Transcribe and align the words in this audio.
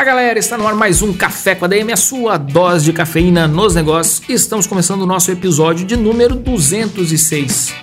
Fala 0.00 0.12
galera, 0.12 0.38
está 0.38 0.56
no 0.56 0.66
ar 0.66 0.74
mais 0.74 1.02
um 1.02 1.12
Café 1.12 1.54
com 1.54 1.66
a 1.66 1.68
DM, 1.68 1.92
a 1.92 1.96
sua 1.96 2.38
dose 2.38 2.86
de 2.86 2.92
cafeína 2.94 3.46
nos 3.46 3.74
negócios. 3.74 4.22
Estamos 4.30 4.66
começando 4.66 5.02
o 5.02 5.06
nosso 5.06 5.30
episódio 5.30 5.84
de 5.84 5.94
número 5.94 6.36
206. 6.36 7.74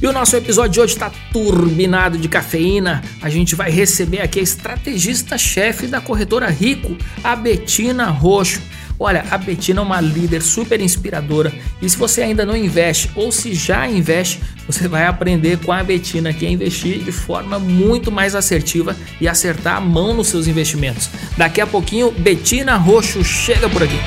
E 0.00 0.06
o 0.06 0.12
nosso 0.12 0.36
episódio 0.36 0.70
de 0.70 0.80
hoje 0.80 0.92
está 0.92 1.10
turbinado 1.32 2.16
de 2.16 2.28
cafeína. 2.28 3.02
A 3.20 3.28
gente 3.28 3.56
vai 3.56 3.72
receber 3.72 4.20
aqui 4.20 4.38
a 4.38 4.42
estrategista-chefe 4.44 5.88
da 5.88 6.00
corretora 6.00 6.46
Rico, 6.46 6.96
a 7.24 7.34
Betina 7.34 8.06
Roxo. 8.06 8.62
Olha, 8.98 9.24
a 9.30 9.36
Betina 9.36 9.80
é 9.80 9.82
uma 9.82 10.00
líder 10.00 10.42
super 10.42 10.80
inspiradora 10.80 11.52
e 11.82 11.88
se 11.88 11.96
você 11.96 12.22
ainda 12.22 12.46
não 12.46 12.56
investe 12.56 13.10
ou 13.14 13.30
se 13.30 13.54
já 13.54 13.88
investe, 13.88 14.40
você 14.66 14.88
vai 14.88 15.06
aprender 15.06 15.58
com 15.58 15.72
a 15.72 15.82
Betina 15.82 16.32
que 16.32 16.46
é 16.46 16.50
investir 16.50 17.00
de 17.00 17.12
forma 17.12 17.58
muito 17.58 18.10
mais 18.10 18.34
assertiva 18.34 18.96
e 19.20 19.28
acertar 19.28 19.76
a 19.76 19.80
mão 19.80 20.14
nos 20.14 20.28
seus 20.28 20.46
investimentos. 20.46 21.10
Daqui 21.36 21.60
a 21.60 21.66
pouquinho, 21.66 22.10
Betina 22.10 22.76
Roxo 22.76 23.22
chega 23.22 23.68
por 23.68 23.82
aqui. 23.82 23.98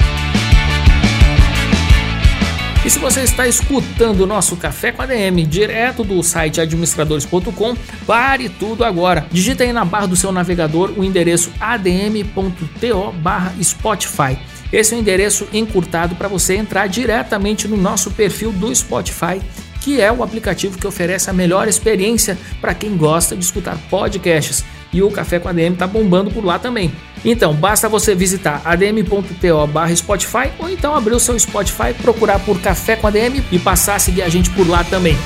E 2.86 2.89
se 2.89 2.97
você 2.97 3.21
está 3.21 3.45
escutando 3.45 4.21
o 4.21 4.25
nosso 4.25 4.55
Café 4.55 4.92
com 4.92 5.03
a 5.03 5.05
DM 5.05 5.45
direto 5.45 6.03
do 6.03 6.23
site 6.23 6.59
administradores.com, 6.61 7.75
pare 8.08 8.49
tudo 8.49 8.83
agora. 8.83 9.27
Digita 9.31 9.64
aí 9.64 9.71
na 9.71 9.86
barra 9.86 10.08
do 10.08 10.16
seu 10.16 10.31
navegador 10.31 10.94
o 10.97 11.03
endereço 11.03 11.52
adm.to/spotify. 11.59 14.39
Esse 14.72 14.94
é 14.94 14.98
o 14.98 15.00
endereço 15.00 15.48
encurtado 15.52 16.16
para 16.16 16.28
você 16.28 16.56
entrar 16.56 16.88
diretamente 16.88 17.67
no 17.67 17.75
nosso 17.75 18.12
perfil 18.12 18.52
do 18.52 18.73
Spotify, 18.73 19.42
que 19.81 20.00
é 20.00 20.11
o 20.11 20.23
aplicativo 20.23 20.78
que 20.78 20.86
oferece 20.86 21.30
a 21.30 21.34
melhor 21.34 21.67
experiência 21.67 22.38
para 22.61 22.73
quem 22.73 22.95
gosta 22.95 23.36
de 23.36 23.44
escutar 23.44 23.78
podcasts. 23.89 24.64
E 24.92 25.02
o 25.02 25.11
Café 25.11 25.39
com 25.39 25.48
a 25.48 25.53
DM 25.53 25.73
está 25.73 25.86
bombando 25.86 26.31
por 26.31 26.44
lá 26.44 26.58
também. 26.58 26.92
Então, 27.23 27.53
basta 27.53 27.88
você 27.89 28.16
visitar 28.16 28.61
adm.to 28.66 29.95
Spotify 29.95 30.52
ou 30.58 30.70
então 30.70 30.95
abrir 30.95 31.14
o 31.14 31.20
seu 31.20 31.38
Spotify, 31.38 31.94
procurar 32.02 32.39
por 32.39 32.59
Café 32.59 32.95
com 32.95 33.08
a 33.08 33.09
DM 33.11 33.44
e 33.52 33.59
passar 33.59 33.95
a 33.95 34.00
seguir 34.00 34.22
a 34.22 34.30
gente 34.30 34.50
por 34.52 34.67
lá 34.67 34.83
também. 34.83 35.17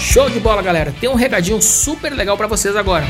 Show 0.00 0.28
de 0.28 0.40
bola, 0.40 0.62
galera! 0.62 0.92
Tem 1.00 1.08
um 1.08 1.14
recadinho 1.14 1.62
super 1.62 2.12
legal 2.12 2.36
para 2.36 2.48
vocês 2.48 2.74
agora. 2.74 3.06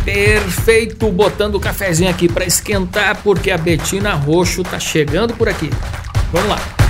Perfeito, 0.05 1.11
botando 1.11 1.57
o 1.57 1.61
cafezinho 1.61 2.11
aqui 2.11 2.29
para 2.29 2.47
esquentar 2.47 3.19
porque 3.23 3.51
a 3.51 3.59
Betina 3.59 4.15
Roxo 4.15 4.63
tá 4.63 4.81
chegando 4.81 5.35
por 5.35 5.49
aqui. 5.49 5.71
Vamos 6.33 6.49
lá. 6.49 6.88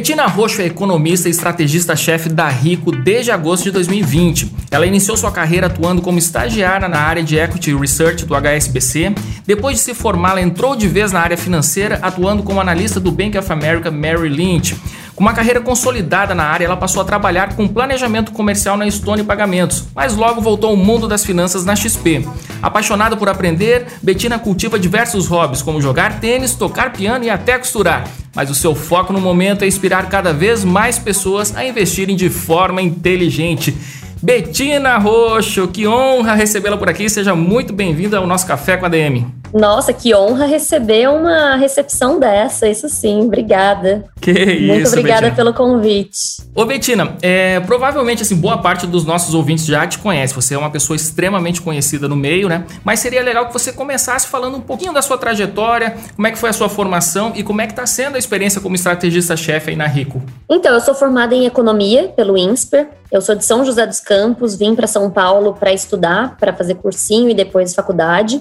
Betina 0.00 0.26
Roxo 0.26 0.62
é 0.62 0.64
economista 0.64 1.28
e 1.28 1.30
estrategista-chefe 1.30 2.30
da 2.30 2.48
Rico 2.48 2.90
desde 2.90 3.30
agosto 3.30 3.64
de 3.64 3.70
2020. 3.72 4.50
Ela 4.70 4.86
iniciou 4.86 5.14
sua 5.14 5.30
carreira 5.30 5.66
atuando 5.66 6.00
como 6.00 6.18
estagiária 6.18 6.88
na 6.88 7.00
área 7.00 7.22
de 7.22 7.36
Equity 7.36 7.74
Research 7.74 8.24
do 8.24 8.34
HSBC. 8.34 9.14
Depois 9.46 9.76
de 9.76 9.82
se 9.82 9.92
formar, 9.92 10.30
ela 10.30 10.40
entrou 10.40 10.74
de 10.74 10.88
vez 10.88 11.12
na 11.12 11.20
área 11.20 11.36
financeira, 11.36 11.98
atuando 12.00 12.42
como 12.42 12.62
analista 12.62 12.98
do 12.98 13.12
Bank 13.12 13.36
of 13.36 13.52
America 13.52 13.90
Merrill 13.90 14.32
Lynch. 14.32 14.74
Com 15.20 15.24
uma 15.24 15.34
carreira 15.34 15.60
consolidada 15.60 16.34
na 16.34 16.44
área, 16.44 16.64
ela 16.64 16.78
passou 16.78 17.02
a 17.02 17.04
trabalhar 17.04 17.54
com 17.54 17.68
planejamento 17.68 18.32
comercial 18.32 18.74
na 18.74 18.90
Stone 18.90 19.22
Pagamentos, 19.22 19.84
mas 19.94 20.16
logo 20.16 20.40
voltou 20.40 20.70
ao 20.70 20.76
mundo 20.78 21.06
das 21.06 21.26
finanças 21.26 21.62
na 21.62 21.76
XP. 21.76 22.26
Apaixonada 22.62 23.14
por 23.18 23.28
aprender, 23.28 23.86
Betina 24.02 24.38
cultiva 24.38 24.78
diversos 24.78 25.26
hobbies, 25.26 25.60
como 25.60 25.78
jogar 25.78 26.20
tênis, 26.20 26.54
tocar 26.54 26.94
piano 26.94 27.22
e 27.22 27.28
até 27.28 27.58
costurar. 27.58 28.08
Mas 28.34 28.48
o 28.48 28.54
seu 28.54 28.74
foco 28.74 29.12
no 29.12 29.20
momento 29.20 29.62
é 29.62 29.66
inspirar 29.66 30.08
cada 30.08 30.32
vez 30.32 30.64
mais 30.64 30.98
pessoas 30.98 31.54
a 31.54 31.66
investirem 31.66 32.16
de 32.16 32.30
forma 32.30 32.80
inteligente. 32.80 33.76
Betina 34.22 34.96
Roxo, 34.96 35.68
que 35.68 35.86
honra 35.86 36.32
recebê-la 36.32 36.78
por 36.78 36.88
aqui. 36.88 37.10
Seja 37.10 37.34
muito 37.34 37.74
bem-vinda 37.74 38.16
ao 38.16 38.26
nosso 38.26 38.46
Café 38.46 38.78
com 38.78 38.86
a 38.86 38.88
DM. 38.88 39.39
Nossa, 39.52 39.92
que 39.92 40.14
honra 40.14 40.46
receber 40.46 41.08
uma 41.08 41.56
recepção 41.56 42.18
dessa, 42.18 42.68
isso 42.68 42.88
sim, 42.88 43.22
obrigada. 43.22 44.04
Que 44.20 44.30
isso, 44.30 44.66
Muito 44.66 44.88
obrigada 44.88 45.22
Betina. 45.22 45.36
pelo 45.36 45.54
convite. 45.54 46.42
Ô 46.54 46.64
Betina, 46.64 47.16
é, 47.22 47.58
provavelmente 47.60 48.22
assim, 48.22 48.36
boa 48.36 48.58
parte 48.58 48.86
dos 48.86 49.04
nossos 49.04 49.34
ouvintes 49.34 49.66
já 49.66 49.86
te 49.86 49.98
conhece, 49.98 50.34
você 50.34 50.54
é 50.54 50.58
uma 50.58 50.70
pessoa 50.70 50.96
extremamente 50.96 51.60
conhecida 51.60 52.08
no 52.08 52.16
meio, 52.16 52.48
né? 52.48 52.64
Mas 52.84 53.00
seria 53.00 53.22
legal 53.22 53.46
que 53.46 53.52
você 53.52 53.72
começasse 53.72 54.26
falando 54.26 54.56
um 54.56 54.60
pouquinho 54.60 54.92
da 54.92 55.02
sua 55.02 55.18
trajetória, 55.18 55.96
como 56.14 56.26
é 56.26 56.30
que 56.30 56.38
foi 56.38 56.50
a 56.50 56.52
sua 56.52 56.68
formação 56.68 57.32
e 57.34 57.42
como 57.42 57.60
é 57.60 57.66
que 57.66 57.72
está 57.72 57.86
sendo 57.86 58.16
a 58.16 58.18
experiência 58.18 58.60
como 58.60 58.74
estrategista-chefe 58.74 59.70
aí 59.70 59.76
na 59.76 59.86
Rico. 59.86 60.22
Então, 60.48 60.72
eu 60.72 60.80
sou 60.80 60.94
formada 60.94 61.34
em 61.34 61.46
economia 61.46 62.08
pelo 62.08 62.36
INSPER. 62.36 62.88
Eu 63.10 63.20
sou 63.20 63.34
de 63.34 63.44
São 63.44 63.64
José 63.64 63.86
dos 63.86 63.98
Campos, 63.98 64.54
vim 64.56 64.74
para 64.74 64.86
São 64.86 65.10
Paulo 65.10 65.54
para 65.54 65.72
estudar, 65.72 66.36
para 66.38 66.52
fazer 66.52 66.76
cursinho 66.76 67.28
e 67.28 67.34
depois 67.34 67.74
faculdade. 67.74 68.40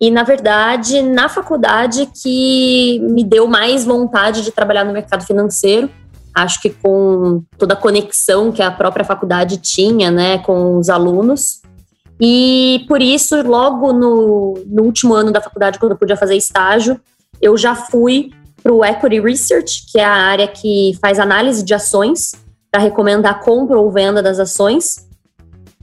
E, 0.00 0.10
na 0.10 0.22
verdade, 0.22 1.00
na 1.00 1.28
faculdade 1.28 2.08
que 2.22 3.00
me 3.00 3.24
deu 3.24 3.46
mais 3.46 3.84
vontade 3.84 4.42
de 4.42 4.52
trabalhar 4.52 4.84
no 4.84 4.92
mercado 4.92 5.24
financeiro. 5.24 5.90
Acho 6.34 6.60
que 6.60 6.68
com 6.68 7.42
toda 7.56 7.72
a 7.72 7.76
conexão 7.76 8.52
que 8.52 8.62
a 8.62 8.70
própria 8.70 9.04
faculdade 9.06 9.56
tinha 9.56 10.10
né, 10.10 10.38
com 10.38 10.76
os 10.76 10.90
alunos. 10.90 11.62
E 12.20 12.84
por 12.88 13.00
isso, 13.00 13.40
logo 13.42 13.92
no, 13.92 14.62
no 14.66 14.82
último 14.82 15.14
ano 15.14 15.32
da 15.32 15.40
faculdade, 15.40 15.78
quando 15.78 15.92
eu 15.92 15.98
podia 15.98 16.16
fazer 16.16 16.36
estágio, 16.36 17.00
eu 17.40 17.56
já 17.56 17.74
fui 17.74 18.30
para 18.62 18.72
o 18.72 18.84
Equity 18.84 19.20
Research, 19.20 19.86
que 19.90 19.98
é 19.98 20.04
a 20.04 20.12
área 20.12 20.48
que 20.48 20.98
faz 21.00 21.18
análise 21.18 21.62
de 21.62 21.72
ações, 21.72 22.32
para 22.70 22.82
recomendar 22.82 23.40
compra 23.40 23.78
ou 23.78 23.90
venda 23.90 24.22
das 24.22 24.38
ações. 24.38 25.06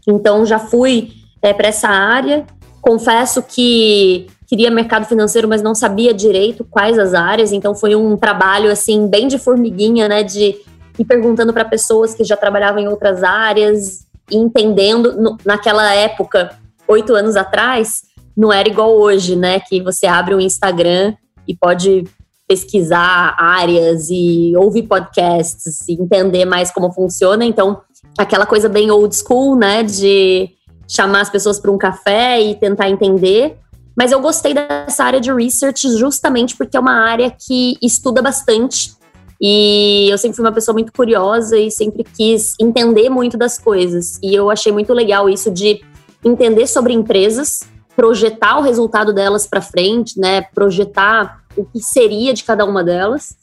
Então, 0.08 0.46
já 0.46 0.60
fui 0.60 1.14
é, 1.42 1.54
para 1.54 1.68
essa 1.68 1.88
área. 1.88 2.46
Confesso 2.84 3.42
que 3.42 4.28
queria 4.46 4.70
mercado 4.70 5.06
financeiro, 5.06 5.48
mas 5.48 5.62
não 5.62 5.74
sabia 5.74 6.14
direito 6.14 6.66
quais 6.70 7.00
as 7.00 7.14
áreas. 7.14 7.54
Então, 7.54 7.74
foi 7.74 7.96
um 7.96 8.18
trabalho 8.18 8.70
assim 8.70 9.08
bem 9.08 9.30
de 9.30 9.40
formiguinha, 9.40 10.10
né? 10.10 10.22
De 10.22 10.58
e 11.00 11.06
perguntando 11.06 11.54
para 11.54 11.64
pessoas 11.64 12.14
que 12.14 12.26
já 12.26 12.36
trabalhavam 12.36 12.82
em 12.82 12.88
outras 12.90 13.24
áreas, 13.24 14.06
e 14.30 14.36
entendendo. 14.36 15.14
No, 15.14 15.38
naquela 15.46 15.96
época, 15.96 16.60
oito 16.86 17.16
anos 17.16 17.38
atrás, 17.38 18.04
não 18.36 18.52
era 18.52 18.68
igual 18.68 18.92
hoje, 18.92 19.38
né? 19.38 19.62
Que 19.62 19.82
você 19.82 20.06
abre 20.06 20.36
um 20.36 20.42
Instagram 20.42 21.16
e 21.48 21.56
pode 21.56 22.04
pesquisar 22.46 23.34
áreas 23.40 24.10
e 24.10 24.54
ouvir 24.58 24.84
podcasts 24.84 25.88
e 25.88 25.94
entender 25.94 26.44
mais 26.44 26.70
como 26.70 26.92
funciona. 26.92 27.46
Então, 27.46 27.82
aquela 28.18 28.46
coisa 28.46 28.68
bem 28.68 28.92
old 28.92 29.16
school, 29.16 29.56
né? 29.56 29.84
De 29.84 30.50
chamar 30.88 31.22
as 31.22 31.30
pessoas 31.30 31.60
para 31.60 31.72
um 31.72 31.78
café 31.78 32.42
e 32.42 32.56
tentar 32.56 32.90
entender. 32.90 33.58
Mas 33.96 34.12
eu 34.12 34.20
gostei 34.20 34.54
dessa 34.54 35.04
área 35.04 35.22
de 35.22 35.32
research 35.32 35.98
justamente 35.98 36.56
porque 36.58 36.76
é 36.76 36.80
uma 36.80 37.08
área 37.08 37.30
que 37.32 37.78
estuda 37.82 38.22
bastante. 38.22 38.94
E 39.40 40.08
eu 40.10 40.18
sempre 40.18 40.36
fui 40.36 40.46
uma 40.46 40.52
pessoa 40.52 40.74
muito 40.74 40.92
curiosa 40.94 41.58
e 41.58 41.70
sempre 41.70 42.04
quis 42.04 42.56
entender 42.60 43.10
muito 43.10 43.38
das 43.38 43.60
coisas. 43.60 44.18
E 44.24 44.34
eu 44.34 44.50
achei 44.50 44.72
muito 44.72 44.94
legal 44.94 45.30
isso 45.30 45.52
de 45.52 45.82
entender 46.24 46.66
sobre 46.66 46.94
empresas, 46.94 47.62
projetar 47.96 48.58
o 48.58 48.62
resultado 48.62 49.14
delas 49.14 49.46
para 49.46 49.62
frente, 49.62 50.20
né? 50.20 50.42
Projetar 50.42 51.44
o 51.56 51.66
que 51.66 51.80
seria 51.80 52.34
de 52.34 52.44
cada 52.44 52.66
uma 52.66 52.84
delas 52.84 53.36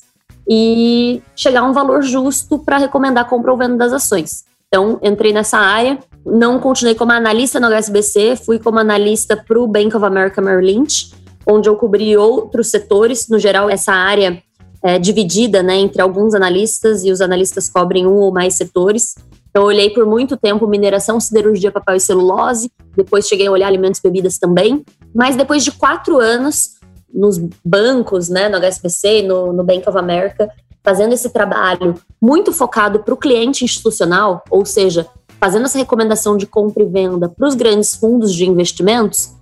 e 0.48 1.22
chegar 1.36 1.60
a 1.60 1.64
um 1.64 1.72
valor 1.72 2.02
justo 2.02 2.58
para 2.58 2.78
recomendar 2.78 3.28
compra 3.28 3.52
ou 3.52 3.58
venda 3.58 3.76
das 3.76 3.92
ações. 3.92 4.44
Então, 4.66 4.98
entrei 5.02 5.32
nessa 5.32 5.58
área, 5.58 5.98
não 6.24 6.58
continuei 6.58 6.94
como 6.94 7.12
analista 7.12 7.58
no 7.58 7.68
HSBC, 7.68 8.36
fui 8.36 8.58
como 8.58 8.78
analista 8.78 9.36
para 9.36 9.58
o 9.58 9.66
Bank 9.66 9.94
of 9.96 10.04
America 10.04 10.40
Merrill 10.40 10.66
Lynch, 10.66 11.14
onde 11.46 11.68
eu 11.68 11.76
cobri 11.76 12.16
outros 12.16 12.70
setores. 12.70 13.28
No 13.28 13.38
geral, 13.38 13.70
essa 13.70 13.92
área 13.92 14.42
é 14.82 14.98
dividida 14.98 15.62
né, 15.62 15.76
entre 15.76 16.00
alguns 16.00 16.34
analistas 16.34 17.04
e 17.04 17.10
os 17.10 17.20
analistas 17.20 17.68
cobrem 17.68 18.06
um 18.06 18.16
ou 18.16 18.32
mais 18.32 18.54
setores. 18.54 19.14
Então, 19.50 19.62
eu 19.62 19.68
olhei 19.68 19.90
por 19.90 20.06
muito 20.06 20.36
tempo 20.36 20.66
mineração, 20.66 21.18
siderurgia, 21.18 21.72
papel 21.72 21.96
e 21.96 22.00
celulose. 22.00 22.70
Depois 22.96 23.26
cheguei 23.26 23.48
a 23.48 23.50
olhar 23.50 23.66
alimentos 23.66 23.98
e 23.98 24.02
bebidas 24.02 24.38
também. 24.38 24.84
Mas 25.14 25.36
depois 25.36 25.64
de 25.64 25.72
quatro 25.72 26.18
anos 26.18 26.78
nos 27.12 27.38
bancos, 27.64 28.28
né, 28.28 28.48
no 28.48 28.56
HSBC, 28.58 29.22
no, 29.22 29.52
no 29.52 29.64
Bank 29.64 29.88
of 29.88 29.98
America, 29.98 30.48
fazendo 30.82 31.12
esse 31.12 31.30
trabalho 31.30 31.94
muito 32.20 32.52
focado 32.52 33.00
para 33.00 33.12
o 33.12 33.16
cliente 33.16 33.64
institucional, 33.64 34.42
ou 34.48 34.64
seja, 34.64 35.06
fazendo 35.40 35.64
essa 35.64 35.78
recomendação 35.78 36.36
de 36.36 36.46
compra 36.46 36.82
e 36.82 36.86
venda 36.86 37.28
para 37.28 37.48
os 37.48 37.54
grandes 37.54 37.94
fundos 37.94 38.32
de 38.32 38.46
investimentos, 38.46 39.32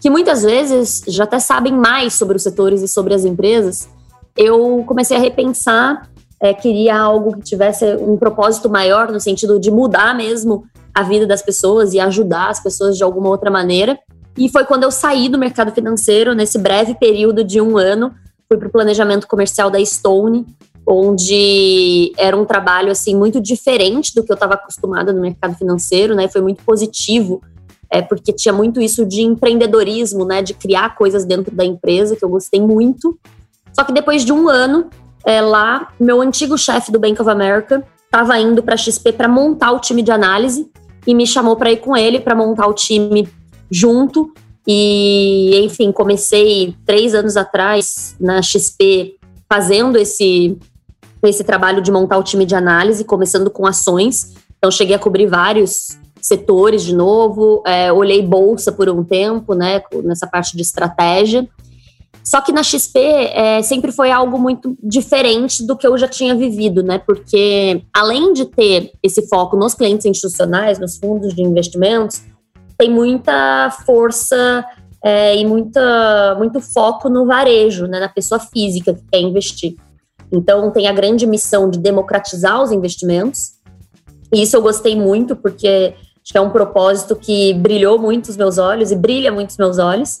que 0.00 0.08
muitas 0.08 0.42
vezes 0.42 1.02
já 1.08 1.24
até 1.24 1.40
sabem 1.40 1.72
mais 1.72 2.14
sobre 2.14 2.36
os 2.36 2.42
setores 2.42 2.80
e 2.80 2.88
sobre 2.88 3.12
as 3.12 3.24
empresas, 3.24 3.88
eu 4.36 4.84
comecei 4.86 5.16
a 5.16 5.20
repensar, 5.20 6.08
é, 6.40 6.54
queria 6.54 6.96
algo 6.96 7.36
que 7.36 7.42
tivesse 7.42 7.84
um 7.96 8.16
propósito 8.16 8.70
maior, 8.70 9.10
no 9.10 9.18
sentido 9.18 9.58
de 9.58 9.72
mudar 9.72 10.14
mesmo 10.14 10.64
a 10.94 11.02
vida 11.02 11.26
das 11.26 11.42
pessoas 11.42 11.92
e 11.92 11.98
ajudar 11.98 12.50
as 12.50 12.60
pessoas 12.60 12.96
de 12.96 13.02
alguma 13.02 13.28
outra 13.28 13.50
maneira. 13.50 13.98
E 14.36 14.48
foi 14.48 14.64
quando 14.64 14.84
eu 14.84 14.90
saí 14.92 15.28
do 15.28 15.36
mercado 15.36 15.72
financeiro, 15.72 16.32
nesse 16.34 16.56
breve 16.56 16.94
período 16.94 17.42
de 17.42 17.60
um 17.60 17.76
ano, 17.76 18.14
fui 18.46 18.56
para 18.56 18.68
o 18.68 18.70
planejamento 18.70 19.26
comercial 19.26 19.68
da 19.68 19.84
Stone, 19.84 20.46
onde 20.90 22.12
era 22.16 22.34
um 22.34 22.46
trabalho 22.46 22.90
assim 22.90 23.14
muito 23.14 23.40
diferente 23.40 24.14
do 24.14 24.24
que 24.24 24.32
eu 24.32 24.34
estava 24.34 24.54
acostumada 24.54 25.12
no 25.12 25.20
mercado 25.20 25.54
financeiro, 25.54 26.14
né? 26.14 26.28
Foi 26.28 26.40
muito 26.40 26.64
positivo, 26.64 27.42
é, 27.90 28.00
porque 28.00 28.32
tinha 28.32 28.54
muito 28.54 28.80
isso 28.80 29.04
de 29.04 29.20
empreendedorismo, 29.20 30.24
né? 30.24 30.40
De 30.40 30.54
criar 30.54 30.96
coisas 30.96 31.26
dentro 31.26 31.54
da 31.54 31.64
empresa, 31.64 32.16
que 32.16 32.24
eu 32.24 32.28
gostei 32.30 32.60
muito. 32.60 33.18
Só 33.72 33.84
que 33.84 33.92
depois 33.92 34.24
de 34.24 34.32
um 34.32 34.48
ano 34.48 34.88
é, 35.26 35.42
lá, 35.42 35.92
meu 36.00 36.22
antigo 36.22 36.56
chefe 36.56 36.90
do 36.90 36.98
Bank 36.98 37.20
of 37.20 37.30
America 37.30 37.84
estava 38.04 38.38
indo 38.38 38.62
para 38.62 38.72
a 38.72 38.78
XP 38.78 39.12
para 39.12 39.28
montar 39.28 39.72
o 39.72 39.80
time 39.80 40.00
de 40.00 40.10
análise 40.10 40.70
e 41.06 41.14
me 41.14 41.26
chamou 41.26 41.54
para 41.54 41.70
ir 41.70 41.78
com 41.78 41.94
ele 41.94 42.18
para 42.18 42.34
montar 42.34 42.66
o 42.66 42.72
time 42.72 43.28
junto. 43.70 44.32
E, 44.66 45.60
enfim, 45.64 45.92
comecei 45.92 46.74
três 46.86 47.14
anos 47.14 47.36
atrás 47.36 48.16
na 48.18 48.40
XP 48.40 49.18
fazendo 49.50 49.96
esse, 49.96 50.58
esse 51.26 51.42
trabalho 51.42 51.82
de 51.82 51.90
montar 51.90 52.18
o 52.18 52.22
time 52.22 52.44
de 52.44 52.54
análise, 52.54 53.04
começando 53.04 53.50
com 53.50 53.66
ações. 53.66 54.34
Então, 54.56 54.70
cheguei 54.70 54.94
a 54.94 54.98
cobrir 54.98 55.26
vários 55.26 55.98
setores 56.20 56.82
de 56.82 56.94
novo, 56.94 57.62
é, 57.66 57.92
olhei 57.92 58.22
bolsa 58.22 58.72
por 58.72 58.88
um 58.88 59.04
tempo, 59.04 59.54
né, 59.54 59.82
nessa 60.04 60.26
parte 60.26 60.56
de 60.56 60.62
estratégia. 60.62 61.48
Só 62.22 62.42
que 62.42 62.52
na 62.52 62.62
XP 62.62 62.98
é, 62.98 63.62
sempre 63.62 63.90
foi 63.90 64.10
algo 64.10 64.38
muito 64.38 64.76
diferente 64.82 65.66
do 65.66 65.74
que 65.74 65.86
eu 65.86 65.96
já 65.96 66.06
tinha 66.06 66.34
vivido, 66.34 66.82
né? 66.82 66.98
Porque 66.98 67.82
além 67.94 68.34
de 68.34 68.44
ter 68.44 68.92
esse 69.02 69.26
foco 69.28 69.56
nos 69.56 69.72
clientes 69.72 70.04
institucionais, 70.04 70.78
nos 70.78 70.98
fundos 70.98 71.34
de 71.34 71.40
investimentos, 71.40 72.20
tem 72.76 72.90
muita 72.90 73.70
força 73.86 74.62
é, 75.02 75.38
e 75.38 75.46
muita, 75.46 76.34
muito 76.36 76.60
foco 76.60 77.08
no 77.08 77.24
varejo, 77.24 77.86
né, 77.86 77.98
na 77.98 78.08
pessoa 78.08 78.38
física 78.38 78.92
que 78.92 79.02
quer 79.10 79.20
investir. 79.20 79.76
Então, 80.30 80.70
tem 80.70 80.86
a 80.86 80.92
grande 80.92 81.26
missão 81.26 81.70
de 81.70 81.78
democratizar 81.78 82.62
os 82.62 82.72
investimentos. 82.72 83.52
E 84.32 84.42
isso 84.42 84.56
eu 84.56 84.62
gostei 84.62 84.94
muito, 84.94 85.34
porque 85.34 85.94
acho 86.22 86.32
que 86.32 86.38
é 86.38 86.40
um 86.40 86.50
propósito 86.50 87.16
que 87.16 87.54
brilhou 87.54 87.98
muito 87.98 88.28
os 88.28 88.36
meus 88.36 88.58
olhos 88.58 88.90
e 88.90 88.96
brilha 88.96 89.32
muito 89.32 89.50
os 89.50 89.56
meus 89.56 89.78
olhos. 89.78 90.20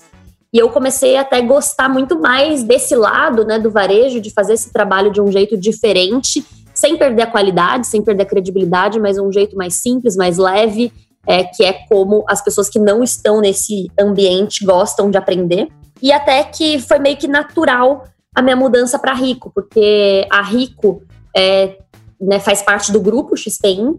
E 0.52 0.58
eu 0.58 0.70
comecei 0.70 1.16
até 1.16 1.38
a 1.38 1.42
gostar 1.42 1.88
muito 1.88 2.18
mais 2.18 2.62
desse 2.62 2.96
lado 2.96 3.44
né, 3.44 3.58
do 3.58 3.70
varejo, 3.70 4.20
de 4.20 4.30
fazer 4.30 4.54
esse 4.54 4.72
trabalho 4.72 5.10
de 5.10 5.20
um 5.20 5.30
jeito 5.30 5.58
diferente, 5.58 6.42
sem 6.72 6.96
perder 6.96 7.22
a 7.22 7.26
qualidade, 7.26 7.86
sem 7.86 8.02
perder 8.02 8.22
a 8.22 8.26
credibilidade, 8.26 8.98
mas 8.98 9.18
um 9.18 9.30
jeito 9.30 9.56
mais 9.56 9.74
simples, 9.74 10.16
mais 10.16 10.38
leve 10.38 10.90
é, 11.28 11.44
que 11.44 11.62
é 11.62 11.74
como 11.86 12.24
as 12.26 12.42
pessoas 12.42 12.70
que 12.70 12.78
não 12.78 13.04
estão 13.04 13.40
nesse 13.40 13.90
ambiente 14.00 14.64
gostam 14.64 15.10
de 15.10 15.18
aprender. 15.18 15.68
E 16.00 16.10
até 16.10 16.42
que 16.42 16.78
foi 16.78 16.98
meio 16.98 17.18
que 17.18 17.28
natural 17.28 18.04
a 18.34 18.42
minha 18.42 18.56
mudança 18.56 18.98
para 18.98 19.14
Rico, 19.14 19.50
porque 19.54 20.26
a 20.30 20.42
Rico 20.42 21.02
é, 21.36 21.78
né, 22.20 22.38
faz 22.40 22.62
parte 22.62 22.92
do 22.92 23.00
grupo 23.00 23.36
XP 23.36 23.68
Inc. 23.68 23.98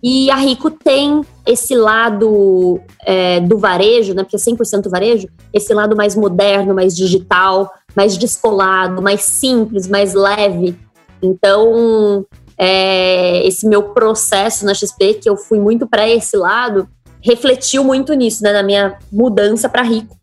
E 0.00 0.30
a 0.30 0.36
Rico 0.36 0.70
tem 0.70 1.22
esse 1.44 1.74
lado 1.74 2.80
é, 3.04 3.40
do 3.40 3.58
varejo, 3.58 4.14
né, 4.14 4.22
porque 4.22 4.36
é 4.36 4.38
100% 4.38 4.88
varejo, 4.88 5.28
esse 5.52 5.74
lado 5.74 5.96
mais 5.96 6.14
moderno, 6.14 6.72
mais 6.72 6.96
digital, 6.96 7.72
mais 7.96 8.16
descolado, 8.16 9.02
mais 9.02 9.22
simples, 9.22 9.88
mais 9.88 10.14
leve. 10.14 10.78
Então, 11.20 12.24
é, 12.56 13.44
esse 13.44 13.66
meu 13.66 13.82
processo 13.92 14.64
na 14.64 14.72
XP, 14.72 15.14
que 15.14 15.28
eu 15.28 15.36
fui 15.36 15.58
muito 15.58 15.84
para 15.84 16.08
esse 16.08 16.36
lado, 16.36 16.88
refletiu 17.20 17.82
muito 17.82 18.12
nisso, 18.14 18.44
né, 18.44 18.52
na 18.52 18.62
minha 18.62 18.98
mudança 19.10 19.68
para 19.68 19.82
Rico. 19.82 20.16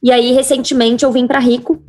E 0.00 0.12
aí, 0.12 0.32
recentemente, 0.32 1.04
eu 1.04 1.10
vim 1.10 1.26
para 1.26 1.40
Rico 1.40 1.82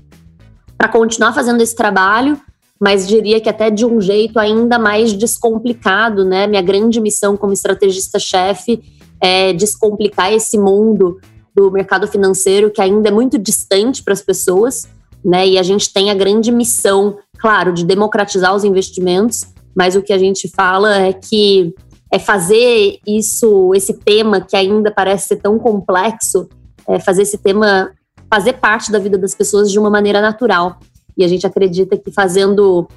para 0.81 0.89
continuar 0.89 1.31
fazendo 1.31 1.61
esse 1.61 1.75
trabalho, 1.75 2.41
mas 2.79 3.07
diria 3.07 3.39
que 3.39 3.47
até 3.47 3.69
de 3.69 3.85
um 3.85 4.01
jeito 4.01 4.39
ainda 4.39 4.79
mais 4.79 5.13
descomplicado, 5.13 6.25
né? 6.25 6.47
Minha 6.47 6.63
grande 6.63 6.99
missão 6.99 7.37
como 7.37 7.53
estrategista-chefe 7.53 8.81
é 9.21 9.53
descomplicar 9.53 10.33
esse 10.33 10.57
mundo 10.57 11.19
do 11.55 11.69
mercado 11.69 12.07
financeiro 12.07 12.71
que 12.71 12.81
ainda 12.81 13.09
é 13.09 13.11
muito 13.11 13.37
distante 13.37 14.01
para 14.01 14.13
as 14.13 14.23
pessoas, 14.23 14.87
né? 15.23 15.47
E 15.47 15.59
a 15.59 15.61
gente 15.61 15.93
tem 15.93 16.09
a 16.09 16.15
grande 16.15 16.51
missão, 16.51 17.19
claro, 17.37 17.71
de 17.71 17.85
democratizar 17.85 18.55
os 18.55 18.63
investimentos, 18.63 19.45
mas 19.75 19.95
o 19.95 20.01
que 20.01 20.11
a 20.11 20.17
gente 20.17 20.49
fala 20.49 20.95
é 20.95 21.13
que 21.13 21.75
é 22.11 22.17
fazer 22.17 22.97
isso, 23.05 23.71
esse 23.75 23.93
tema 23.93 24.41
que 24.41 24.55
ainda 24.55 24.89
parece 24.89 25.27
ser 25.27 25.35
tão 25.35 25.59
complexo, 25.59 26.49
é 26.87 26.99
fazer 26.99 27.21
esse 27.21 27.37
tema 27.37 27.91
fazer 28.31 28.53
parte 28.53 28.89
da 28.89 28.97
vida 28.97 29.17
das 29.17 29.35
pessoas 29.35 29.69
de 29.69 29.77
uma 29.77 29.89
maneira 29.89 30.21
natural. 30.21 30.79
E 31.17 31.25
a 31.25 31.27
gente 31.27 31.45
acredita 31.45 31.97
que 31.97 32.09
fazendo 32.09 32.87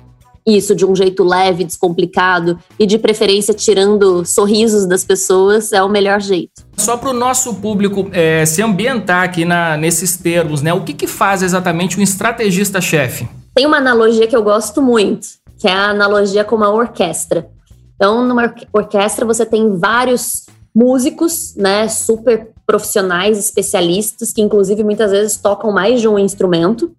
isso 0.46 0.74
de 0.74 0.84
um 0.84 0.94
jeito 0.94 1.24
leve, 1.24 1.64
descomplicado 1.64 2.58
e 2.78 2.86
de 2.86 2.98
preferência 2.98 3.52
tirando 3.52 4.24
sorrisos 4.24 4.86
das 4.86 5.02
pessoas 5.02 5.72
é 5.72 5.82
o 5.82 5.88
melhor 5.88 6.20
jeito. 6.20 6.64
Só 6.76 6.96
para 6.96 7.10
o 7.10 7.14
nosso 7.14 7.54
público 7.54 8.08
é, 8.12 8.44
se 8.46 8.62
ambientar 8.62 9.24
aqui 9.24 9.44
na, 9.44 9.76
nesses 9.76 10.16
termos, 10.16 10.62
né? 10.62 10.72
O 10.72 10.82
que, 10.82 10.92
que 10.92 11.06
faz 11.06 11.42
exatamente 11.42 11.98
um 11.98 12.02
estrategista-chefe? 12.02 13.28
Tem 13.54 13.66
uma 13.66 13.78
analogia 13.78 14.26
que 14.26 14.36
eu 14.36 14.42
gosto 14.42 14.82
muito, 14.82 15.26
que 15.58 15.66
é 15.66 15.72
a 15.72 15.90
analogia 15.90 16.44
com 16.44 16.56
uma 16.56 16.70
orquestra. 16.70 17.48
Então, 17.96 18.24
numa 18.26 18.54
orquestra 18.72 19.24
você 19.24 19.46
tem 19.46 19.78
vários 19.78 20.44
músicos, 20.74 21.54
né, 21.56 21.88
super 21.88 22.53
profissionais, 22.66 23.38
especialistas, 23.38 24.32
que 24.32 24.42
inclusive 24.42 24.82
muitas 24.82 25.10
vezes 25.10 25.36
tocam 25.36 25.70
mais 25.70 26.00
de 26.00 26.08
um 26.08 26.18
instrumento, 26.18 26.94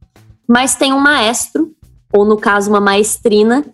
mas 0.47 0.75
tem 0.75 0.93
um 0.93 0.99
maestro, 0.99 1.71
ou 2.13 2.23
no 2.25 2.37
caso 2.37 2.69
uma 2.69 2.79
maestrina, 2.79 3.65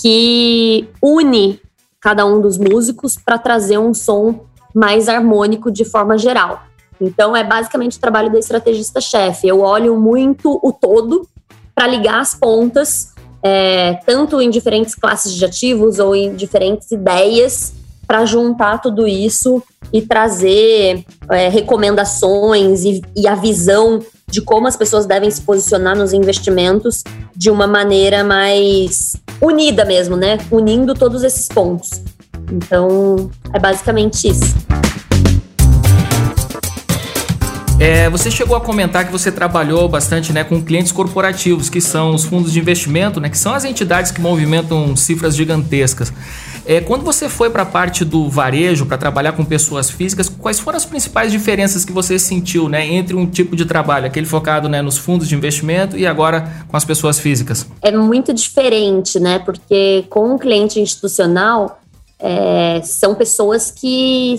que 0.00 0.88
une 1.02 1.60
cada 2.00 2.26
um 2.26 2.40
dos 2.40 2.58
músicos 2.58 3.16
para 3.16 3.38
trazer 3.38 3.78
um 3.78 3.94
som 3.94 4.46
mais 4.74 5.08
harmônico 5.08 5.70
de 5.70 5.84
forma 5.84 6.18
geral. 6.18 6.62
Então 7.00 7.36
é 7.36 7.44
basicamente 7.44 7.96
o 7.96 8.00
trabalho 8.00 8.30
da 8.30 8.38
estrategista-chefe. 8.38 9.46
Eu 9.46 9.60
olho 9.60 9.96
muito 9.96 10.60
o 10.62 10.72
todo 10.72 11.28
para 11.74 11.86
ligar 11.86 12.20
as 12.20 12.34
pontas 12.34 13.14
é, 13.44 14.00
tanto 14.06 14.40
em 14.40 14.48
diferentes 14.48 14.94
classes 14.94 15.34
de 15.34 15.44
ativos 15.44 15.98
ou 15.98 16.16
em 16.16 16.34
diferentes 16.34 16.90
ideias, 16.90 17.74
para 18.06 18.24
juntar 18.24 18.78
tudo 18.78 19.06
isso 19.06 19.62
e 19.92 20.02
trazer 20.02 21.04
é, 21.30 21.48
recomendações 21.48 22.84
e, 22.84 23.02
e 23.16 23.26
a 23.26 23.34
visão 23.34 24.00
de 24.28 24.40
como 24.40 24.66
as 24.66 24.76
pessoas 24.76 25.06
devem 25.06 25.30
se 25.30 25.42
posicionar 25.42 25.96
nos 25.96 26.12
investimentos 26.12 27.04
de 27.36 27.50
uma 27.50 27.66
maneira 27.66 28.24
mais 28.24 29.16
unida 29.40 29.84
mesmo, 29.84 30.16
né? 30.16 30.38
Unindo 30.50 30.94
todos 30.94 31.22
esses 31.22 31.46
pontos. 31.46 32.02
Então, 32.50 33.30
é 33.52 33.58
basicamente 33.58 34.28
isso. 34.28 34.54
É, 37.78 38.08
você 38.08 38.30
chegou 38.30 38.56
a 38.56 38.60
comentar 38.60 39.04
que 39.04 39.10
você 39.10 39.32
trabalhou 39.32 39.88
bastante 39.88 40.32
né, 40.32 40.44
com 40.44 40.62
clientes 40.62 40.92
corporativos, 40.92 41.68
que 41.68 41.80
são 41.80 42.14
os 42.14 42.24
fundos 42.24 42.52
de 42.52 42.58
investimento, 42.60 43.20
né, 43.20 43.28
que 43.28 43.36
são 43.36 43.52
as 43.52 43.64
entidades 43.64 44.10
que 44.10 44.20
movimentam 44.20 44.94
cifras 44.96 45.34
gigantescas. 45.34 46.12
É, 46.66 46.80
quando 46.80 47.04
você 47.04 47.28
foi 47.28 47.50
para 47.50 47.62
a 47.62 47.66
parte 47.66 48.04
do 48.04 48.28
varejo, 48.28 48.86
para 48.86 48.96
trabalhar 48.96 49.32
com 49.32 49.44
pessoas 49.44 49.90
físicas, 49.90 50.28
quais 50.28 50.58
foram 50.58 50.76
as 50.76 50.84
principais 50.84 51.30
diferenças 51.30 51.84
que 51.84 51.92
você 51.92 52.18
sentiu 52.18 52.68
né, 52.68 52.86
entre 52.86 53.14
um 53.14 53.26
tipo 53.26 53.54
de 53.54 53.66
trabalho, 53.66 54.06
aquele 54.06 54.26
focado 54.26 54.68
né, 54.68 54.80
nos 54.80 54.96
fundos 54.96 55.28
de 55.28 55.34
investimento 55.34 55.98
e 55.98 56.06
agora 56.06 56.64
com 56.68 56.76
as 56.76 56.84
pessoas 56.84 57.18
físicas? 57.18 57.66
É 57.82 57.92
muito 57.92 58.32
diferente, 58.32 59.20
né? 59.20 59.38
Porque 59.38 60.04
com 60.08 60.34
um 60.34 60.38
cliente 60.38 60.80
institucional, 60.80 61.80
é, 62.18 62.80
são 62.82 63.14
pessoas 63.14 63.70
que 63.70 64.36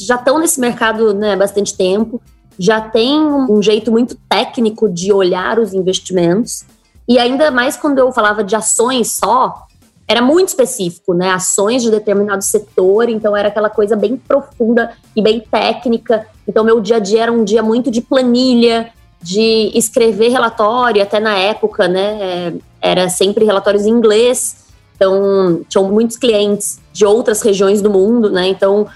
já 0.00 0.14
estão 0.14 0.38
nesse 0.38 0.60
mercado 0.60 1.12
né, 1.12 1.32
há 1.32 1.36
bastante 1.36 1.76
tempo, 1.76 2.20
já 2.56 2.80
tem 2.80 3.20
um 3.20 3.60
jeito 3.60 3.90
muito 3.90 4.16
técnico 4.28 4.88
de 4.88 5.12
olhar 5.12 5.58
os 5.58 5.74
investimentos. 5.74 6.64
E 7.08 7.18
ainda 7.18 7.50
mais 7.50 7.76
quando 7.76 7.98
eu 7.98 8.12
falava 8.12 8.44
de 8.44 8.54
ações 8.54 9.12
só, 9.12 9.66
era 10.06 10.20
muito 10.20 10.48
específico, 10.48 11.14
né? 11.14 11.30
Ações 11.30 11.82
de 11.82 11.90
determinado 11.90 12.44
setor, 12.44 13.08
então 13.08 13.36
era 13.36 13.48
aquela 13.48 13.70
coisa 13.70 13.96
bem 13.96 14.16
profunda 14.16 14.92
e 15.16 15.22
bem 15.22 15.40
técnica. 15.40 16.26
Então, 16.46 16.62
meu 16.62 16.80
dia 16.80 16.96
a 16.96 16.98
dia 16.98 17.22
era 17.22 17.32
um 17.32 17.42
dia 17.42 17.62
muito 17.62 17.90
de 17.90 18.02
planilha, 18.02 18.90
de 19.22 19.70
escrever 19.74 20.28
relatório, 20.28 21.02
até 21.02 21.18
na 21.18 21.34
época, 21.34 21.88
né? 21.88 22.18
É, 22.20 22.52
era 22.80 23.08
sempre 23.08 23.46
relatórios 23.46 23.86
em 23.86 23.90
inglês. 23.90 24.66
Então, 24.94 25.62
tinham 25.68 25.90
muitos 25.90 26.16
clientes 26.18 26.78
de 26.92 27.06
outras 27.06 27.40
regiões 27.40 27.80
do 27.80 27.90
mundo, 27.90 28.30
né? 28.30 28.46
Então, 28.48 28.86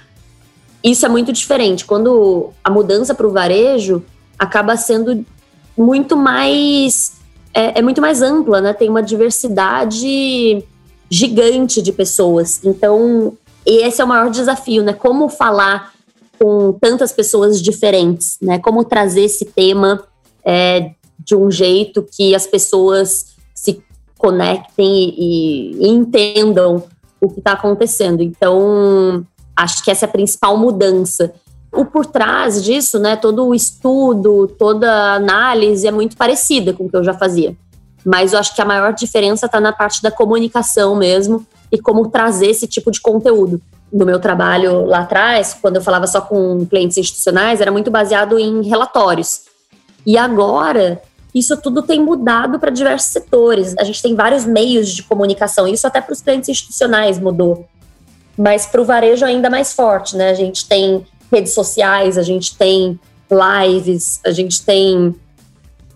isso 0.85 1.07
é 1.07 1.09
muito 1.09 1.33
diferente. 1.33 1.87
Quando 1.87 2.51
a 2.63 2.71
mudança 2.71 3.15
para 3.15 3.27
o 3.27 3.33
varejo 3.33 4.05
acaba 4.39 4.77
sendo 4.77 5.25
muito 5.77 6.17
mais. 6.17 7.17
É, 7.55 7.79
é 7.79 7.83
muito 7.83 8.01
mais 8.01 8.21
ampla, 8.21 8.61
né? 8.61 8.75
Tem 8.75 8.91
uma 8.91 9.03
diversidade 9.03 10.63
gigante 11.11 11.81
de 11.81 11.93
pessoas. 11.93 12.61
Então, 12.65 13.37
esse 13.65 14.01
é 14.01 14.05
o 14.05 14.09
maior 14.09 14.31
desafio, 14.31 14.83
né? 14.83 14.93
Como 14.93 15.29
falar 15.29 15.93
com 16.39 16.73
tantas 16.75 17.13
pessoas 17.13 17.61
diferentes, 17.61 18.39
né? 18.41 18.59
Como 18.59 18.85
trazer 18.85 19.23
esse 19.23 19.45
tema 19.45 20.05
é, 20.45 20.93
de 21.19 21.35
um 21.35 21.51
jeito 21.51 22.07
que 22.17 22.35
as 22.35 22.47
pessoas 22.47 23.27
se 23.55 23.83
conectem 24.17 25.15
e, 25.17 25.77
e 25.81 25.89
entendam 25.89 26.85
o 27.21 27.29
que 27.29 27.41
está 27.41 27.53
acontecendo. 27.53 28.23
Então, 28.23 29.25
acho 29.57 29.85
que 29.85 29.91
essa 29.91 30.07
é 30.07 30.09
a 30.09 30.13
principal 30.13 30.57
mudança. 30.57 31.33
O 31.73 31.85
por 31.85 32.07
trás 32.07 32.63
disso, 32.63 32.99
né? 32.99 33.17
Todo 33.17 33.47
o 33.47 33.55
estudo, 33.55 34.47
toda 34.59 34.91
a 34.91 35.15
análise 35.15 35.87
é 35.87 35.91
muito 35.91 36.17
parecida 36.17 36.73
com 36.73 36.85
o 36.85 36.89
que 36.89 36.97
eu 36.97 37.05
já 37.05 37.13
fazia. 37.13 37.57
Mas 38.05 38.33
eu 38.33 38.39
acho 38.39 38.55
que 38.55 38.63
a 38.63 38.65
maior 38.65 38.93
diferença 38.93 39.47
está 39.47 39.61
na 39.61 39.73
parte 39.73 40.03
da 40.03 40.11
comunicação 40.11 40.95
mesmo 40.95 41.47
e 41.71 41.79
como 41.79 42.09
trazer 42.09 42.49
esse 42.49 42.67
tipo 42.67 42.91
de 42.91 43.01
conteúdo. 43.01 43.61
No 43.93 44.05
meu 44.05 44.21
trabalho 44.21 44.85
lá 44.85 45.01
atrás, 45.01 45.57
quando 45.61 45.77
eu 45.77 45.83
falava 45.83 46.07
só 46.07 46.21
com 46.21 46.67
clientes 46.67 46.97
institucionais, 46.97 47.61
era 47.61 47.73
muito 47.73 47.91
baseado 47.91 48.39
em 48.39 48.63
relatórios. 48.63 49.43
E 50.07 50.17
agora, 50.17 51.03
isso 51.35 51.57
tudo 51.57 51.83
tem 51.83 52.01
mudado 52.01 52.59
para 52.59 52.71
diversos 52.71 53.11
setores. 53.11 53.75
A 53.79 53.85
gente 53.85 54.03
tem 54.03 54.15
vários 54.15 54.45
meios 54.45 54.89
de 54.89 55.03
comunicação, 55.03 55.67
isso 55.67 55.87
até 55.87 56.01
para 56.01 56.13
os 56.13 56.21
clientes 56.21 56.49
institucionais 56.49 57.19
mudou. 57.19 57.67
Mas 58.37 58.67
para 58.67 58.81
o 58.81 58.85
varejo 58.85 59.25
ainda 59.25 59.51
mais 59.51 59.73
forte, 59.73 60.17
né? 60.17 60.31
A 60.31 60.35
gente 60.35 60.67
tem 60.69 61.05
redes 61.31 61.53
sociais, 61.53 62.17
a 62.17 62.23
gente 62.23 62.57
tem 62.57 62.99
lives, 63.31 64.21
a 64.25 64.31
gente 64.31 64.65
tem 64.65 65.15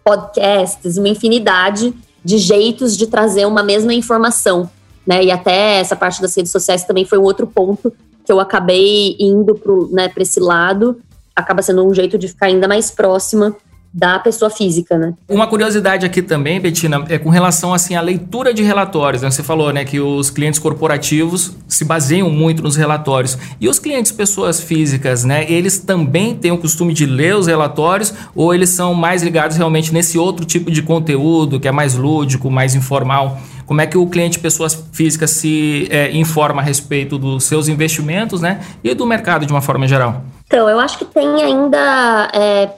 podcasts, 0.05 0.97
uma 0.97 1.09
infinidade 1.09 1.95
de 2.25 2.39
jeitos 2.39 2.97
de 2.97 3.07
trazer 3.07 3.47
uma 3.47 3.63
mesma 3.63 3.93
informação, 3.93 4.71
né? 5.07 5.25
E 5.25 5.31
até 5.31 5.79
essa 5.79 5.97
parte 5.97 6.21
das 6.21 6.35
redes 6.37 6.53
sociais 6.53 6.85
também 6.85 7.05
foi 7.05 7.19
um 7.19 7.23
outro 7.23 7.47
ponto 7.47 7.93
que 8.25 8.31
eu 8.31 8.39
acabei 8.39 9.17
indo 9.19 9.55
para 9.55 9.73
né, 9.91 10.13
esse 10.19 10.39
lado, 10.39 11.01
acaba 11.35 11.63
sendo 11.63 11.85
um 11.85 11.93
jeito 11.93 12.17
de 12.17 12.29
ficar 12.29 12.47
ainda 12.47 12.69
mais 12.69 12.91
próxima 12.91 13.57
da 13.93 14.19
pessoa 14.19 14.51
física, 14.51 14.97
né? 14.97 15.13
Uma 15.29 15.47
curiosidade 15.47 16.07
aqui 16.07 16.23
também, 16.23 16.59
Betina, 16.59 17.05
é 17.11 17.19
com 17.19 17.29
relação 17.29 17.75
assim 17.75 17.95
à 17.95 18.01
leitura 18.01 18.55
de 18.55 18.63
relatórios. 18.63 19.23
Né? 19.23 19.31
Você 19.31 19.43
falou, 19.43 19.71
né, 19.73 19.85
que 19.85 20.01
os 20.01 20.31
clientes 20.31 20.59
corporativos 20.59 21.55
se 21.69 21.85
baseiam 21.85 22.31
muito 22.31 22.63
nos 22.63 22.77
relatórios 22.77 23.37
e 23.61 23.69
os 23.69 23.79
clientes 23.79 24.11
pessoas 24.11 24.61
físicas, 24.61 25.25
né? 25.25 25.51
Eles 25.51 25.79
também 25.79 26.35
têm 26.35 26.51
o 26.51 26.59
costume 26.59 26.95
de 26.95 27.05
ler 27.05 27.37
os 27.37 27.47
relatórios 27.47 28.15
ou 28.35 28.55
eles 28.55 28.71
são 28.71 28.95
mais 28.95 29.23
ligados 29.23 29.57
realmente 29.57 29.93
nesse 29.93 30.17
outro 30.17 30.47
tipo 30.47 30.71
de 30.71 30.83
conteúdo 30.83 31.61
que 31.61 31.69
é 31.69 31.73
mais 31.73 31.95
lúdico, 31.95 32.51
mais 32.51 32.75
informal? 32.75 33.39
Como 33.67 33.81
é 33.81 33.87
que 33.87 33.97
o 33.97 34.07
cliente 34.07 34.39
pessoas 34.39 34.87
físicas 34.93 35.31
se 35.31 35.87
é, 35.91 36.11
informa 36.13 36.61
a 36.61 36.65
respeito 36.65 37.19
dos 37.19 37.45
seus 37.45 37.69
investimentos, 37.69 38.41
né, 38.41 38.61
e 38.83 38.95
do 38.95 39.07
mercado 39.07 39.47
de 39.47 39.53
uma 39.53 39.63
forma 39.63 39.87
geral? 39.87 40.25
Então, 40.47 40.69
eu 40.69 40.79
acho 40.79 40.99
que 40.99 41.05
tem 41.07 41.43
ainda 41.43 42.29
é 42.35 42.69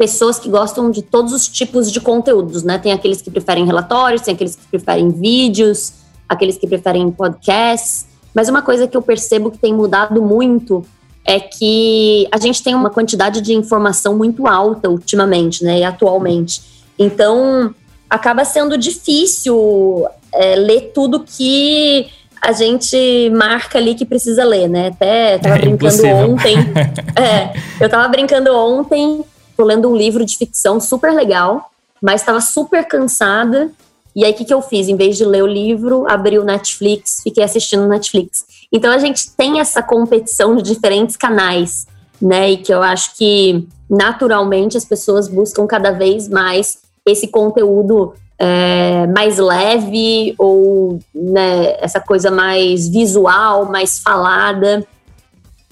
pessoas 0.00 0.38
que 0.38 0.48
gostam 0.48 0.90
de 0.90 1.02
todos 1.02 1.30
os 1.30 1.46
tipos 1.46 1.92
de 1.92 2.00
conteúdos, 2.00 2.62
né? 2.62 2.78
Tem 2.78 2.90
aqueles 2.90 3.20
que 3.20 3.30
preferem 3.30 3.66
relatórios, 3.66 4.22
tem 4.22 4.32
aqueles 4.32 4.56
que 4.56 4.66
preferem 4.70 5.10
vídeos, 5.10 5.92
aqueles 6.26 6.56
que 6.56 6.66
preferem 6.66 7.10
podcasts. 7.10 8.06
Mas 8.34 8.48
uma 8.48 8.62
coisa 8.62 8.88
que 8.88 8.96
eu 8.96 9.02
percebo 9.02 9.50
que 9.50 9.58
tem 9.58 9.74
mudado 9.74 10.22
muito 10.22 10.82
é 11.22 11.38
que 11.38 12.26
a 12.32 12.38
gente 12.38 12.62
tem 12.62 12.74
uma 12.74 12.88
quantidade 12.88 13.42
de 13.42 13.52
informação 13.52 14.16
muito 14.16 14.46
alta 14.46 14.88
ultimamente, 14.88 15.62
né? 15.62 15.80
E 15.80 15.84
atualmente. 15.84 16.62
Então, 16.98 17.74
acaba 18.08 18.42
sendo 18.46 18.78
difícil 18.78 20.06
é, 20.32 20.56
ler 20.56 20.92
tudo 20.94 21.20
que 21.20 22.08
a 22.40 22.52
gente 22.52 23.30
marca 23.34 23.76
ali 23.76 23.94
que 23.94 24.06
precisa 24.06 24.44
ler, 24.44 24.66
né? 24.66 24.86
Até 24.88 25.36
tava 25.36 25.56
é 25.56 25.58
brincando 25.58 25.94
impossível. 25.94 26.30
ontem. 26.30 26.56
é, 27.20 27.52
eu 27.78 27.86
tava 27.90 28.08
brincando 28.08 28.56
ontem 28.56 29.22
tô 29.60 29.64
lendo 29.66 29.90
um 29.90 29.94
livro 29.94 30.24
de 30.24 30.38
ficção 30.38 30.80
super 30.80 31.12
legal, 31.12 31.70
mas 32.00 32.22
estava 32.22 32.40
super 32.40 32.82
cansada. 32.88 33.70
E 34.16 34.24
aí, 34.24 34.32
o 34.32 34.34
que, 34.34 34.46
que 34.46 34.54
eu 34.54 34.62
fiz? 34.62 34.88
Em 34.88 34.96
vez 34.96 35.18
de 35.18 35.24
ler 35.24 35.42
o 35.42 35.46
livro, 35.46 36.06
abri 36.08 36.38
o 36.38 36.44
Netflix, 36.44 37.20
fiquei 37.22 37.44
assistindo 37.44 37.86
Netflix. 37.86 38.46
Então, 38.72 38.90
a 38.90 38.96
gente 38.96 39.30
tem 39.32 39.60
essa 39.60 39.82
competição 39.82 40.56
de 40.56 40.62
diferentes 40.62 41.14
canais, 41.14 41.86
né? 42.20 42.52
E 42.52 42.56
que 42.56 42.72
eu 42.72 42.82
acho 42.82 43.14
que, 43.18 43.68
naturalmente, 43.88 44.78
as 44.78 44.84
pessoas 44.86 45.28
buscam 45.28 45.66
cada 45.66 45.90
vez 45.90 46.26
mais 46.26 46.78
esse 47.04 47.28
conteúdo 47.28 48.14
é, 48.38 49.06
mais 49.08 49.36
leve 49.36 50.34
ou 50.38 51.00
né, 51.14 51.76
essa 51.80 52.00
coisa 52.00 52.30
mais 52.30 52.88
visual, 52.88 53.66
mais 53.66 53.98
falada. 53.98 54.86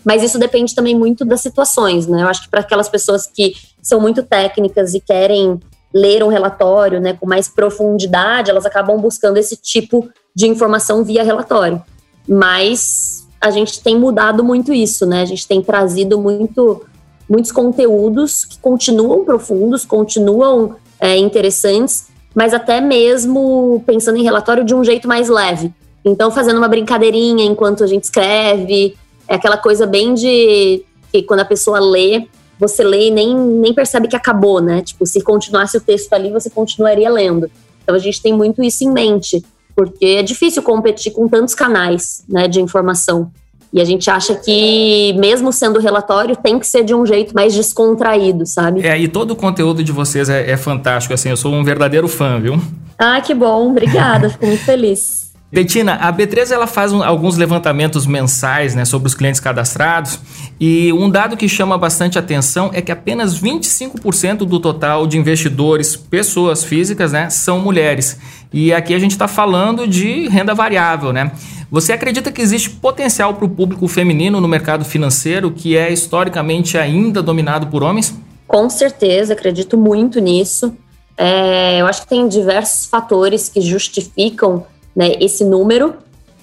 Mas 0.04 0.22
isso 0.22 0.38
depende 0.38 0.74
também 0.74 0.94
muito 0.94 1.24
das 1.24 1.40
situações, 1.40 2.06
né? 2.06 2.22
Eu 2.22 2.28
acho 2.28 2.42
que 2.42 2.50
para 2.50 2.60
aquelas 2.60 2.88
pessoas 2.88 3.26
que 3.26 3.54
são 3.88 4.00
muito 4.00 4.22
técnicas 4.22 4.94
e 4.94 5.00
querem 5.00 5.58
ler 5.92 6.22
um 6.22 6.28
relatório 6.28 7.00
né, 7.00 7.14
com 7.14 7.26
mais 7.26 7.48
profundidade, 7.48 8.50
elas 8.50 8.66
acabam 8.66 9.00
buscando 9.00 9.38
esse 9.38 9.56
tipo 9.56 10.08
de 10.34 10.46
informação 10.46 11.02
via 11.02 11.22
relatório. 11.22 11.82
Mas 12.28 13.26
a 13.40 13.50
gente 13.50 13.82
tem 13.82 13.98
mudado 13.98 14.44
muito 14.44 14.72
isso, 14.72 15.06
né? 15.06 15.22
A 15.22 15.24
gente 15.24 15.48
tem 15.48 15.62
trazido 15.62 16.20
muito, 16.20 16.84
muitos 17.28 17.50
conteúdos 17.50 18.44
que 18.44 18.58
continuam 18.58 19.24
profundos, 19.24 19.86
continuam 19.86 20.76
é, 21.00 21.16
interessantes, 21.16 22.08
mas 22.34 22.52
até 22.52 22.80
mesmo 22.80 23.82
pensando 23.86 24.18
em 24.18 24.22
relatório 24.22 24.64
de 24.64 24.74
um 24.74 24.84
jeito 24.84 25.08
mais 25.08 25.28
leve. 25.28 25.72
Então, 26.04 26.30
fazendo 26.30 26.58
uma 26.58 26.68
brincadeirinha 26.68 27.44
enquanto 27.44 27.82
a 27.82 27.86
gente 27.86 28.04
escreve, 28.04 28.96
é 29.26 29.34
aquela 29.34 29.56
coisa 29.56 29.86
bem 29.86 30.14
de 30.14 30.84
que 31.10 31.22
quando 31.22 31.40
a 31.40 31.44
pessoa 31.44 31.80
lê, 31.80 32.26
você 32.58 32.82
lê 32.82 33.08
e 33.08 33.10
nem, 33.10 33.36
nem 33.36 33.72
percebe 33.72 34.08
que 34.08 34.16
acabou, 34.16 34.60
né? 34.60 34.82
Tipo, 34.82 35.06
se 35.06 35.20
continuasse 35.20 35.76
o 35.76 35.80
texto 35.80 36.12
ali, 36.12 36.30
você 36.30 36.50
continuaria 36.50 37.10
lendo. 37.10 37.50
Então 37.82 37.94
a 37.94 37.98
gente 37.98 38.20
tem 38.20 38.32
muito 38.32 38.62
isso 38.62 38.84
em 38.84 38.92
mente, 38.92 39.42
porque 39.74 40.04
é 40.04 40.22
difícil 40.22 40.62
competir 40.62 41.12
com 41.12 41.28
tantos 41.28 41.54
canais 41.54 42.24
né, 42.28 42.48
de 42.48 42.60
informação. 42.60 43.30
E 43.72 43.80
a 43.80 43.84
gente 43.84 44.10
acha 44.10 44.34
que, 44.34 45.12
mesmo 45.18 45.52
sendo 45.52 45.78
relatório, 45.78 46.34
tem 46.34 46.58
que 46.58 46.66
ser 46.66 46.82
de 46.82 46.94
um 46.94 47.04
jeito 47.04 47.34
mais 47.34 47.54
descontraído, 47.54 48.46
sabe? 48.46 48.86
É, 48.86 48.98
e 48.98 49.06
todo 49.06 49.32
o 49.32 49.36
conteúdo 49.36 49.84
de 49.84 49.92
vocês 49.92 50.28
é, 50.30 50.50
é 50.50 50.56
fantástico, 50.56 51.12
assim, 51.12 51.28
eu 51.28 51.36
sou 51.36 51.52
um 51.52 51.62
verdadeiro 51.62 52.08
fã, 52.08 52.40
viu? 52.40 52.58
Ah, 52.98 53.20
que 53.20 53.34
bom, 53.34 53.70
obrigada, 53.70 54.30
fico 54.30 54.46
muito 54.46 54.64
feliz. 54.64 55.27
Betina, 55.50 55.94
a 55.94 56.12
B3 56.12 56.50
ela 56.50 56.66
faz 56.66 56.92
um, 56.92 57.02
alguns 57.02 57.38
levantamentos 57.38 58.06
mensais 58.06 58.74
né, 58.74 58.84
sobre 58.84 59.08
os 59.08 59.14
clientes 59.14 59.40
cadastrados 59.40 60.20
e 60.60 60.92
um 60.92 61.08
dado 61.08 61.38
que 61.38 61.48
chama 61.48 61.78
bastante 61.78 62.18
atenção 62.18 62.70
é 62.74 62.82
que 62.82 62.92
apenas 62.92 63.40
25% 63.40 64.38
do 64.38 64.60
total 64.60 65.06
de 65.06 65.16
investidores, 65.16 65.96
pessoas 65.96 66.62
físicas, 66.62 67.12
né, 67.12 67.30
são 67.30 67.60
mulheres. 67.60 68.18
E 68.52 68.74
aqui 68.74 68.92
a 68.92 68.98
gente 68.98 69.12
está 69.12 69.26
falando 69.26 69.88
de 69.88 70.28
renda 70.28 70.54
variável, 70.54 71.12
né? 71.14 71.32
Você 71.70 71.92
acredita 71.92 72.30
que 72.30 72.40
existe 72.40 72.70
potencial 72.70 73.34
para 73.34 73.44
o 73.44 73.48
público 73.48 73.88
feminino 73.88 74.40
no 74.40 74.48
mercado 74.48 74.84
financeiro 74.84 75.50
que 75.50 75.76
é 75.76 75.90
historicamente 75.90 76.76
ainda 76.76 77.22
dominado 77.22 77.66
por 77.68 77.82
homens? 77.82 78.14
Com 78.46 78.68
certeza, 78.68 79.34
acredito 79.34 79.76
muito 79.76 80.18
nisso. 80.20 80.74
É, 81.16 81.80
eu 81.80 81.86
acho 81.86 82.02
que 82.02 82.08
tem 82.08 82.28
diversos 82.28 82.86
fatores 82.86 83.48
que 83.48 83.60
justificam 83.60 84.64
né, 84.98 85.12
esse 85.20 85.44
número, 85.44 85.94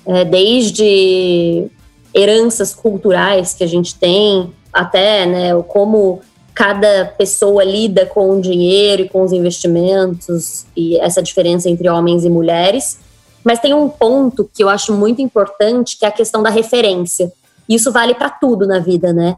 é, 0.06 0.24
desde 0.24 1.68
heranças 2.14 2.74
culturais 2.74 3.54
que 3.54 3.66
a 3.66 3.68
gente 3.68 3.96
tem, 3.96 4.50
até 4.72 5.26
né, 5.26 5.62
como 5.68 6.22
cada 6.54 7.04
pessoa 7.18 7.66
lida 7.66 8.06
com 8.06 8.30
o 8.30 8.42
dinheiro 8.42 9.02
e 9.02 9.10
com 9.10 9.24
os 9.24 9.34
investimentos 9.34 10.66
e 10.74 10.98
essa 11.00 11.22
diferença 11.22 11.70
entre 11.70 11.90
homens 11.90 12.24
e 12.24 12.30
mulheres. 12.30 12.98
Mas 13.44 13.60
tem 13.60 13.74
um 13.74 13.90
ponto 13.90 14.50
que 14.54 14.64
eu 14.64 14.70
acho 14.70 14.94
muito 14.94 15.22
importante, 15.22 16.00
que 16.00 16.06
é 16.06 16.08
a 16.08 16.12
questão 16.12 16.42
da 16.42 16.50
referência. 16.50 17.30
Isso 17.68 17.92
vale 17.92 18.16
para 18.16 18.30
tudo 18.30 18.66
na 18.66 18.80
vida, 18.80 19.12
né? 19.12 19.36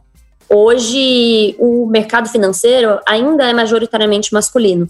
Hoje, 0.48 1.56
o 1.58 1.88
mercado 1.88 2.30
financeiro 2.30 3.00
ainda 3.06 3.50
é 3.50 3.54
majoritariamente 3.54 4.32
masculino. 4.32 4.88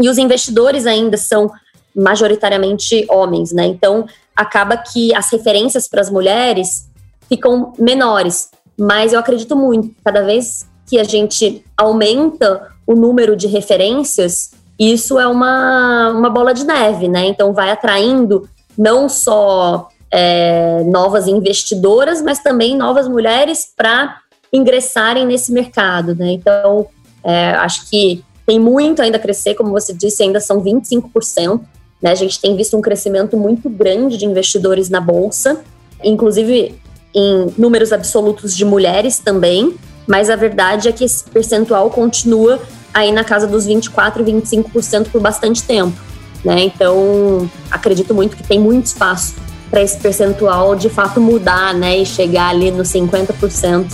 E 0.00 0.08
os 0.08 0.18
investidores 0.18 0.84
ainda 0.84 1.16
são 1.16 1.50
majoritariamente 1.96 3.06
homens, 3.08 3.52
né? 3.52 3.66
Então 3.66 4.06
acaba 4.34 4.76
que 4.76 5.14
as 5.14 5.30
referências 5.30 5.88
para 5.88 6.00
as 6.00 6.10
mulheres 6.10 6.88
ficam 7.28 7.72
menores. 7.78 8.50
Mas 8.78 9.12
eu 9.12 9.18
acredito 9.18 9.56
muito, 9.56 9.94
cada 10.04 10.22
vez 10.22 10.66
que 10.86 10.98
a 10.98 11.04
gente 11.04 11.64
aumenta 11.76 12.68
o 12.86 12.94
número 12.94 13.34
de 13.34 13.46
referências, 13.46 14.52
isso 14.78 15.18
é 15.18 15.26
uma, 15.26 16.10
uma 16.10 16.28
bola 16.28 16.52
de 16.52 16.64
neve, 16.64 17.08
né? 17.08 17.26
Então 17.26 17.52
vai 17.54 17.70
atraindo 17.70 18.48
não 18.76 19.08
só 19.08 19.88
é, 20.10 20.84
novas 20.84 21.26
investidoras, 21.26 22.20
mas 22.20 22.40
também 22.40 22.76
novas 22.76 23.08
mulheres 23.08 23.72
para 23.74 24.18
ingressarem 24.52 25.26
nesse 25.26 25.50
mercado, 25.50 26.14
né? 26.14 26.32
Então 26.32 26.86
é, 27.24 27.50
acho 27.52 27.88
que 27.88 28.22
tem 28.46 28.60
muito 28.60 29.02
ainda 29.02 29.16
a 29.16 29.20
crescer, 29.20 29.54
como 29.54 29.70
você 29.70 29.92
disse, 29.92 30.22
ainda 30.22 30.38
são 30.38 30.62
25%. 30.62 31.60
Né? 32.00 32.10
A 32.10 32.14
gente 32.14 32.40
tem 32.40 32.56
visto 32.56 32.76
um 32.76 32.80
crescimento 32.80 33.36
muito 33.36 33.68
grande 33.68 34.16
de 34.16 34.24
investidores 34.24 34.88
na 34.88 35.00
bolsa, 35.00 35.60
inclusive 36.02 36.74
em 37.14 37.46
números 37.56 37.92
absolutos 37.92 38.54
de 38.54 38.64
mulheres 38.64 39.18
também, 39.18 39.74
mas 40.06 40.28
a 40.30 40.36
verdade 40.36 40.88
é 40.88 40.92
que 40.92 41.04
esse 41.04 41.24
percentual 41.24 41.90
continua 41.90 42.60
aí 42.92 43.10
na 43.10 43.24
casa 43.24 43.46
dos 43.46 43.66
24, 43.66 44.24
25% 44.24 45.08
por 45.10 45.20
bastante 45.20 45.62
tempo. 45.62 45.98
Né? 46.44 46.62
Então, 46.62 47.50
acredito 47.70 48.14
muito 48.14 48.36
que 48.36 48.42
tem 48.42 48.58
muito 48.60 48.86
espaço 48.86 49.34
para 49.70 49.82
esse 49.82 49.98
percentual 49.98 50.76
de 50.76 50.88
fato 50.88 51.20
mudar 51.20 51.74
né? 51.74 51.98
e 51.98 52.06
chegar 52.06 52.50
ali 52.50 52.70
nos 52.70 52.88
50% 52.88 53.86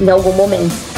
em 0.00 0.10
algum 0.10 0.32
momento. 0.32 0.93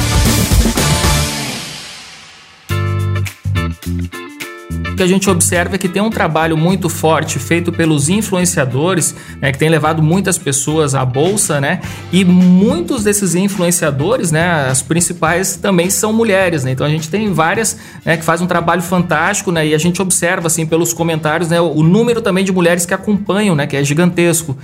Que 4.97 5.03
a 5.03 5.07
gente 5.07 5.29
observa 5.29 5.75
é 5.75 5.77
que 5.77 5.87
tem 5.87 6.01
um 6.01 6.09
trabalho 6.09 6.57
muito 6.57 6.89
forte 6.89 7.39
feito 7.39 7.71
pelos 7.71 8.09
influenciadores, 8.09 9.15
né, 9.39 9.51
que 9.51 9.57
tem 9.57 9.69
levado 9.69 10.01
muitas 10.01 10.37
pessoas 10.37 10.95
à 10.95 11.05
bolsa, 11.05 11.61
né? 11.61 11.79
E 12.11 12.25
muitos 12.25 13.03
desses 13.03 13.35
influenciadores, 13.35 14.31
né, 14.31 14.67
as 14.69 14.81
principais 14.81 15.55
também 15.55 15.89
são 15.89 16.11
mulheres, 16.11 16.63
né? 16.63 16.71
Então 16.71 16.85
a 16.85 16.89
gente 16.89 17.09
tem 17.09 17.31
várias, 17.31 17.77
né, 18.03 18.17
que 18.17 18.25
fazem 18.25 18.43
um 18.43 18.47
trabalho 18.47 18.81
fantástico, 18.81 19.51
né? 19.51 19.67
E 19.67 19.73
a 19.73 19.77
gente 19.77 20.01
observa 20.01 20.47
assim 20.47 20.65
pelos 20.65 20.91
comentários, 20.93 21.49
né, 21.49 21.61
o 21.61 21.83
número 21.83 22.21
também 22.21 22.43
de 22.43 22.51
mulheres 22.51 22.85
que 22.85 22.93
acompanham, 22.93 23.55
né, 23.55 23.67
que 23.67 23.77
é 23.77 23.83
gigantesco. 23.83 24.57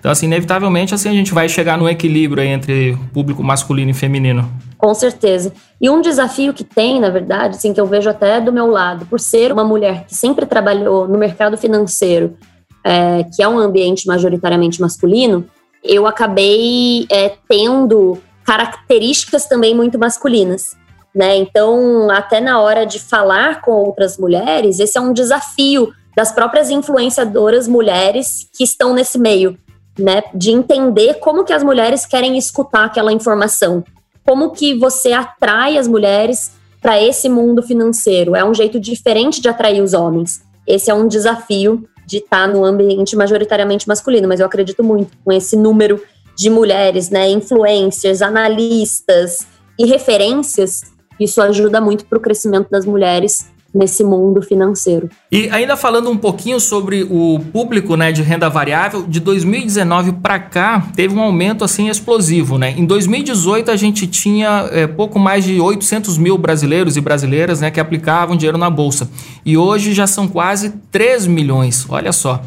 Então, 0.00 0.12
assim, 0.12 0.26
inevitavelmente, 0.26 0.94
assim, 0.94 1.08
a 1.08 1.12
gente 1.12 1.32
vai 1.32 1.48
chegar 1.48 1.78
no 1.78 1.88
equilíbrio 1.88 2.42
entre 2.42 2.94
público 3.12 3.42
masculino 3.42 3.90
e 3.90 3.94
feminino. 3.94 4.50
Com 4.84 4.92
certeza. 4.92 5.50
E 5.80 5.88
um 5.88 6.02
desafio 6.02 6.52
que 6.52 6.62
tem, 6.62 7.00
na 7.00 7.08
verdade, 7.08 7.56
assim, 7.56 7.72
que 7.72 7.80
eu 7.80 7.86
vejo 7.86 8.10
até 8.10 8.38
do 8.38 8.52
meu 8.52 8.66
lado, 8.66 9.06
por 9.06 9.18
ser 9.18 9.50
uma 9.50 9.64
mulher 9.64 10.04
que 10.04 10.14
sempre 10.14 10.44
trabalhou 10.44 11.08
no 11.08 11.16
mercado 11.16 11.56
financeiro, 11.56 12.36
é, 12.84 13.24
que 13.34 13.42
é 13.42 13.48
um 13.48 13.58
ambiente 13.58 14.06
majoritariamente 14.06 14.82
masculino, 14.82 15.48
eu 15.82 16.06
acabei 16.06 17.06
é, 17.10 17.32
tendo 17.48 18.18
características 18.44 19.46
também 19.46 19.74
muito 19.74 19.98
masculinas. 19.98 20.76
Né? 21.14 21.34
Então, 21.38 22.10
até 22.10 22.38
na 22.38 22.60
hora 22.60 22.84
de 22.84 23.00
falar 23.00 23.62
com 23.62 23.72
outras 23.72 24.18
mulheres, 24.18 24.80
esse 24.80 24.98
é 24.98 25.00
um 25.00 25.14
desafio 25.14 25.94
das 26.14 26.30
próprias 26.30 26.68
influenciadoras 26.68 27.66
mulheres 27.66 28.50
que 28.52 28.62
estão 28.62 28.92
nesse 28.92 29.18
meio 29.18 29.56
né, 29.98 30.24
de 30.34 30.50
entender 30.50 31.14
como 31.20 31.42
que 31.42 31.54
as 31.54 31.62
mulheres 31.62 32.04
querem 32.04 32.36
escutar 32.36 32.84
aquela 32.84 33.14
informação, 33.14 33.82
como 34.24 34.50
que 34.50 34.74
você 34.74 35.12
atrai 35.12 35.76
as 35.76 35.86
mulheres 35.86 36.52
para 36.80 37.00
esse 37.00 37.28
mundo 37.28 37.62
financeiro. 37.62 38.36
É 38.36 38.44
um 38.44 38.54
jeito 38.54 38.78
diferente 38.78 39.40
de 39.40 39.48
atrair 39.48 39.82
os 39.82 39.94
homens. 39.94 40.42
Esse 40.66 40.90
é 40.90 40.94
um 40.94 41.08
desafio 41.08 41.88
de 42.06 42.18
estar 42.18 42.46
tá 42.46 42.52
no 42.52 42.64
ambiente 42.64 43.16
majoritariamente 43.16 43.88
masculino, 43.88 44.28
mas 44.28 44.40
eu 44.40 44.46
acredito 44.46 44.84
muito 44.84 45.16
com 45.24 45.32
esse 45.32 45.56
número 45.56 46.02
de 46.36 46.50
mulheres, 46.50 47.10
né, 47.10 47.30
influencers, 47.30 48.20
analistas 48.20 49.46
e 49.78 49.86
referências. 49.86 50.82
Isso 51.18 51.40
ajuda 51.40 51.80
muito 51.80 52.04
para 52.06 52.18
o 52.18 52.20
crescimento 52.20 52.68
das 52.70 52.84
mulheres 52.84 53.53
nesse 53.74 54.04
mundo 54.04 54.40
financeiro. 54.40 55.10
E 55.32 55.48
ainda 55.50 55.76
falando 55.76 56.08
um 56.08 56.16
pouquinho 56.16 56.60
sobre 56.60 57.02
o 57.10 57.40
público 57.52 57.96
né, 57.96 58.12
de 58.12 58.22
renda 58.22 58.48
variável, 58.48 59.02
de 59.02 59.18
2019 59.18 60.12
para 60.12 60.38
cá 60.38 60.88
teve 60.94 61.14
um 61.14 61.20
aumento 61.20 61.64
assim 61.64 61.88
explosivo. 61.88 62.56
Né? 62.56 62.74
Em 62.76 62.84
2018 62.84 63.70
a 63.70 63.76
gente 63.76 64.06
tinha 64.06 64.68
é, 64.70 64.86
pouco 64.86 65.18
mais 65.18 65.44
de 65.44 65.60
800 65.60 66.16
mil 66.18 66.38
brasileiros 66.38 66.96
e 66.96 67.00
brasileiras 67.00 67.60
né, 67.60 67.70
que 67.70 67.80
aplicavam 67.80 68.36
dinheiro 68.36 68.58
na 68.58 68.70
Bolsa. 68.70 69.10
E 69.44 69.56
hoje 69.56 69.92
já 69.92 70.06
são 70.06 70.28
quase 70.28 70.70
3 70.92 71.26
milhões, 71.26 71.84
olha 71.88 72.12
só. 72.12 72.42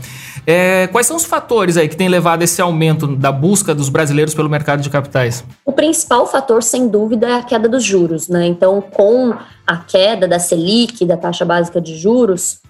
É, 0.49 0.87
quais 0.87 1.05
são 1.05 1.17
os 1.17 1.25
fatores 1.25 1.75
aí 1.75 1.89
que 1.89 1.97
têm 1.97 2.07
levado 2.07 2.41
esse 2.41 2.61
aumento 2.61 3.05
da 3.17 3.33
busca 3.33 3.75
dos 3.75 3.89
brasileiros 3.89 4.33
pelo 4.33 4.49
mercado 4.49 4.81
de 4.81 4.89
capitais? 4.89 5.43
O 5.65 5.73
principal 5.73 6.25
fator, 6.25 6.63
sem 6.63 6.87
dúvida, 6.87 7.27
é 7.27 7.33
a 7.33 7.43
queda 7.43 7.67
dos 7.67 7.83
juros. 7.83 8.29
Né? 8.29 8.47
Então, 8.47 8.79
com 8.79 9.33
a 9.67 9.77
queda 9.77 10.25
da 10.25 10.39
Selic, 10.39 11.03
da 11.03 11.17
taxa 11.17 11.43
básica 11.43 11.81
de 11.81 11.97
juros, 11.97 12.61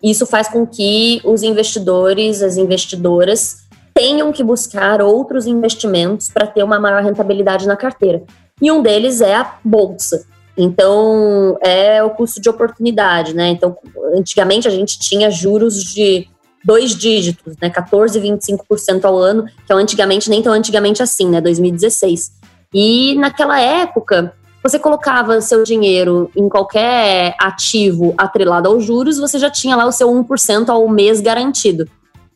isso 0.00 0.24
faz 0.24 0.46
com 0.46 0.64
que 0.64 1.20
os 1.24 1.42
investidores, 1.42 2.42
as 2.42 2.56
investidoras, 2.56 3.56
tenham 3.92 4.30
que 4.30 4.44
buscar 4.44 5.02
outros 5.02 5.48
investimentos 5.48 6.28
para 6.28 6.46
ter 6.46 6.62
uma 6.62 6.78
maior 6.78 7.02
rentabilidade 7.02 7.66
na 7.66 7.74
carteira. 7.74 8.22
E 8.62 8.70
um 8.70 8.80
deles 8.80 9.20
é 9.20 9.34
a 9.34 9.54
bolsa. 9.64 10.24
Então, 10.56 11.58
é 11.60 12.02
o 12.04 12.10
custo 12.10 12.40
de 12.40 12.48
oportunidade, 12.48 13.34
né? 13.34 13.48
Então, 13.48 13.76
antigamente 14.14 14.68
a 14.68 14.70
gente 14.70 14.96
tinha 14.98 15.28
juros 15.28 15.82
de 15.82 16.28
dois 16.66 16.96
dígitos, 16.96 17.54
né, 17.62 17.70
14 17.70 18.18
e 18.18 18.22
25% 18.22 19.04
ao 19.04 19.16
ano, 19.16 19.46
que 19.64 19.72
é 19.72 19.74
antigamente 19.76 20.28
nem 20.28 20.42
tão 20.42 20.52
antigamente 20.52 21.00
assim, 21.00 21.28
né, 21.28 21.40
2016. 21.40 22.32
E 22.74 23.14
naquela 23.14 23.60
época, 23.60 24.34
você 24.60 24.76
colocava 24.76 25.40
seu 25.40 25.62
dinheiro 25.62 26.28
em 26.34 26.48
qualquer 26.48 27.36
ativo 27.38 28.12
atrelado 28.18 28.68
aos 28.68 28.84
juros, 28.84 29.16
você 29.16 29.38
já 29.38 29.48
tinha 29.48 29.76
lá 29.76 29.86
o 29.86 29.92
seu 29.92 30.08
1% 30.08 30.68
ao 30.68 30.88
mês 30.88 31.20
garantido. 31.20 31.88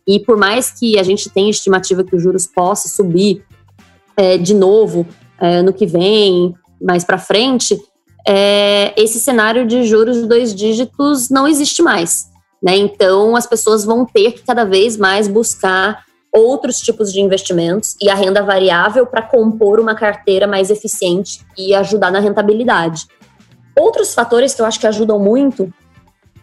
E 0.07 0.21
por 0.21 0.37
mais 0.37 0.71
que 0.71 0.97
a 0.97 1.03
gente 1.03 1.29
tenha 1.29 1.51
estimativa 1.51 2.05
que 2.05 2.15
os 2.15 2.23
juros 2.23 2.47
possa 2.47 2.89
subir 2.89 3.45
é, 4.17 4.39
de 4.39 4.55
novo 4.55 5.07
é, 5.41 5.61
no 5.61 5.73
que 5.73 5.87
vem, 5.87 6.55
mais 6.81 7.05
para 7.05 7.19
frente, 7.19 7.77
é, 8.27 8.95
esse 8.97 9.19
cenário 9.19 9.67
de 9.67 9.83
juros 9.85 10.17
de 10.19 10.29
dois 10.29 10.55
dígitos 10.55 11.29
não 11.31 11.49
existe 11.49 11.83
mais. 11.83 12.30
Né? 12.63 12.77
Então, 12.77 13.35
as 13.37 13.47
pessoas 13.47 13.85
vão 13.85 14.05
ter 14.05 14.33
que 14.33 14.43
cada 14.43 14.65
vez 14.65 14.97
mais 14.97 15.27
buscar 15.27 16.05
outros 16.33 16.81
tipos 16.81 17.13
de 17.13 17.21
investimentos 17.21 17.97
e 18.01 18.09
a 18.09 18.15
renda 18.15 18.43
variável 18.43 19.07
para 19.07 19.23
compor 19.23 19.81
uma 19.81 19.95
carteira 19.95 20.47
mais 20.47 20.71
eficiente 20.71 21.41
e 21.59 21.75
ajudar 21.75 22.11
na 22.11 22.21
rentabilidade. 22.21 23.07
Outros 23.77 24.15
fatores 24.15 24.55
que 24.55 24.63
eu 24.63 24.67
acho 24.67 24.79
que 24.79 24.87
ajudam 24.87 25.19
muito 25.19 25.73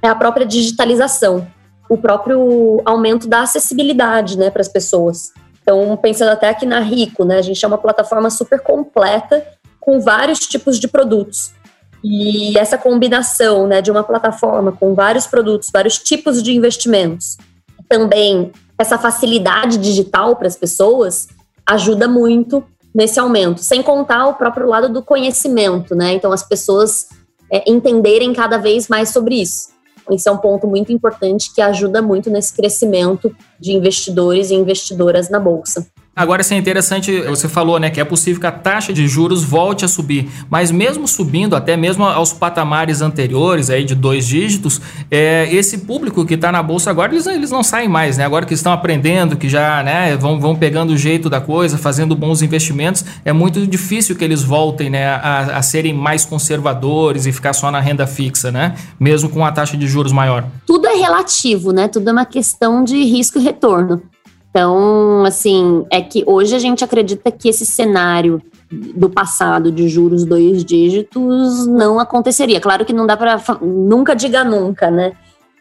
é 0.01 0.07
a 0.07 0.15
própria 0.15 0.45
digitalização, 0.45 1.47
o 1.89 1.97
próprio 1.97 2.81
aumento 2.85 3.27
da 3.27 3.41
acessibilidade 3.41 4.37
né, 4.37 4.49
para 4.49 4.61
as 4.61 4.67
pessoas. 4.67 5.31
Então, 5.61 5.95
pensando 5.97 6.29
até 6.29 6.49
aqui 6.49 6.65
na 6.65 6.79
Rico, 6.79 7.23
né, 7.23 7.37
a 7.37 7.41
gente 7.41 7.63
é 7.63 7.67
uma 7.67 7.77
plataforma 7.77 8.29
super 8.29 8.59
completa 8.61 9.45
com 9.79 9.99
vários 9.99 10.39
tipos 10.39 10.79
de 10.79 10.87
produtos. 10.87 11.53
E 12.09 12.57
essa 12.57 12.77
combinação 12.77 13.67
né, 13.67 13.81
de 13.81 13.91
uma 13.91 14.01
plataforma 14.01 14.71
com 14.71 14.95
vários 14.95 15.27
produtos, 15.27 15.69
vários 15.71 15.97
tipos 15.97 16.41
de 16.41 16.55
investimentos, 16.55 17.37
também 17.89 18.51
essa 18.79 18.97
facilidade 18.97 19.77
digital 19.77 20.35
para 20.37 20.47
as 20.47 20.55
pessoas, 20.55 21.27
ajuda 21.65 22.07
muito 22.07 22.63
nesse 22.95 23.19
aumento, 23.19 23.61
sem 23.61 23.83
contar 23.83 24.27
o 24.27 24.35
próprio 24.35 24.67
lado 24.67 24.87
do 24.87 25.03
conhecimento, 25.03 25.95
né? 25.95 26.13
Então, 26.13 26.31
as 26.31 26.43
pessoas 26.43 27.09
é, 27.51 27.69
entenderem 27.69 28.33
cada 28.33 28.57
vez 28.57 28.87
mais 28.87 29.09
sobre 29.09 29.41
isso. 29.41 29.69
Isso 30.09 30.29
é 30.29 30.31
um 30.31 30.37
ponto 30.37 30.65
muito 30.65 30.93
importante 30.93 31.53
que 31.53 31.61
ajuda 31.61 32.01
muito 32.01 32.29
nesse 32.29 32.53
crescimento 32.53 33.35
de 33.59 33.73
investidores 33.73 34.49
e 34.49 34.55
investidoras 34.55 35.29
na 35.29 35.39
Bolsa. 35.39 35.85
Agora, 36.17 36.41
isso 36.41 36.51
é 36.51 36.57
interessante, 36.57 37.21
você 37.21 37.47
falou, 37.47 37.79
né, 37.79 37.91
que 37.91 38.01
é 38.01 38.03
possível 38.03 38.41
que 38.41 38.47
a 38.47 38.51
taxa 38.51 38.91
de 38.91 39.07
juros 39.07 39.43
volte 39.43 39.85
a 39.85 39.87
subir, 39.87 40.27
mas 40.49 40.71
mesmo 40.71 41.07
subindo, 41.07 41.55
até 41.55 41.77
mesmo 41.77 42.03
aos 42.03 42.33
patamares 42.33 43.03
anteriores, 43.03 43.69
aí 43.69 43.83
de 43.83 43.93
dois 43.93 44.25
dígitos, 44.25 44.81
é, 45.11 45.47
esse 45.51 45.77
público 45.77 46.25
que 46.25 46.33
está 46.33 46.51
na 46.51 46.63
bolsa 46.63 46.89
agora, 46.89 47.13
eles, 47.13 47.27
eles 47.27 47.51
não 47.51 47.61
saem 47.61 47.87
mais, 47.87 48.17
né? 48.17 48.25
Agora 48.25 48.47
que 48.47 48.55
estão 48.55 48.73
aprendendo, 48.73 49.37
que 49.37 49.47
já 49.47 49.83
né, 49.83 50.17
vão, 50.17 50.39
vão 50.39 50.55
pegando 50.55 50.93
o 50.93 50.97
jeito 50.97 51.29
da 51.29 51.39
coisa, 51.39 51.77
fazendo 51.77 52.15
bons 52.15 52.41
investimentos, 52.41 53.05
é 53.23 53.31
muito 53.31 53.67
difícil 53.67 54.15
que 54.15 54.23
eles 54.23 54.41
voltem, 54.41 54.89
né, 54.89 55.05
a, 55.07 55.57
a 55.57 55.61
serem 55.61 55.93
mais 55.93 56.25
conservadores 56.25 57.27
e 57.27 57.31
ficar 57.31 57.53
só 57.53 57.69
na 57.69 57.79
renda 57.79 58.07
fixa, 58.07 58.51
né? 58.51 58.73
Mesmo 58.99 59.29
com 59.29 59.45
a 59.45 59.51
taxa 59.51 59.77
de 59.77 59.85
juros 59.85 60.11
maior. 60.11 60.45
Tudo 60.65 60.87
é 60.87 60.95
relativo, 60.95 61.71
né? 61.71 61.87
Tudo 61.87 62.09
é 62.09 62.11
uma 62.11 62.25
questão 62.25 62.83
de 62.83 63.03
risco 63.03 63.37
e 63.37 63.43
retorno. 63.43 64.01
Então, 64.57 65.23
assim, 65.23 65.85
é 65.91 66.01
que 66.01 66.23
hoje 66.25 66.55
a 66.55 66.57
gente 66.57 66.83
acredita 66.83 67.29
que 67.29 67.47
esse 67.47 67.63
cenário 67.63 68.41
do 68.71 69.07
passado 69.07 69.71
de 69.71 69.87
juros 69.87 70.25
dois 70.25 70.65
dígitos 70.65 71.67
não 71.67 71.99
aconteceria. 71.99 72.59
Claro 72.59 72.83
que 72.83 72.91
não 72.91 73.05
dá 73.05 73.15
para 73.15 73.39
nunca 73.61 74.15
diga 74.15 74.43
nunca, 74.43 74.89
né? 74.89 75.13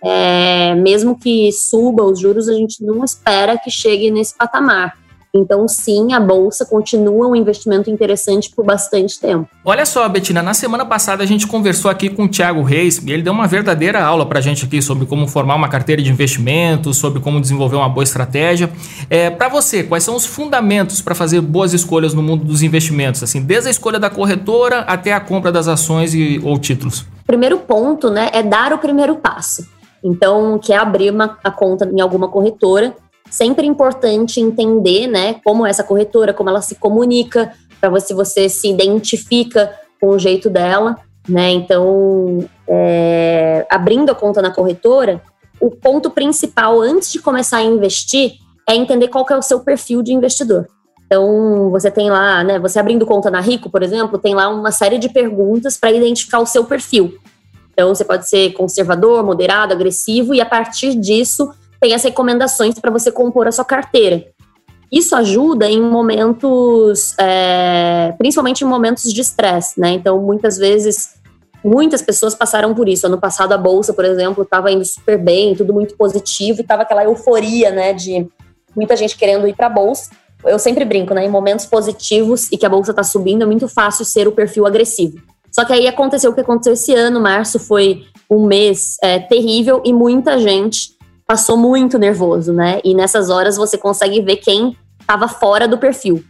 É, 0.03 0.75
mesmo 0.77 1.15
que 1.15 1.53
suba 1.53 2.05
os 2.05 2.19
juros, 2.19 2.49
a 2.49 2.55
gente 2.55 2.83
não 2.83 3.05
espera 3.05 3.59
que 3.59 3.71
chegue 3.71 4.11
nesse 4.11 4.35
patamar. 4.35 4.97
Então, 5.35 5.69
sim, 5.69 6.13
a 6.13 6.21
bolsa 6.21 6.65
continua 6.65 7.27
um 7.27 7.37
investimento 7.37 7.91
interessante 7.91 8.51
por 8.51 8.65
bastante 8.65 9.21
tempo. 9.21 9.49
Olha 9.65 9.85
só, 9.85 10.09
Betina, 10.09 10.43
na 10.43 10.55
semana 10.55 10.85
passada 10.85 11.23
a 11.23 11.27
gente 11.27 11.47
conversou 11.47 11.91
aqui 11.91 12.09
com 12.09 12.25
o 12.25 12.29
Thiago 12.29 12.63
Reis 12.63 12.99
e 12.99 13.13
ele 13.13 13.23
deu 13.23 13.33
uma 13.33 13.47
verdadeira 13.47 14.03
aula 14.03 14.25
para 14.25 14.39
a 14.39 14.43
gente 14.43 14.65
aqui 14.65 14.81
sobre 14.81 15.07
como 15.07 15.29
formar 15.29 15.55
uma 15.57 15.69
carteira 15.69 16.03
de 16.03 16.11
investimentos, 16.11 16.97
sobre 16.97 17.21
como 17.21 17.41
desenvolver 17.41 17.77
uma 17.77 17.89
boa 17.89 18.05
estratégia. 18.05 18.71
É, 19.11 19.31
para 19.31 19.49
você, 19.49 19.83
quais 19.83 20.05
são 20.05 20.17
os 20.17 20.25
fundamentos 20.25 21.03
para 21.03 21.15
fazer 21.15 21.41
boas 21.41 21.73
escolhas 21.73 22.15
no 22.15 22.23
mundo 22.23 22.45
dos 22.45 22.63
investimentos, 22.63 23.23
assim, 23.23 23.43
desde 23.43 23.69
a 23.69 23.71
escolha 23.71 23.99
da 23.99 24.09
corretora 24.09 24.81
até 24.81 25.13
a 25.13 25.21
compra 25.21 25.53
das 25.53 25.69
ações 25.69 26.15
e, 26.15 26.41
ou 26.43 26.59
títulos? 26.59 27.05
Primeiro 27.27 27.59
ponto, 27.59 28.11
né, 28.11 28.31
é 28.33 28.43
dar 28.43 28.73
o 28.73 28.79
primeiro 28.79 29.17
passo. 29.17 29.67
Então, 30.03 30.59
que 30.59 30.73
é 30.73 30.77
abrir 30.77 31.11
uma, 31.11 31.37
a 31.43 31.51
conta 31.51 31.85
em 31.85 32.01
alguma 32.01 32.29
corretora 32.29 32.95
sempre 33.31 33.67
importante 33.67 34.41
entender, 34.41 35.07
né, 35.07 35.37
como 35.45 35.67
essa 35.67 35.85
corretora, 35.85 36.33
como 36.33 36.49
ela 36.49 36.63
se 36.63 36.75
comunica, 36.77 37.53
para 37.81 37.91
você 37.91 38.15
você 38.15 38.49
se 38.49 38.69
identifica 38.69 39.73
com 40.01 40.09
o 40.09 40.19
jeito 40.19 40.49
dela, 40.49 40.97
né? 41.29 41.51
Então, 41.51 42.47
é, 42.69 43.67
abrindo 43.71 44.11
a 44.11 44.15
conta 44.15 44.41
na 44.41 44.51
corretora, 44.51 45.23
o 45.61 45.71
ponto 45.71 46.11
principal 46.11 46.81
antes 46.81 47.11
de 47.11 47.21
começar 47.21 47.59
a 47.59 47.65
investir 47.65 48.35
é 48.69 48.75
entender 48.75 49.09
qual 49.09 49.25
é 49.31 49.37
o 49.37 49.43
seu 49.43 49.61
perfil 49.61 50.03
de 50.03 50.13
investidor. 50.13 50.67
Então, 51.07 51.71
você 51.71 51.91
tem 51.91 52.11
lá, 52.11 52.43
né, 52.43 52.59
você 52.59 52.79
abrindo 52.81 53.07
conta 53.07 53.31
na 53.31 53.41
Rico, 53.41 53.71
por 53.71 53.83
exemplo, 53.83 54.19
tem 54.19 54.35
lá 54.35 54.49
uma 54.49 54.73
série 54.73 54.99
de 54.99 55.09
perguntas 55.09 55.77
para 55.77 55.93
identificar 55.93 56.41
o 56.41 56.47
seu 56.47 56.65
perfil. 56.65 57.17
Então, 57.73 57.95
você 57.95 58.05
pode 58.05 58.29
ser 58.29 58.53
conservador, 58.55 59.23
moderado, 59.25 59.73
agressivo, 59.73 60.35
e 60.35 60.41
a 60.41 60.47
partir 60.47 60.95
disso, 60.95 61.53
tem 61.81 61.95
as 61.95 62.03
recomendações 62.03 62.79
para 62.79 62.91
você 62.91 63.11
compor 63.11 63.47
a 63.47 63.53
sua 63.53 63.65
carteira. 63.65 64.25
Isso 64.91 65.17
ajuda 65.17 65.69
em 65.69 65.81
momentos, 65.81 67.15
é, 67.19 68.15
principalmente 68.19 68.63
em 68.63 68.67
momentos 68.67 69.13
de 69.13 69.21
estresse, 69.21 69.81
né? 69.81 69.91
Então, 69.91 70.21
muitas 70.21 70.57
vezes, 70.57 71.17
muitas 71.65 72.01
pessoas 72.01 72.35
passaram 72.35 72.73
por 72.73 72.89
isso. 72.89 73.07
Ano 73.07 73.19
passado, 73.19 73.53
a 73.53 73.59
bolsa, 73.59 73.93
por 73.93 74.05
exemplo, 74.05 74.45
estava 74.45 74.71
indo 74.71 74.85
super 74.85 75.19
bem, 75.19 75.57
tudo 75.57 75.75
muito 75.75 75.97
positivo, 75.97 76.61
e 76.61 76.63
estava 76.63 76.83
aquela 76.83 77.05
euforia, 77.05 77.73
né, 77.73 77.93
de 77.93 78.29
muita 78.77 78.95
gente 78.97 79.17
querendo 79.17 79.49
ir 79.49 79.57
para 79.57 79.67
a 79.67 79.71
bolsa. 79.71 80.11
Eu 80.45 80.59
sempre 80.59 80.85
brinco, 80.85 81.13
né? 81.13 81.25
Em 81.25 81.31
momentos 81.31 81.67
positivos 81.67 82.51
e 82.53 82.57
que 82.57 82.65
a 82.65 82.69
bolsa 82.69 82.93
está 82.93 83.03
subindo, 83.03 83.43
é 83.43 83.47
muito 83.47 83.67
fácil 83.67 84.05
ser 84.05 84.29
o 84.29 84.33
perfil 84.33 84.67
agressivo. 84.67 85.19
Só 85.51 85.65
que 85.65 85.73
aí 85.73 85.89
aconteceu 85.89 86.31
o 86.31 86.35
que 86.35 86.43
aconteceu 86.43 86.75
esse 86.75 86.95
ano. 86.95 87.19
Março 87.19 87.59
foi 87.59 88.05
um 88.31 88.47
mês 88.47 88.99
é, 89.03 89.19
terrível 89.19 89.83
e 89.85 89.93
muita 89.93 90.39
gente 90.39 90.96
passou 91.27 91.57
muito 91.57 91.99
nervoso, 91.99 92.53
né? 92.53 92.81
E 92.85 92.95
nessas 92.95 93.31
horas 93.31 93.57
você 93.57 93.77
consegue 93.77 94.21
ver 94.21 94.37
quem 94.37 94.77
estava 95.01 95.29
fora 95.29 95.67
do 95.67 95.77
perfil. 95.77 96.25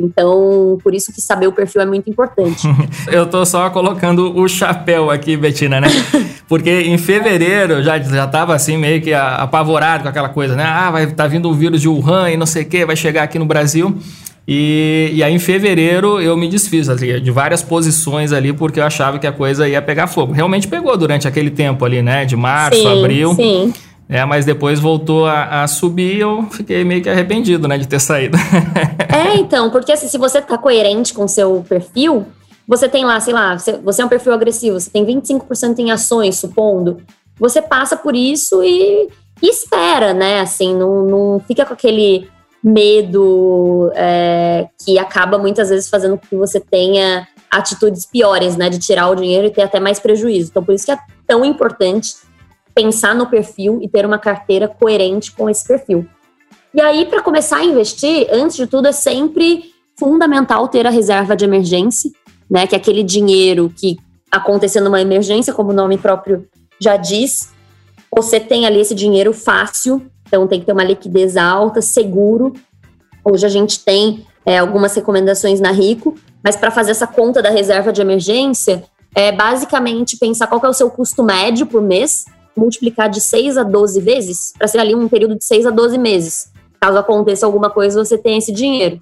Então, 0.00 0.78
por 0.82 0.94
isso 0.94 1.12
que 1.12 1.20
saber 1.20 1.48
o 1.48 1.52
perfil 1.52 1.82
é 1.82 1.86
muito 1.86 2.08
importante. 2.08 2.68
eu 3.10 3.26
tô 3.26 3.44
só 3.44 3.68
colocando 3.68 4.38
o 4.38 4.48
chapéu 4.48 5.10
aqui, 5.10 5.36
Betina, 5.36 5.80
né? 5.80 5.88
Porque 6.48 6.70
em 6.70 6.96
fevereiro 6.96 7.82
já, 7.82 7.98
já 7.98 8.26
tava 8.26 8.54
assim, 8.54 8.76
meio 8.76 9.02
que 9.02 9.12
apavorado 9.12 10.04
com 10.04 10.08
aquela 10.08 10.28
coisa, 10.28 10.54
né? 10.54 10.64
Ah, 10.64 10.90
vai 10.90 11.06
tá 11.08 11.26
vindo 11.26 11.50
o 11.50 11.54
vírus 11.54 11.80
de 11.80 11.88
Wuhan 11.88 12.30
e 12.30 12.36
não 12.36 12.46
sei 12.46 12.62
o 12.62 12.66
que, 12.66 12.86
vai 12.86 12.96
chegar 12.96 13.24
aqui 13.24 13.38
no 13.38 13.44
Brasil. 13.44 13.98
E, 14.46 15.10
e 15.12 15.22
aí 15.22 15.34
em 15.34 15.38
fevereiro 15.38 16.22
eu 16.22 16.34
me 16.34 16.48
desfiz 16.48 16.88
assim, 16.88 17.20
de 17.20 17.30
várias 17.30 17.62
posições 17.62 18.32
ali, 18.32 18.50
porque 18.52 18.80
eu 18.80 18.84
achava 18.84 19.18
que 19.18 19.26
a 19.26 19.32
coisa 19.32 19.68
ia 19.68 19.82
pegar 19.82 20.06
fogo. 20.06 20.32
Realmente 20.32 20.66
pegou 20.66 20.96
durante 20.96 21.28
aquele 21.28 21.50
tempo 21.50 21.84
ali, 21.84 22.00
né? 22.00 22.24
De 22.24 22.34
março, 22.34 22.80
sim, 22.80 22.98
abril. 22.98 23.34
Sim. 23.34 23.74
É, 24.08 24.24
mas 24.24 24.46
depois 24.46 24.80
voltou 24.80 25.26
a, 25.26 25.62
a, 25.62 25.68
subir 25.68 26.16
e 26.16 26.20
eu 26.20 26.44
fiquei 26.50 26.82
meio 26.82 27.02
que 27.02 27.10
arrependido, 27.10 27.68
né, 27.68 27.76
de 27.76 27.86
ter 27.86 28.00
saído. 28.00 28.38
é, 29.08 29.36
então, 29.36 29.70
porque 29.70 29.92
assim, 29.92 30.08
se 30.08 30.16
você 30.16 30.40
tá 30.40 30.56
coerente 30.56 31.12
com 31.12 31.24
o 31.24 31.28
seu 31.28 31.62
perfil, 31.68 32.26
você 32.66 32.88
tem 32.88 33.04
lá, 33.04 33.20
sei 33.20 33.34
lá, 33.34 33.56
você 33.84 34.02
é 34.02 34.04
um 34.04 34.08
perfil 34.08 34.32
agressivo, 34.32 34.80
você 34.80 34.88
tem 34.88 35.04
25% 35.04 35.78
em 35.78 35.90
ações, 35.90 36.36
supondo, 36.36 37.02
você 37.38 37.60
passa 37.60 37.96
por 37.96 38.16
isso 38.16 38.62
e, 38.64 39.08
e 39.42 39.48
espera, 39.50 40.14
né, 40.14 40.40
assim, 40.40 40.74
não, 40.74 41.02
não 41.04 41.40
fica 41.40 41.66
com 41.66 41.74
aquele 41.74 42.28
medo 42.64 43.92
é, 43.94 44.68
que 44.84 44.98
acaba 44.98 45.36
muitas 45.36 45.68
vezes 45.68 45.88
fazendo 45.88 46.16
com 46.16 46.26
que 46.26 46.36
você 46.36 46.58
tenha 46.58 47.28
atitudes 47.50 48.06
piores, 48.06 48.56
né, 48.56 48.70
de 48.70 48.78
tirar 48.78 49.08
o 49.08 49.14
dinheiro 49.14 49.46
e 49.46 49.50
ter 49.50 49.62
até 49.62 49.78
mais 49.78 50.00
prejuízo. 50.00 50.50
Então, 50.50 50.64
por 50.64 50.74
isso 50.74 50.86
que 50.86 50.92
é 50.92 50.98
tão 51.26 51.44
importante 51.44 52.16
pensar 52.78 53.12
no 53.12 53.26
perfil 53.26 53.80
e 53.82 53.88
ter 53.88 54.06
uma 54.06 54.20
carteira 54.20 54.68
coerente 54.68 55.32
com 55.32 55.50
esse 55.50 55.66
perfil. 55.66 56.06
E 56.72 56.80
aí, 56.80 57.06
para 57.06 57.20
começar 57.20 57.56
a 57.56 57.64
investir, 57.64 58.28
antes 58.30 58.56
de 58.56 58.68
tudo, 58.68 58.86
é 58.86 58.92
sempre 58.92 59.72
fundamental 59.98 60.68
ter 60.68 60.86
a 60.86 60.90
reserva 60.90 61.34
de 61.34 61.44
emergência, 61.44 62.08
né? 62.48 62.68
Que 62.68 62.76
é 62.76 62.78
aquele 62.78 63.02
dinheiro 63.02 63.72
que 63.76 63.96
acontecendo 64.30 64.86
uma 64.86 65.00
emergência, 65.00 65.52
como 65.52 65.70
o 65.70 65.74
nome 65.74 65.98
próprio 65.98 66.46
já 66.80 66.96
diz, 66.96 67.52
você 68.14 68.38
tem 68.38 68.64
ali 68.64 68.78
esse 68.78 68.94
dinheiro 68.94 69.32
fácil, 69.32 70.08
então 70.24 70.46
tem 70.46 70.60
que 70.60 70.66
ter 70.66 70.72
uma 70.72 70.84
liquidez 70.84 71.36
alta, 71.36 71.82
seguro. 71.82 72.52
Hoje 73.24 73.44
a 73.44 73.48
gente 73.48 73.80
tem 73.80 74.24
é, 74.46 74.58
algumas 74.58 74.94
recomendações 74.94 75.58
na 75.58 75.72
Rico, 75.72 76.14
mas 76.44 76.54
para 76.54 76.70
fazer 76.70 76.92
essa 76.92 77.08
conta 77.08 77.42
da 77.42 77.50
reserva 77.50 77.92
de 77.92 78.00
emergência, 78.00 78.84
é 79.16 79.32
basicamente 79.32 80.16
pensar 80.16 80.46
qual 80.46 80.60
é 80.64 80.68
o 80.68 80.72
seu 80.72 80.88
custo 80.88 81.24
médio 81.24 81.66
por 81.66 81.82
mês 81.82 82.24
multiplicar 82.58 83.08
de 83.08 83.20
6 83.20 83.56
a 83.56 83.62
12 83.62 84.00
vezes, 84.00 84.52
para 84.56 84.66
ser 84.66 84.78
ali 84.78 84.94
um 84.94 85.08
período 85.08 85.36
de 85.36 85.44
6 85.44 85.66
a 85.66 85.70
12 85.70 85.98
meses. 85.98 86.52
Caso 86.80 86.98
aconteça 86.98 87.46
alguma 87.46 87.70
coisa, 87.70 88.04
você 88.04 88.18
tem 88.18 88.38
esse 88.38 88.52
dinheiro. 88.52 89.00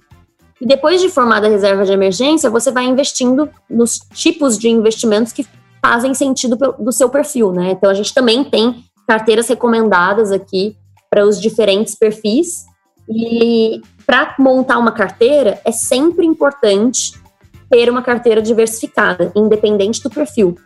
E 0.59 0.65
depois 0.65 1.01
de 1.01 1.09
formada 1.09 1.47
a 1.47 1.49
reserva 1.49 1.85
de 1.85 1.91
emergência, 1.91 2.49
você 2.49 2.71
vai 2.71 2.85
investindo 2.85 3.49
nos 3.69 3.99
tipos 4.13 4.57
de 4.57 4.69
investimentos 4.69 5.31
que 5.31 5.45
fazem 5.81 6.13
sentido 6.13 6.57
do 6.79 6.91
seu 6.91 7.09
perfil, 7.09 7.51
né? 7.51 7.71
Então 7.71 7.89
a 7.89 7.93
gente 7.93 8.13
também 8.13 8.43
tem 8.43 8.83
carteiras 9.07 9.47
recomendadas 9.47 10.31
aqui 10.31 10.75
para 11.09 11.25
os 11.25 11.39
diferentes 11.39 11.95
perfis. 11.95 12.65
E 13.09 13.81
para 14.05 14.35
montar 14.39 14.79
uma 14.79 14.91
carteira, 14.91 15.61
é 15.63 15.71
sempre 15.71 16.25
importante 16.25 17.13
ter 17.69 17.89
uma 17.89 18.01
carteira 18.01 18.41
diversificada, 18.41 19.31
independente 19.35 20.01
do 20.01 20.09
perfil. 20.09 20.57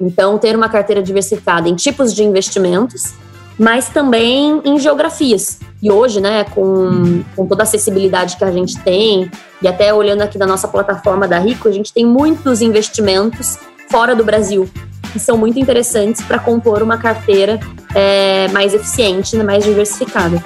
Então, 0.00 0.38
ter 0.38 0.56
uma 0.56 0.68
carteira 0.68 1.02
diversificada 1.02 1.68
em 1.68 1.74
tipos 1.74 2.14
de 2.14 2.24
investimentos, 2.24 3.12
mas 3.58 3.88
também 3.88 4.62
em 4.64 4.78
geografias. 4.78 5.60
E 5.82 5.90
hoje, 5.90 6.20
né, 6.20 6.44
com, 6.44 7.22
com 7.36 7.46
toda 7.46 7.62
a 7.62 7.64
acessibilidade 7.64 8.36
que 8.36 8.44
a 8.44 8.50
gente 8.50 8.78
tem, 8.80 9.30
e 9.60 9.68
até 9.68 9.92
olhando 9.92 10.22
aqui 10.22 10.38
na 10.38 10.46
nossa 10.46 10.66
plataforma 10.66 11.28
da 11.28 11.38
Rico, 11.38 11.68
a 11.68 11.72
gente 11.72 11.92
tem 11.92 12.06
muitos 12.06 12.62
investimentos 12.62 13.58
fora 13.90 14.14
do 14.14 14.24
Brasil, 14.24 14.68
que 15.12 15.18
são 15.18 15.36
muito 15.36 15.58
interessantes 15.58 16.22
para 16.22 16.38
compor 16.38 16.82
uma 16.82 16.96
carteira 16.96 17.60
é, 17.94 18.48
mais 18.48 18.72
eficiente, 18.72 19.36
né, 19.36 19.42
mais 19.42 19.64
diversificada. 19.64 20.42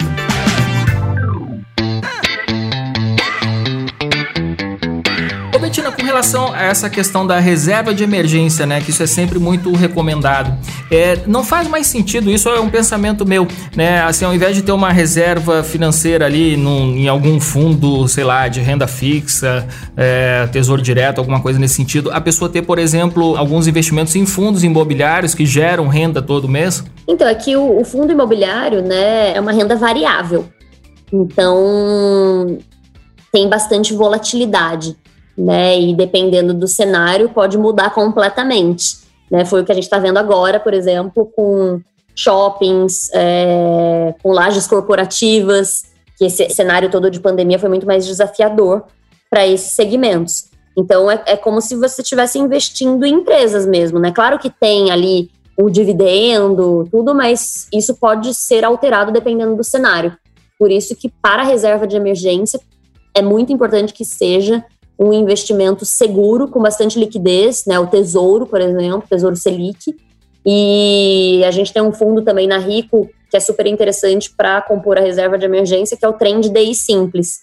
Betina, 5.64 5.90
com 5.90 6.02
relação 6.02 6.52
a 6.52 6.64
essa 6.64 6.90
questão 6.90 7.26
da 7.26 7.38
reserva 7.38 7.94
de 7.94 8.04
emergência, 8.04 8.66
né, 8.66 8.82
que 8.82 8.90
isso 8.90 9.02
é 9.02 9.06
sempre 9.06 9.38
muito 9.38 9.72
recomendado, 9.72 10.54
é, 10.90 11.20
não 11.26 11.42
faz 11.42 11.66
mais 11.66 11.86
sentido, 11.86 12.30
isso 12.30 12.50
é 12.50 12.60
um 12.60 12.68
pensamento 12.68 13.24
meu, 13.24 13.48
né, 13.74 14.02
assim, 14.02 14.26
ao 14.26 14.34
invés 14.34 14.54
de 14.54 14.60
ter 14.60 14.72
uma 14.72 14.92
reserva 14.92 15.62
financeira 15.62 16.26
ali 16.26 16.54
num, 16.54 16.94
em 16.94 17.08
algum 17.08 17.40
fundo, 17.40 18.06
sei 18.08 18.24
lá, 18.24 18.46
de 18.46 18.60
renda 18.60 18.86
fixa, 18.86 19.66
é, 19.96 20.46
tesouro 20.48 20.82
direto, 20.82 21.18
alguma 21.18 21.40
coisa 21.40 21.58
nesse 21.58 21.76
sentido, 21.76 22.10
a 22.12 22.20
pessoa 22.20 22.50
ter, 22.50 22.60
por 22.60 22.78
exemplo, 22.78 23.34
alguns 23.34 23.66
investimentos 23.66 24.14
em 24.16 24.26
fundos 24.26 24.62
imobiliários 24.64 25.34
que 25.34 25.46
geram 25.46 25.88
renda 25.88 26.20
todo 26.20 26.46
mês? 26.46 26.84
Então, 27.08 27.26
aqui 27.26 27.56
o, 27.56 27.80
o 27.80 27.84
fundo 27.86 28.12
imobiliário, 28.12 28.82
né, 28.82 29.34
é 29.34 29.40
uma 29.40 29.52
renda 29.52 29.74
variável. 29.76 30.46
Então, 31.10 32.58
tem 33.32 33.48
bastante 33.48 33.94
volatilidade 33.94 34.94
né? 35.36 35.78
E 35.78 35.94
dependendo 35.94 36.54
do 36.54 36.68
cenário, 36.68 37.28
pode 37.28 37.58
mudar 37.58 37.90
completamente. 37.90 38.98
Né? 39.30 39.44
Foi 39.44 39.62
o 39.62 39.64
que 39.64 39.72
a 39.72 39.74
gente 39.74 39.84
está 39.84 39.98
vendo 39.98 40.18
agora, 40.18 40.60
por 40.60 40.74
exemplo, 40.74 41.30
com 41.34 41.80
shoppings, 42.14 43.10
é, 43.12 44.14
com 44.22 44.30
lajes 44.30 44.66
corporativas, 44.66 45.84
que 46.16 46.24
esse 46.24 46.48
cenário 46.50 46.90
todo 46.90 47.10
de 47.10 47.20
pandemia 47.20 47.58
foi 47.58 47.68
muito 47.68 47.86
mais 47.86 48.06
desafiador 48.06 48.84
para 49.28 49.46
esses 49.46 49.72
segmentos. 49.72 50.46
Então, 50.76 51.10
é, 51.10 51.22
é 51.26 51.36
como 51.36 51.60
se 51.60 51.76
você 51.76 52.02
estivesse 52.02 52.38
investindo 52.38 53.04
em 53.04 53.14
empresas 53.14 53.66
mesmo, 53.66 53.98
né? 53.98 54.12
Claro 54.12 54.38
que 54.38 54.50
tem 54.50 54.90
ali 54.90 55.30
o 55.56 55.70
dividendo, 55.70 56.88
tudo, 56.90 57.14
mas 57.14 57.68
isso 57.72 57.94
pode 57.96 58.34
ser 58.34 58.64
alterado 58.64 59.12
dependendo 59.12 59.56
do 59.56 59.64
cenário. 59.64 60.16
Por 60.58 60.70
isso 60.70 60.96
que 60.96 61.08
para 61.08 61.42
a 61.42 61.46
reserva 61.46 61.86
de 61.86 61.96
emergência 61.96 62.60
é 63.14 63.22
muito 63.22 63.52
importante 63.52 63.92
que 63.92 64.04
seja 64.04 64.64
um 64.98 65.12
investimento 65.12 65.84
seguro, 65.84 66.48
com 66.48 66.60
bastante 66.60 66.98
liquidez, 66.98 67.64
né? 67.66 67.78
O 67.78 67.86
Tesouro, 67.86 68.46
por 68.46 68.60
exemplo, 68.60 69.08
Tesouro 69.08 69.36
Selic. 69.36 69.96
E 70.46 71.42
a 71.46 71.50
gente 71.50 71.72
tem 71.72 71.82
um 71.82 71.92
fundo 71.92 72.22
também 72.22 72.46
na 72.46 72.58
Rico, 72.58 73.08
que 73.30 73.36
é 73.36 73.40
super 73.40 73.66
interessante 73.66 74.30
para 74.36 74.62
compor 74.62 74.98
a 74.98 75.00
reserva 75.00 75.38
de 75.38 75.44
emergência, 75.44 75.96
que 75.96 76.04
é 76.04 76.08
o 76.08 76.12
Trend 76.12 76.48
DI 76.48 76.74
Simples, 76.74 77.40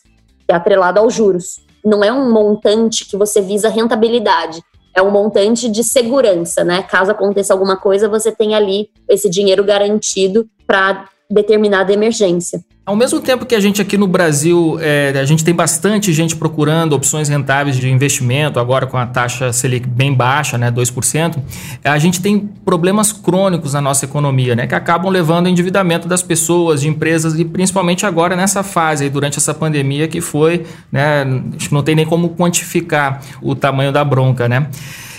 que 0.48 0.52
é 0.52 0.56
atrelado 0.56 1.00
aos 1.00 1.14
juros. 1.14 1.66
Não 1.84 2.04
é 2.04 2.14
um 2.14 2.32
montante 2.32 3.06
que 3.06 3.18
você 3.18 3.42
visa 3.42 3.68
rentabilidade, 3.68 4.62
é 4.96 5.02
um 5.02 5.10
montante 5.10 5.70
de 5.70 5.84
segurança, 5.84 6.64
né? 6.64 6.84
Caso 6.84 7.12
aconteça 7.12 7.54
alguma 7.54 7.76
coisa, 7.76 8.08
você 8.08 8.32
tem 8.32 8.56
ali 8.56 8.90
esse 9.10 9.30
dinheiro 9.30 9.64
garantido 9.64 10.48
para 10.68 11.10
determinada 11.32 11.92
emergência. 11.94 12.62
Ao 12.84 12.96
mesmo 12.96 13.22
tempo 13.22 13.46
que 13.46 13.54
a 13.54 13.60
gente 13.60 13.80
aqui 13.80 13.96
no 13.96 14.08
Brasil, 14.08 14.78
é, 14.82 15.14
a 15.16 15.24
gente 15.24 15.46
tem 15.46 15.54
bastante 15.54 16.12
gente 16.12 16.36
procurando 16.36 16.94
opções 16.94 17.30
rentáveis 17.30 17.78
de 17.78 17.88
investimento, 17.88 18.60
agora 18.60 18.88
com 18.88 18.98
a 18.98 19.06
taxa 19.06 19.54
Selic 19.54 19.88
bem 19.88 20.12
baixa, 20.14 20.58
né, 20.58 20.72
2%, 20.72 21.38
a 21.84 22.00
gente 22.00 22.20
tem 22.20 22.40
problemas 22.66 23.14
crônicos 23.14 23.74
na 23.74 23.82
nossa 23.82 24.04
economia, 24.04 24.56
né, 24.56 24.66
que 24.66 24.74
acabam 24.74 25.12
levando 25.12 25.46
ao 25.46 25.52
endividamento 25.52 26.08
das 26.08 26.24
pessoas, 26.24 26.82
de 26.82 26.90
empresas 26.90 27.38
e 27.40 27.46
principalmente 27.46 28.04
agora 28.04 28.36
nessa 28.36 28.64
fase, 28.64 29.08
durante 29.10 29.38
essa 29.38 29.54
pandemia 29.54 30.08
que 30.08 30.20
foi, 30.20 30.66
né, 30.92 31.24
não 31.72 31.84
tem 31.84 31.96
nem 31.96 32.06
como 32.06 32.30
quantificar 32.30 33.22
o 33.44 33.54
tamanho 33.54 33.92
da 33.92 34.04
bronca, 34.04 34.50
né. 34.50 34.68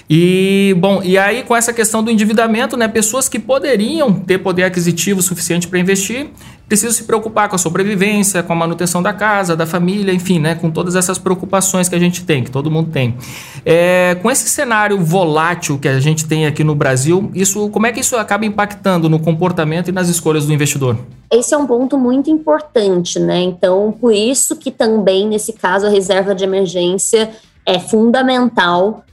E, 0.09 0.75
bom, 0.79 1.03
e 1.03 1.17
aí 1.17 1.43
com 1.43 1.57
essa 1.57 1.73
questão 1.73 2.03
do 2.03 2.11
endividamento, 2.11 2.77
né, 2.77 2.88
pessoas 2.88 3.29
que 3.29 3.38
poderiam 3.38 4.12
ter 4.12 4.38
poder 4.38 4.65
aquisitivo 4.65 5.23
suficiente 5.23 5.69
para 5.69 5.79
investir, 5.79 6.29
precisam 6.67 6.93
se 6.93 7.05
preocupar 7.05 7.49
com 7.49 7.57
a 7.57 7.59
sobrevivência, 7.59 8.43
com 8.43 8.53
a 8.53 8.57
manutenção 8.57 9.03
da 9.03 9.12
casa, 9.12 9.55
da 9.55 9.67
família, 9.67 10.12
enfim, 10.12 10.38
né, 10.38 10.55
com 10.55 10.71
todas 10.71 10.97
essas 10.97 11.19
preocupações 11.19 11.88
que 11.88 11.95
a 11.95 11.99
gente 11.99 12.25
tem, 12.25 12.43
que 12.43 12.51
todo 12.51 12.71
mundo 12.71 12.91
tem. 12.91 13.15
É, 13.65 14.17
com 14.23 14.31
esse 14.31 14.49
cenário 14.49 14.99
volátil 14.99 15.79
que 15.79 15.88
a 15.88 16.01
gente 16.01 16.27
tem 16.27 16.47
aqui 16.47 16.65
no 16.65 16.75
Brasil, 16.75 17.31
isso, 17.35 17.69
como 17.69 17.87
é 17.87 17.93
que 17.93 18.01
isso 18.01 18.17
acaba 18.17 18.47
impactando 18.47 19.09
no 19.09 19.19
comportamento 19.19 19.88
e 19.88 19.93
nas 19.93 20.09
escolhas 20.09 20.47
do 20.47 20.53
investidor? 20.53 20.97
Esse 21.31 21.55
é 21.55 21.59
um 21.59 21.67
ponto 21.67 21.99
muito 21.99 22.31
importante, 22.31 23.19
né? 23.19 23.41
Então, 23.41 23.95
por 24.01 24.12
isso 24.12 24.57
que 24.57 24.71
também 24.71 25.29
nesse 25.29 25.53
caso 25.53 25.87
a 25.87 25.91
reserva 25.91 26.35
de 26.35 26.45
emergência 26.45 27.31
é 27.67 27.79
fundamental 27.79 29.05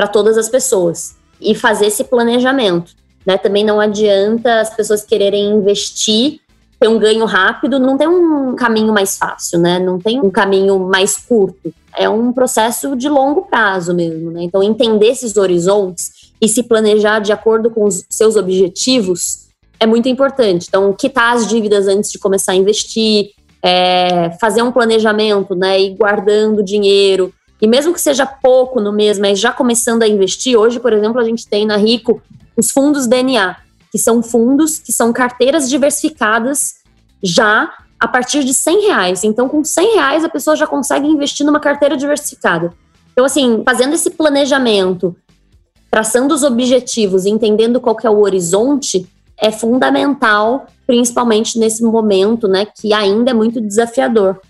para 0.00 0.08
todas 0.08 0.38
as 0.38 0.48
pessoas 0.48 1.14
e 1.38 1.54
fazer 1.54 1.88
esse 1.88 2.04
planejamento. 2.04 2.92
Né? 3.26 3.36
Também 3.36 3.62
não 3.62 3.78
adianta 3.78 4.60
as 4.60 4.74
pessoas 4.74 5.04
quererem 5.04 5.50
investir, 5.50 6.40
ter 6.78 6.88
um 6.88 6.98
ganho 6.98 7.26
rápido, 7.26 7.78
não 7.78 7.98
tem 7.98 8.08
um 8.08 8.56
caminho 8.56 8.94
mais 8.94 9.18
fácil, 9.18 9.58
né? 9.58 9.78
Não 9.78 9.98
tem 9.98 10.18
um 10.18 10.30
caminho 10.30 10.78
mais 10.78 11.18
curto. 11.18 11.70
É 11.94 12.08
um 12.08 12.32
processo 12.32 12.96
de 12.96 13.10
longo 13.10 13.42
prazo 13.42 13.94
mesmo, 13.94 14.30
né? 14.30 14.42
Então, 14.42 14.62
entender 14.62 15.08
esses 15.08 15.36
horizontes 15.36 16.32
e 16.40 16.48
se 16.48 16.62
planejar 16.62 17.18
de 17.18 17.30
acordo 17.30 17.70
com 17.70 17.84
os 17.84 18.02
seus 18.08 18.36
objetivos 18.36 19.48
é 19.78 19.84
muito 19.84 20.08
importante. 20.08 20.64
Então, 20.66 20.94
quitar 20.94 21.36
as 21.36 21.46
dívidas 21.46 21.86
antes 21.86 22.10
de 22.10 22.18
começar 22.18 22.52
a 22.52 22.56
investir, 22.56 23.32
é, 23.62 24.30
fazer 24.40 24.62
um 24.62 24.72
planejamento, 24.72 25.54
né? 25.54 25.78
Ir 25.78 25.94
guardando 25.94 26.64
dinheiro, 26.64 27.34
e 27.60 27.66
mesmo 27.66 27.92
que 27.92 28.00
seja 28.00 28.24
pouco 28.24 28.80
no 28.80 28.92
mês, 28.92 29.18
mas 29.18 29.38
já 29.38 29.52
começando 29.52 30.02
a 30.02 30.08
investir, 30.08 30.56
hoje, 30.56 30.80
por 30.80 30.92
exemplo, 30.92 31.20
a 31.20 31.24
gente 31.24 31.46
tem 31.46 31.66
na 31.66 31.76
Rico 31.76 32.22
os 32.56 32.70
fundos 32.70 33.06
DNA, 33.06 33.56
que 33.90 33.98
são 33.98 34.22
fundos 34.22 34.78
que 34.78 34.92
são 34.92 35.12
carteiras 35.12 35.68
diversificadas 35.68 36.76
já 37.22 37.72
a 37.98 38.08
partir 38.08 38.44
de 38.44 38.54
100 38.54 38.86
reais. 38.86 39.24
Então, 39.24 39.48
com 39.48 39.62
100 39.62 39.94
reais, 39.94 40.24
a 40.24 40.28
pessoa 40.28 40.56
já 40.56 40.66
consegue 40.66 41.06
investir 41.06 41.44
numa 41.44 41.60
carteira 41.60 41.96
diversificada. 41.96 42.72
Então, 43.12 43.24
assim, 43.24 43.62
fazendo 43.64 43.94
esse 43.94 44.10
planejamento, 44.10 45.14
traçando 45.90 46.34
os 46.34 46.42
objetivos, 46.42 47.26
entendendo 47.26 47.80
qual 47.80 47.94
que 47.94 48.06
é 48.06 48.10
o 48.10 48.20
horizonte, 48.20 49.06
é 49.36 49.50
fundamental, 49.50 50.66
principalmente 50.86 51.58
nesse 51.58 51.82
momento, 51.82 52.48
né, 52.48 52.64
que 52.64 52.94
ainda 52.94 53.32
é 53.32 53.34
muito 53.34 53.60
desafiador 53.60 54.40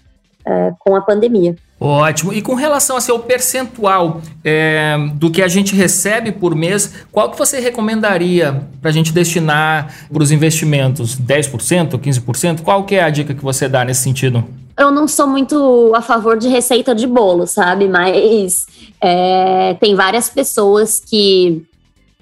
é, 0.44 0.72
com 0.78 0.94
a 0.94 1.00
pandemia. 1.00 1.56
Ótimo. 1.80 2.30
E 2.34 2.42
com 2.42 2.54
relação 2.54 2.96
ao 2.96 3.00
seu 3.00 3.18
percentual 3.18 4.20
é, 4.44 4.98
do 5.14 5.30
que 5.30 5.40
a 5.40 5.48
gente 5.48 5.74
recebe 5.74 6.30
por 6.30 6.54
mês, 6.54 6.92
qual 7.10 7.30
que 7.30 7.38
você 7.38 7.58
recomendaria 7.58 8.62
para 8.82 8.90
a 8.90 8.92
gente 8.92 9.14
destinar 9.14 9.90
para 10.12 10.22
os 10.22 10.30
investimentos? 10.30 11.18
10%, 11.18 11.98
15%? 11.98 12.60
Qual 12.60 12.84
que 12.84 12.96
é 12.96 13.02
a 13.02 13.08
dica 13.08 13.32
que 13.32 13.42
você 13.42 13.66
dá 13.66 13.82
nesse 13.82 14.02
sentido? 14.02 14.44
Eu 14.78 14.90
não 14.90 15.08
sou 15.08 15.26
muito 15.26 15.92
a 15.94 16.02
favor 16.02 16.36
de 16.36 16.48
receita 16.48 16.94
de 16.94 17.06
bolo, 17.06 17.46
sabe? 17.46 17.88
Mas 17.88 18.66
é, 19.00 19.74
tem 19.80 19.94
várias 19.94 20.28
pessoas 20.28 21.00
que 21.00 21.62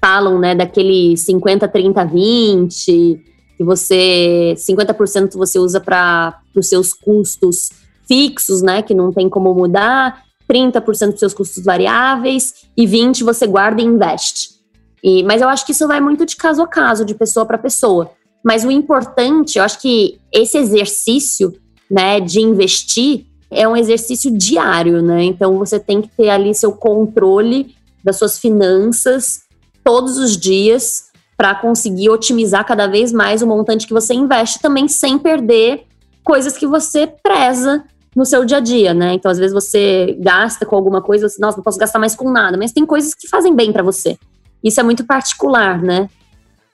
falam, 0.00 0.38
né, 0.38 0.54
daquele 0.54 1.16
50, 1.16 1.66
30, 1.66 2.04
20, 2.04 3.24
que 3.56 3.64
você 3.64 4.54
50% 4.56 5.36
você 5.36 5.58
usa 5.58 5.80
para 5.80 6.38
os 6.54 6.68
seus 6.68 6.92
custos 6.92 7.70
fixos, 8.08 8.62
né, 8.62 8.82
que 8.82 8.94
não 8.94 9.12
tem 9.12 9.28
como 9.28 9.54
mudar, 9.54 10.24
30% 10.50 11.10
dos 11.10 11.20
seus 11.20 11.34
custos 11.34 11.62
variáveis 11.62 12.64
e 12.76 12.86
20% 12.86 13.22
você 13.22 13.46
guarda 13.46 13.82
e 13.82 13.84
investe. 13.84 14.58
E, 15.04 15.22
mas 15.22 15.42
eu 15.42 15.48
acho 15.48 15.64
que 15.64 15.72
isso 15.72 15.86
vai 15.86 16.00
muito 16.00 16.24
de 16.26 16.34
caso 16.34 16.62
a 16.62 16.66
caso, 16.66 17.04
de 17.04 17.14
pessoa 17.14 17.46
para 17.46 17.58
pessoa. 17.58 18.10
Mas 18.42 18.64
o 18.64 18.70
importante, 18.70 19.58
eu 19.58 19.64
acho 19.64 19.78
que 19.80 20.18
esse 20.32 20.56
exercício, 20.56 21.52
né, 21.90 22.18
de 22.18 22.40
investir 22.40 23.26
é 23.50 23.66
um 23.66 23.76
exercício 23.76 24.30
diário, 24.30 25.02
né? 25.02 25.24
Então 25.24 25.58
você 25.58 25.80
tem 25.80 26.02
que 26.02 26.08
ter 26.08 26.28
ali 26.28 26.54
seu 26.54 26.72
controle 26.72 27.74
das 28.04 28.16
suas 28.16 28.38
finanças 28.38 29.42
todos 29.82 30.18
os 30.18 30.36
dias 30.36 31.08
para 31.36 31.54
conseguir 31.54 32.10
otimizar 32.10 32.66
cada 32.66 32.86
vez 32.86 33.12
mais 33.12 33.42
o 33.42 33.46
montante 33.46 33.86
que 33.86 33.92
você 33.92 34.12
investe, 34.12 34.60
também 34.60 34.86
sem 34.88 35.18
perder 35.18 35.86
coisas 36.22 36.58
que 36.58 36.66
você 36.66 37.06
preza 37.06 37.84
no 38.18 38.26
seu 38.26 38.44
dia 38.44 38.56
a 38.56 38.60
dia, 38.60 38.92
né? 38.92 39.14
Então, 39.14 39.30
às 39.30 39.38
vezes 39.38 39.54
você 39.54 40.16
gasta 40.18 40.66
com 40.66 40.74
alguma 40.74 41.00
coisa, 41.00 41.26
assim, 41.26 41.40
nossa, 41.40 41.56
não 41.56 41.62
posso 41.62 41.78
gastar 41.78 42.00
mais 42.00 42.16
com 42.16 42.28
nada, 42.28 42.58
mas 42.58 42.72
tem 42.72 42.84
coisas 42.84 43.14
que 43.14 43.28
fazem 43.28 43.54
bem 43.54 43.72
para 43.72 43.80
você. 43.80 44.18
Isso 44.62 44.80
é 44.80 44.82
muito 44.82 45.06
particular, 45.06 45.80
né? 45.80 46.10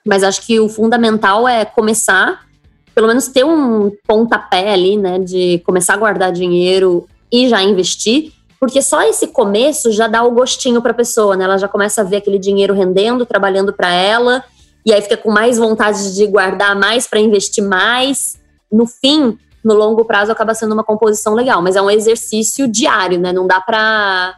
Mas 0.03 0.23
acho 0.23 0.41
que 0.41 0.59
o 0.59 0.67
fundamental 0.67 1.47
é 1.47 1.63
começar, 1.63 2.47
pelo 2.95 3.05
menos 3.05 3.27
ter 3.27 3.45
um 3.45 3.91
pontapé 4.07 4.73
ali, 4.73 4.97
né, 4.97 5.19
de 5.19 5.61
começar 5.63 5.93
a 5.93 5.97
guardar 5.97 6.31
dinheiro 6.31 7.07
e 7.31 7.47
já 7.47 7.61
investir, 7.61 8.31
porque 8.59 8.81
só 8.81 9.03
esse 9.03 9.27
começo 9.27 9.91
já 9.91 10.07
dá 10.07 10.23
o 10.23 10.31
gostinho 10.31 10.81
para 10.81 10.93
a 10.93 10.95
pessoa, 10.95 11.37
né? 11.37 11.43
Ela 11.43 11.59
já 11.59 11.67
começa 11.67 12.01
a 12.01 12.03
ver 12.03 12.15
aquele 12.15 12.39
dinheiro 12.39 12.73
rendendo, 12.73 13.23
trabalhando 13.23 13.71
para 13.71 13.93
ela, 13.93 14.43
e 14.83 14.91
aí 14.91 14.99
fica 14.99 15.15
com 15.15 15.29
mais 15.29 15.59
vontade 15.59 16.15
de 16.15 16.25
guardar 16.25 16.75
mais 16.75 17.05
para 17.05 17.19
investir 17.19 17.63
mais. 17.63 18.39
No 18.71 18.87
fim, 18.87 19.37
no 19.65 19.73
longo 19.73 20.05
prazo 20.05 20.31
acaba 20.31 20.53
sendo 20.53 20.73
uma 20.73 20.83
composição 20.83 21.33
legal, 21.33 21.59
mas 21.59 21.75
é 21.75 21.81
um 21.81 21.89
exercício 21.89 22.67
diário, 22.67 23.19
né? 23.19 23.33
Não 23.33 23.47
dá 23.47 23.59
pra. 23.59 24.35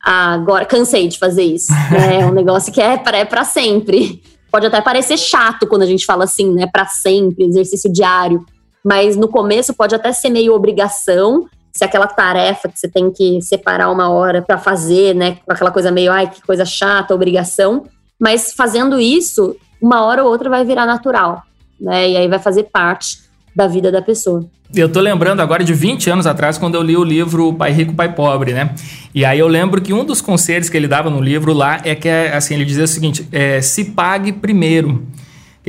Ah, 0.00 0.34
agora 0.34 0.64
cansei 0.64 1.08
de 1.08 1.18
fazer 1.18 1.42
isso. 1.42 1.72
Né? 1.90 2.20
É 2.20 2.26
um 2.26 2.30
negócio 2.30 2.72
que 2.72 2.80
é 2.80 2.96
para 2.96 3.18
é 3.18 3.44
sempre. 3.44 4.22
Pode 4.50 4.66
até 4.66 4.80
parecer 4.80 5.18
chato 5.18 5.66
quando 5.66 5.82
a 5.82 5.86
gente 5.86 6.06
fala 6.06 6.24
assim, 6.24 6.54
né? 6.54 6.68
Para 6.72 6.86
sempre, 6.86 7.44
exercício 7.44 7.92
diário. 7.92 8.46
Mas 8.84 9.16
no 9.16 9.26
começo 9.26 9.74
pode 9.74 9.94
até 9.94 10.12
ser 10.12 10.30
meio 10.30 10.54
obrigação, 10.54 11.46
se 11.72 11.84
aquela 11.84 12.06
tarefa 12.06 12.68
que 12.68 12.78
você 12.78 12.88
tem 12.88 13.10
que 13.10 13.42
separar 13.42 13.90
uma 13.90 14.08
hora 14.08 14.40
para 14.40 14.56
fazer, 14.56 15.14
né, 15.14 15.38
aquela 15.48 15.70
coisa 15.72 15.90
meio, 15.90 16.12
ai, 16.12 16.30
que 16.30 16.40
coisa 16.40 16.64
chata, 16.64 17.14
obrigação, 17.14 17.84
mas 18.18 18.52
fazendo 18.52 18.98
isso, 18.98 19.56
uma 19.82 20.04
hora 20.04 20.24
ou 20.24 20.30
outra 20.30 20.48
vai 20.48 20.64
virar 20.64 20.86
natural, 20.86 21.42
né, 21.80 22.10
e 22.10 22.16
aí 22.16 22.28
vai 22.28 22.38
fazer 22.38 22.64
parte 22.64 23.28
da 23.54 23.66
vida 23.66 23.90
da 23.92 24.00
pessoa. 24.00 24.48
Eu 24.74 24.86
tô 24.90 25.00
lembrando 25.00 25.40
agora 25.40 25.64
de 25.64 25.72
20 25.72 26.10
anos 26.10 26.26
atrás, 26.26 26.58
quando 26.58 26.74
eu 26.74 26.82
li 26.82 26.94
o 26.94 27.02
livro 27.02 27.54
Pai 27.54 27.72
Rico, 27.72 27.94
Pai 27.94 28.12
Pobre, 28.12 28.52
né? 28.52 28.74
E 29.14 29.24
aí 29.24 29.38
eu 29.38 29.48
lembro 29.48 29.80
que 29.80 29.94
um 29.94 30.04
dos 30.04 30.20
conselhos 30.20 30.68
que 30.68 30.76
ele 30.76 30.86
dava 30.86 31.08
no 31.08 31.22
livro 31.22 31.54
lá 31.54 31.80
é 31.84 31.94
que, 31.94 32.08
assim, 32.08 32.54
ele 32.54 32.66
dizia 32.66 32.84
o 32.84 32.88
seguinte, 32.88 33.26
é, 33.32 33.62
se 33.62 33.86
pague 33.86 34.30
primeiro. 34.30 35.06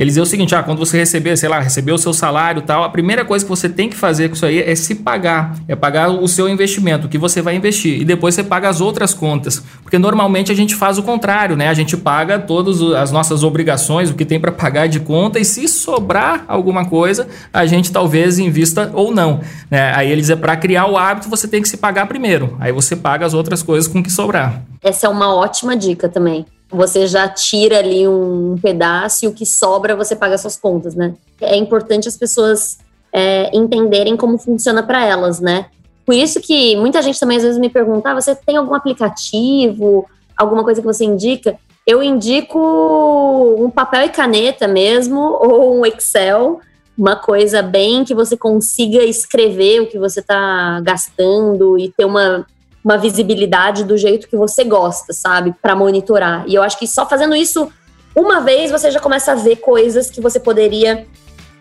Ele 0.00 0.08
dizia 0.08 0.22
o 0.22 0.26
seguinte: 0.26 0.54
ah, 0.54 0.62
quando 0.62 0.78
você 0.78 0.96
receber, 0.96 1.36
sei 1.36 1.46
lá, 1.46 1.60
receber 1.60 1.92
o 1.92 1.98
seu 1.98 2.14
salário 2.14 2.62
tal, 2.62 2.82
a 2.82 2.88
primeira 2.88 3.22
coisa 3.22 3.44
que 3.44 3.48
você 3.50 3.68
tem 3.68 3.90
que 3.90 3.94
fazer 3.94 4.30
com 4.30 4.34
isso 4.34 4.46
aí 4.46 4.58
é 4.58 4.74
se 4.74 4.94
pagar, 4.94 5.54
é 5.68 5.76
pagar 5.76 6.08
o 6.08 6.26
seu 6.26 6.48
investimento, 6.48 7.06
o 7.06 7.10
que 7.10 7.18
você 7.18 7.42
vai 7.42 7.54
investir, 7.54 8.00
e 8.00 8.04
depois 8.04 8.34
você 8.34 8.42
paga 8.42 8.70
as 8.70 8.80
outras 8.80 9.12
contas. 9.12 9.62
Porque 9.82 9.98
normalmente 9.98 10.50
a 10.50 10.54
gente 10.54 10.74
faz 10.74 10.96
o 10.96 11.02
contrário, 11.02 11.54
né? 11.54 11.68
A 11.68 11.74
gente 11.74 11.98
paga 11.98 12.38
todas 12.38 12.80
as 12.80 13.12
nossas 13.12 13.44
obrigações, 13.44 14.08
o 14.08 14.14
que 14.14 14.24
tem 14.24 14.40
para 14.40 14.50
pagar 14.50 14.88
de 14.88 15.00
conta, 15.00 15.38
e 15.38 15.44
se 15.44 15.68
sobrar 15.68 16.46
alguma 16.48 16.86
coisa, 16.86 17.28
a 17.52 17.66
gente 17.66 17.92
talvez 17.92 18.38
invista 18.38 18.90
ou 18.94 19.12
não. 19.14 19.40
Né? 19.70 19.92
Aí 19.94 20.10
ele 20.10 20.22
dizia: 20.22 20.36
para 20.36 20.56
criar 20.56 20.86
o 20.86 20.96
hábito, 20.96 21.28
você 21.28 21.46
tem 21.46 21.60
que 21.60 21.68
se 21.68 21.76
pagar 21.76 22.06
primeiro, 22.06 22.56
aí 22.58 22.72
você 22.72 22.96
paga 22.96 23.26
as 23.26 23.34
outras 23.34 23.62
coisas 23.62 23.86
com 23.86 24.02
que 24.02 24.10
sobrar. 24.10 24.62
Essa 24.82 25.08
é 25.08 25.10
uma 25.10 25.34
ótima 25.34 25.76
dica 25.76 26.08
também 26.08 26.46
você 26.70 27.06
já 27.06 27.28
tira 27.28 27.78
ali 27.78 28.06
um 28.06 28.56
pedaço 28.62 29.24
e 29.24 29.28
o 29.28 29.32
que 29.32 29.44
sobra 29.44 29.96
você 29.96 30.14
paga 30.14 30.38
suas 30.38 30.56
contas, 30.56 30.94
né? 30.94 31.14
É 31.40 31.56
importante 31.56 32.08
as 32.08 32.16
pessoas 32.16 32.78
é, 33.12 33.54
entenderem 33.56 34.16
como 34.16 34.38
funciona 34.38 34.82
para 34.82 35.04
elas, 35.04 35.40
né? 35.40 35.66
Por 36.06 36.14
isso 36.14 36.40
que 36.40 36.76
muita 36.76 37.02
gente 37.02 37.18
também 37.18 37.36
às 37.36 37.42
vezes 37.42 37.58
me 37.58 37.68
pergunta: 37.68 38.10
ah, 38.10 38.14
você 38.14 38.34
tem 38.34 38.56
algum 38.56 38.74
aplicativo, 38.74 40.06
alguma 40.36 40.62
coisa 40.62 40.80
que 40.80 40.86
você 40.86 41.04
indica? 41.04 41.58
Eu 41.86 42.02
indico 42.02 43.56
um 43.58 43.70
papel 43.70 44.04
e 44.04 44.08
caneta 44.08 44.68
mesmo, 44.68 45.20
ou 45.42 45.78
um 45.78 45.86
Excel, 45.86 46.60
uma 46.96 47.16
coisa 47.16 47.62
bem 47.62 48.04
que 48.04 48.14
você 48.14 48.36
consiga 48.36 49.02
escrever 49.02 49.80
o 49.80 49.86
que 49.86 49.98
você 49.98 50.20
está 50.20 50.80
gastando 50.80 51.78
e 51.78 51.90
ter 51.90 52.04
uma 52.04 52.46
uma 52.84 52.96
visibilidade 52.96 53.84
do 53.84 53.96
jeito 53.96 54.28
que 54.28 54.36
você 54.36 54.64
gosta, 54.64 55.12
sabe? 55.12 55.54
Para 55.60 55.76
monitorar. 55.76 56.44
E 56.46 56.54
eu 56.54 56.62
acho 56.62 56.78
que 56.78 56.86
só 56.86 57.06
fazendo 57.06 57.34
isso 57.34 57.70
uma 58.14 58.40
vez 58.40 58.70
você 58.70 58.90
já 58.90 58.98
começa 58.98 59.32
a 59.32 59.34
ver 59.34 59.56
coisas 59.56 60.10
que 60.10 60.20
você 60.20 60.40
poderia 60.40 61.06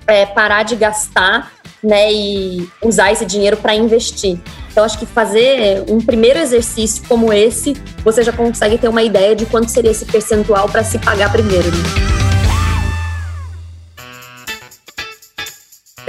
é, 0.08 0.26
parar 0.26 0.64
de 0.64 0.76
gastar, 0.76 1.52
né? 1.84 2.12
E 2.12 2.68
usar 2.82 3.12
esse 3.12 3.26
dinheiro 3.26 3.58
para 3.58 3.76
investir. 3.76 4.40
Então, 4.72 4.84
acho 4.84 4.98
que 4.98 5.06
fazer 5.06 5.84
um 5.88 6.00
primeiro 6.00 6.40
exercício 6.40 7.04
como 7.08 7.34
esse, 7.34 7.74
você 8.04 8.24
já 8.24 8.32
consegue 8.32 8.78
ter 8.78 8.88
uma 8.88 9.04
ideia 9.04 9.36
de 9.36 9.46
quanto 9.46 9.70
seria 9.70 9.92
esse 9.92 10.06
percentual 10.06 10.70
para 10.70 10.84
se 10.84 10.98
pagar 11.00 11.32
primeiro. 11.32 11.68
Né? 11.70 12.09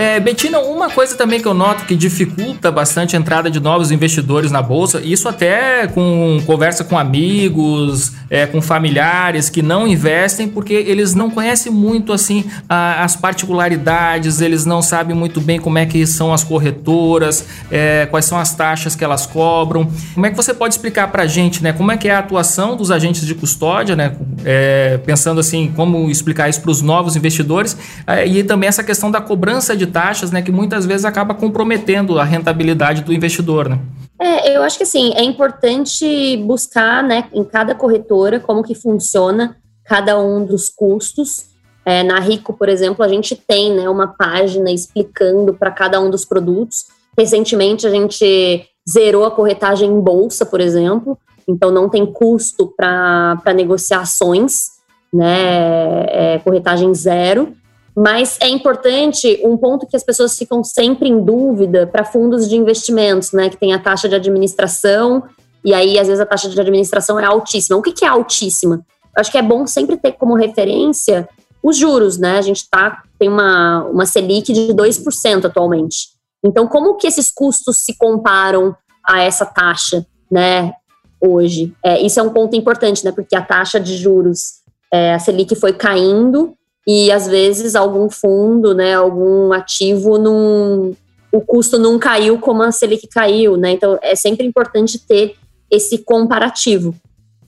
É, 0.00 0.18
Betina, 0.18 0.60
uma 0.60 0.88
coisa 0.88 1.14
também 1.14 1.42
que 1.42 1.46
eu 1.46 1.52
noto 1.52 1.84
que 1.84 1.94
dificulta 1.94 2.70
bastante 2.70 3.14
a 3.14 3.18
entrada 3.18 3.50
de 3.50 3.60
novos 3.60 3.90
investidores 3.90 4.50
na 4.50 4.62
bolsa, 4.62 4.98
isso 5.04 5.28
até 5.28 5.86
com 5.88 6.40
conversa 6.46 6.82
com 6.82 6.96
amigos, 6.96 8.10
é, 8.30 8.46
com 8.46 8.62
familiares 8.62 9.50
que 9.50 9.60
não 9.60 9.86
investem, 9.86 10.48
porque 10.48 10.72
eles 10.72 11.14
não 11.14 11.28
conhecem 11.28 11.70
muito 11.70 12.14
assim 12.14 12.46
a, 12.66 13.04
as 13.04 13.14
particularidades, 13.14 14.40
eles 14.40 14.64
não 14.64 14.80
sabem 14.80 15.14
muito 15.14 15.38
bem 15.38 15.60
como 15.60 15.76
é 15.76 15.84
que 15.84 16.06
são 16.06 16.32
as 16.32 16.42
corretoras, 16.42 17.44
é, 17.70 18.06
quais 18.06 18.24
são 18.24 18.38
as 18.38 18.54
taxas 18.54 18.96
que 18.96 19.04
elas 19.04 19.26
cobram. 19.26 19.86
Como 20.14 20.24
é 20.24 20.30
que 20.30 20.36
você 20.36 20.54
pode 20.54 20.72
explicar 20.72 21.08
para 21.08 21.24
a 21.24 21.26
gente, 21.26 21.62
né? 21.62 21.74
Como 21.74 21.92
é 21.92 21.98
que 21.98 22.08
é 22.08 22.14
a 22.14 22.20
atuação 22.20 22.74
dos 22.74 22.90
agentes 22.90 23.26
de 23.26 23.34
custódia, 23.34 23.94
né? 23.94 24.16
É, 24.46 24.98
pensando 25.04 25.40
assim, 25.40 25.70
como 25.76 26.10
explicar 26.10 26.48
isso 26.48 26.62
para 26.62 26.70
os 26.70 26.80
novos 26.80 27.16
investidores 27.16 27.76
é, 28.06 28.26
e 28.26 28.42
também 28.42 28.66
essa 28.66 28.82
questão 28.82 29.10
da 29.10 29.20
cobrança 29.20 29.76
de 29.76 29.89
taxas, 29.90 30.30
né, 30.30 30.40
que 30.42 30.52
muitas 30.52 30.86
vezes 30.86 31.04
acaba 31.04 31.34
comprometendo 31.34 32.18
a 32.18 32.24
rentabilidade 32.24 33.02
do 33.02 33.12
investidor, 33.12 33.68
né? 33.68 33.78
É, 34.18 34.54
eu 34.54 34.62
acho 34.62 34.76
que 34.76 34.82
assim, 34.82 35.12
é 35.14 35.22
importante 35.22 36.36
buscar, 36.46 37.02
né, 37.02 37.24
em 37.32 37.42
cada 37.42 37.74
corretora 37.74 38.38
como 38.38 38.62
que 38.62 38.74
funciona 38.74 39.56
cada 39.84 40.18
um 40.18 40.44
dos 40.44 40.68
custos. 40.68 41.46
É, 41.84 42.02
na 42.02 42.20
Rico, 42.20 42.52
por 42.52 42.68
exemplo, 42.68 43.04
a 43.04 43.08
gente 43.08 43.34
tem, 43.34 43.74
né, 43.74 43.88
uma 43.88 44.08
página 44.08 44.70
explicando 44.70 45.54
para 45.54 45.70
cada 45.70 46.00
um 46.00 46.10
dos 46.10 46.24
produtos. 46.24 46.84
Recentemente 47.18 47.86
a 47.86 47.90
gente 47.90 48.66
zerou 48.88 49.24
a 49.24 49.30
corretagem 49.30 49.90
em 49.90 50.00
bolsa, 50.00 50.44
por 50.44 50.60
exemplo, 50.60 51.18
então 51.48 51.70
não 51.70 51.88
tem 51.88 52.04
custo 52.04 52.72
para 52.76 53.54
negociações, 53.54 54.68
né, 55.12 56.04
é, 56.08 56.40
corretagem 56.44 56.94
zero. 56.94 57.54
Mas 58.02 58.38
é 58.40 58.48
importante 58.48 59.38
um 59.44 59.58
ponto 59.58 59.86
que 59.86 59.94
as 59.94 60.02
pessoas 60.02 60.34
ficam 60.38 60.64
sempre 60.64 61.06
em 61.06 61.22
dúvida 61.22 61.86
para 61.86 62.02
fundos 62.02 62.48
de 62.48 62.56
investimentos, 62.56 63.32
né? 63.32 63.50
Que 63.50 63.58
tem 63.58 63.74
a 63.74 63.78
taxa 63.78 64.08
de 64.08 64.14
administração, 64.14 65.24
e 65.62 65.74
aí 65.74 65.98
às 65.98 66.06
vezes 66.06 66.18
a 66.18 66.24
taxa 66.24 66.48
de 66.48 66.58
administração 66.58 67.20
é 67.20 67.26
altíssima. 67.26 67.76
O 67.76 67.82
que, 67.82 67.92
que 67.92 68.06
é 68.06 68.08
altíssima? 68.08 68.76
Eu 69.14 69.20
acho 69.20 69.30
que 69.30 69.36
é 69.36 69.42
bom 69.42 69.66
sempre 69.66 69.98
ter 69.98 70.12
como 70.12 70.34
referência 70.34 71.28
os 71.62 71.76
juros, 71.76 72.16
né? 72.16 72.38
A 72.38 72.40
gente 72.40 72.66
tá, 72.70 73.02
tem 73.18 73.28
uma, 73.28 73.84
uma 73.84 74.06
Selic 74.06 74.50
de 74.50 74.72
2% 74.72 75.44
atualmente. 75.44 76.08
Então, 76.42 76.66
como 76.66 76.96
que 76.96 77.06
esses 77.06 77.30
custos 77.30 77.84
se 77.84 77.98
comparam 77.98 78.74
a 79.06 79.20
essa 79.20 79.44
taxa, 79.44 80.06
né, 80.30 80.72
hoje? 81.20 81.74
É, 81.84 82.00
isso 82.00 82.18
é 82.18 82.22
um 82.22 82.30
ponto 82.30 82.56
importante, 82.56 83.04
né? 83.04 83.12
Porque 83.12 83.36
a 83.36 83.42
taxa 83.42 83.78
de 83.78 83.94
juros, 83.98 84.60
é, 84.90 85.12
a 85.12 85.18
Selic 85.18 85.54
foi 85.54 85.74
caindo 85.74 86.56
e 86.86 87.10
às 87.10 87.26
vezes 87.26 87.74
algum 87.74 88.08
fundo, 88.08 88.74
né, 88.74 88.94
algum 88.94 89.52
ativo 89.52 90.18
não 90.18 90.96
o 91.32 91.40
custo 91.40 91.78
não 91.78 91.98
caiu 91.98 92.38
como 92.38 92.62
a 92.62 92.72
Selic 92.72 93.06
caiu, 93.06 93.56
né? 93.56 93.70
Então 93.70 93.98
é 94.02 94.16
sempre 94.16 94.44
importante 94.44 94.98
ter 94.98 95.36
esse 95.70 95.98
comparativo. 95.98 96.94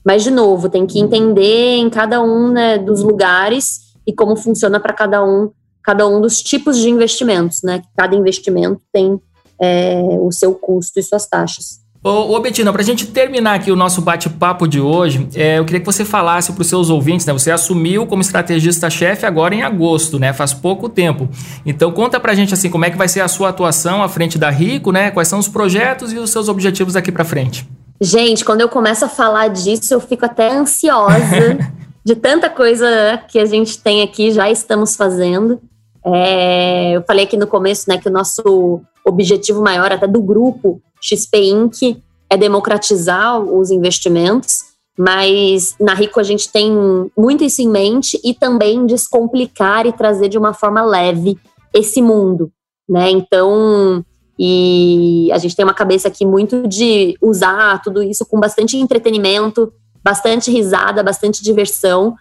Mas 0.05 0.23
de 0.23 0.31
novo, 0.31 0.69
tem 0.69 0.85
que 0.87 0.99
entender 0.99 1.75
em 1.75 1.89
cada 1.89 2.21
um 2.21 2.51
né, 2.51 2.77
dos 2.77 3.01
lugares 3.01 3.93
e 4.05 4.13
como 4.13 4.35
funciona 4.35 4.79
para 4.79 4.93
cada 4.93 5.23
um, 5.23 5.51
cada 5.83 6.07
um 6.07 6.21
dos 6.21 6.41
tipos 6.41 6.77
de 6.77 6.89
investimentos, 6.89 7.61
né? 7.61 7.81
Cada 7.95 8.15
investimento 8.15 8.81
tem 8.91 9.19
é, 9.61 10.17
o 10.19 10.31
seu 10.31 10.55
custo 10.55 10.99
e 10.99 11.03
suas 11.03 11.27
taxas. 11.27 11.82
Ô, 12.05 12.35
ô 12.35 12.39
Betina, 12.41 12.69
para 12.73 12.81
a 12.81 12.85
gente 12.85 13.07
terminar 13.07 13.55
aqui 13.55 13.71
o 13.71 13.77
nosso 13.77 14.01
bate-papo 14.01 14.67
de 14.67 14.81
hoje, 14.81 15.25
é, 15.35 15.59
eu 15.59 15.63
queria 15.63 15.79
que 15.79 15.85
você 15.85 16.03
falasse 16.03 16.51
para 16.51 16.61
os 16.61 16.67
seus 16.67 16.89
ouvintes, 16.89 17.25
né? 17.25 17.31
Você 17.31 17.49
assumiu 17.49 18.05
como 18.05 18.21
estrategista-chefe 18.21 19.25
agora 19.25 19.55
em 19.55 19.63
agosto, 19.63 20.19
né? 20.19 20.33
Faz 20.33 20.53
pouco 20.53 20.89
tempo. 20.89 21.29
Então 21.65 21.93
conta 21.93 22.19
para 22.19 22.33
a 22.33 22.35
gente 22.35 22.53
assim, 22.53 22.69
como 22.69 22.83
é 22.83 22.91
que 22.91 22.97
vai 22.97 23.07
ser 23.07 23.21
a 23.21 23.29
sua 23.29 23.49
atuação 23.49 24.03
à 24.03 24.09
frente 24.09 24.37
da 24.37 24.49
Rico, 24.49 24.91
né? 24.91 25.11
Quais 25.11 25.29
são 25.29 25.39
os 25.39 25.47
projetos 25.47 26.11
e 26.11 26.17
os 26.17 26.29
seus 26.29 26.49
objetivos 26.49 26.95
daqui 26.95 27.09
para 27.09 27.23
frente? 27.23 27.65
Gente, 28.01 28.43
quando 28.43 28.59
eu 28.59 28.67
começo 28.67 29.05
a 29.05 29.07
falar 29.07 29.47
disso, 29.47 29.93
eu 29.93 30.01
fico 30.01 30.25
até 30.25 30.51
ansiosa 30.51 31.57
de 32.03 32.15
tanta 32.15 32.49
coisa 32.49 33.21
que 33.29 33.39
a 33.39 33.45
gente 33.45 33.77
tem 33.77 34.01
aqui, 34.01 34.29
já 34.29 34.51
estamos 34.51 34.97
fazendo. 34.97 35.61
É, 36.05 36.97
eu 36.97 37.03
falei 37.03 37.23
aqui 37.23 37.37
no 37.37 37.47
começo, 37.47 37.85
né, 37.87 37.97
que 37.97 38.09
o 38.09 38.11
nosso 38.11 38.81
objetivo 39.05 39.61
maior 39.61 39.89
até 39.89 40.05
do 40.05 40.21
grupo 40.21 40.81
XP 41.03 41.37
Inc. 41.37 42.01
é 42.29 42.37
democratizar 42.37 43.39
os 43.39 43.69
investimentos, 43.69 44.63
mas 44.97 45.75
na 45.79 45.93
Rico 45.93 46.19
a 46.19 46.23
gente 46.23 46.49
tem 46.49 46.71
muito 47.17 47.43
isso 47.43 47.61
em 47.61 47.67
mente 47.67 48.19
e 48.23 48.33
também 48.33 48.85
descomplicar 48.85 49.85
e 49.85 49.91
trazer 49.91 50.29
de 50.29 50.37
uma 50.37 50.53
forma 50.53 50.81
leve 50.81 51.37
esse 51.73 52.01
mundo, 52.01 52.51
né? 52.87 53.09
Então, 53.09 54.05
e 54.39 55.29
a 55.31 55.37
gente 55.37 55.55
tem 55.55 55.65
uma 55.65 55.73
cabeça 55.73 56.07
aqui 56.07 56.25
muito 56.25 56.67
de 56.67 57.17
usar 57.21 57.81
tudo 57.81 58.01
isso 58.01 58.25
com 58.25 58.39
bastante 58.39 58.77
entretenimento, 58.77 59.73
bastante 60.03 60.51
risada, 60.51 61.03
bastante 61.03 61.43
diversão, 61.43 62.15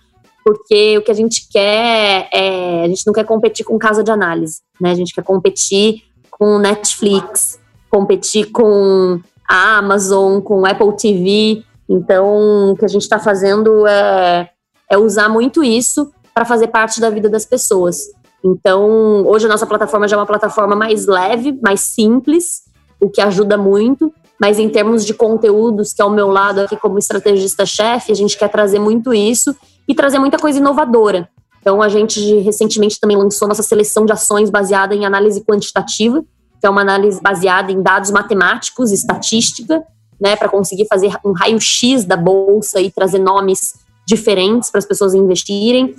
porque 0.45 0.99
o 0.99 1.03
que 1.03 1.11
a 1.11 1.15
gente 1.15 1.49
quer 1.51 2.29
é, 2.33 2.85
a 2.85 2.89
gente 2.89 3.07
não 3.07 3.13
quer 3.13 3.25
competir 3.25 3.65
com 3.65 3.79
casa 3.79 4.03
de 4.03 4.11
análise, 4.11 4.61
né? 4.81 4.91
A 4.91 4.95
gente 4.95 5.15
quer 5.15 5.23
competir 5.23 6.03
com 6.31 6.59
Netflix, 6.59 7.61
competir 7.93 8.51
com 8.51 9.21
a 9.47 9.77
Amazon, 9.77 10.41
com 10.41 10.65
Apple 10.65 10.97
TV. 10.97 11.63
Então, 11.87 12.73
o 12.73 12.77
que 12.77 12.87
a 12.87 12.89
gente 12.89 13.03
está 13.03 13.19
fazendo 13.19 13.87
é, 13.87 14.49
é 14.91 14.97
usar 14.97 15.29
muito 15.29 15.63
isso 15.63 16.11
para 16.33 16.47
fazer 16.47 16.69
parte 16.69 16.99
da 16.99 17.11
vida 17.11 17.29
das 17.29 17.45
pessoas. 17.45 17.99
Então, 18.43 19.27
hoje 19.27 19.45
a 19.45 19.49
nossa 19.51 19.67
plataforma 19.67 20.09
já 20.09 20.17
é 20.17 20.19
uma 20.19 20.27
plataforma 20.27 20.75
mais 20.75 21.07
leve, 21.07 21.59
mais 21.63 21.81
simples, 21.81 22.63
o 22.99 23.11
que 23.11 23.21
ajuda 23.21 23.59
muito. 23.59 24.11
Mas 24.41 24.59
em 24.59 24.71
termos 24.71 25.05
de 25.05 25.13
conteúdos, 25.13 25.93
que 25.93 26.01
é 26.01 26.05
o 26.05 26.11
meu 26.11 26.29
lado 26.29 26.63
aqui 26.63 26.77
como 26.77 26.99
estrategista-chefe, 26.99 28.11
a 28.11 28.15
gente 28.15 28.39
quer 28.39 28.49
trazer 28.49 28.79
muito 28.79 29.13
isso 29.13 29.55
e 29.87 29.95
trazer 29.95 30.19
muita 30.19 30.39
coisa 30.39 30.59
inovadora. 30.59 31.29
Então, 31.61 31.83
a 31.83 31.91
gente 31.91 32.39
recentemente 32.39 32.99
também 32.99 33.19
lançou 33.19 33.47
nossa 33.47 33.63
seleção 33.63 34.07
de 34.07 34.13
ações 34.13 34.49
baseada 34.49 34.95
em 34.95 35.05
análise 35.05 35.45
quantitativa, 35.45 36.25
que 36.63 36.67
é 36.69 36.71
uma 36.71 36.83
análise 36.83 37.21
baseada 37.21 37.73
em 37.73 37.83
dados 37.83 38.13
matemáticos, 38.13 38.93
estatística, 38.93 39.83
né, 40.21 40.37
para 40.37 40.49
conseguir 40.49 40.87
fazer 40.87 41.13
um 41.25 41.33
raio-x 41.33 42.05
da 42.05 42.17
bolsa 42.17 42.81
e 42.81 42.89
trazer 42.89 43.19
nomes 43.19 43.75
diferentes 44.07 44.71
para 44.71 44.79
as 44.79 44.87
pessoas 44.87 45.13
investirem, 45.13 45.97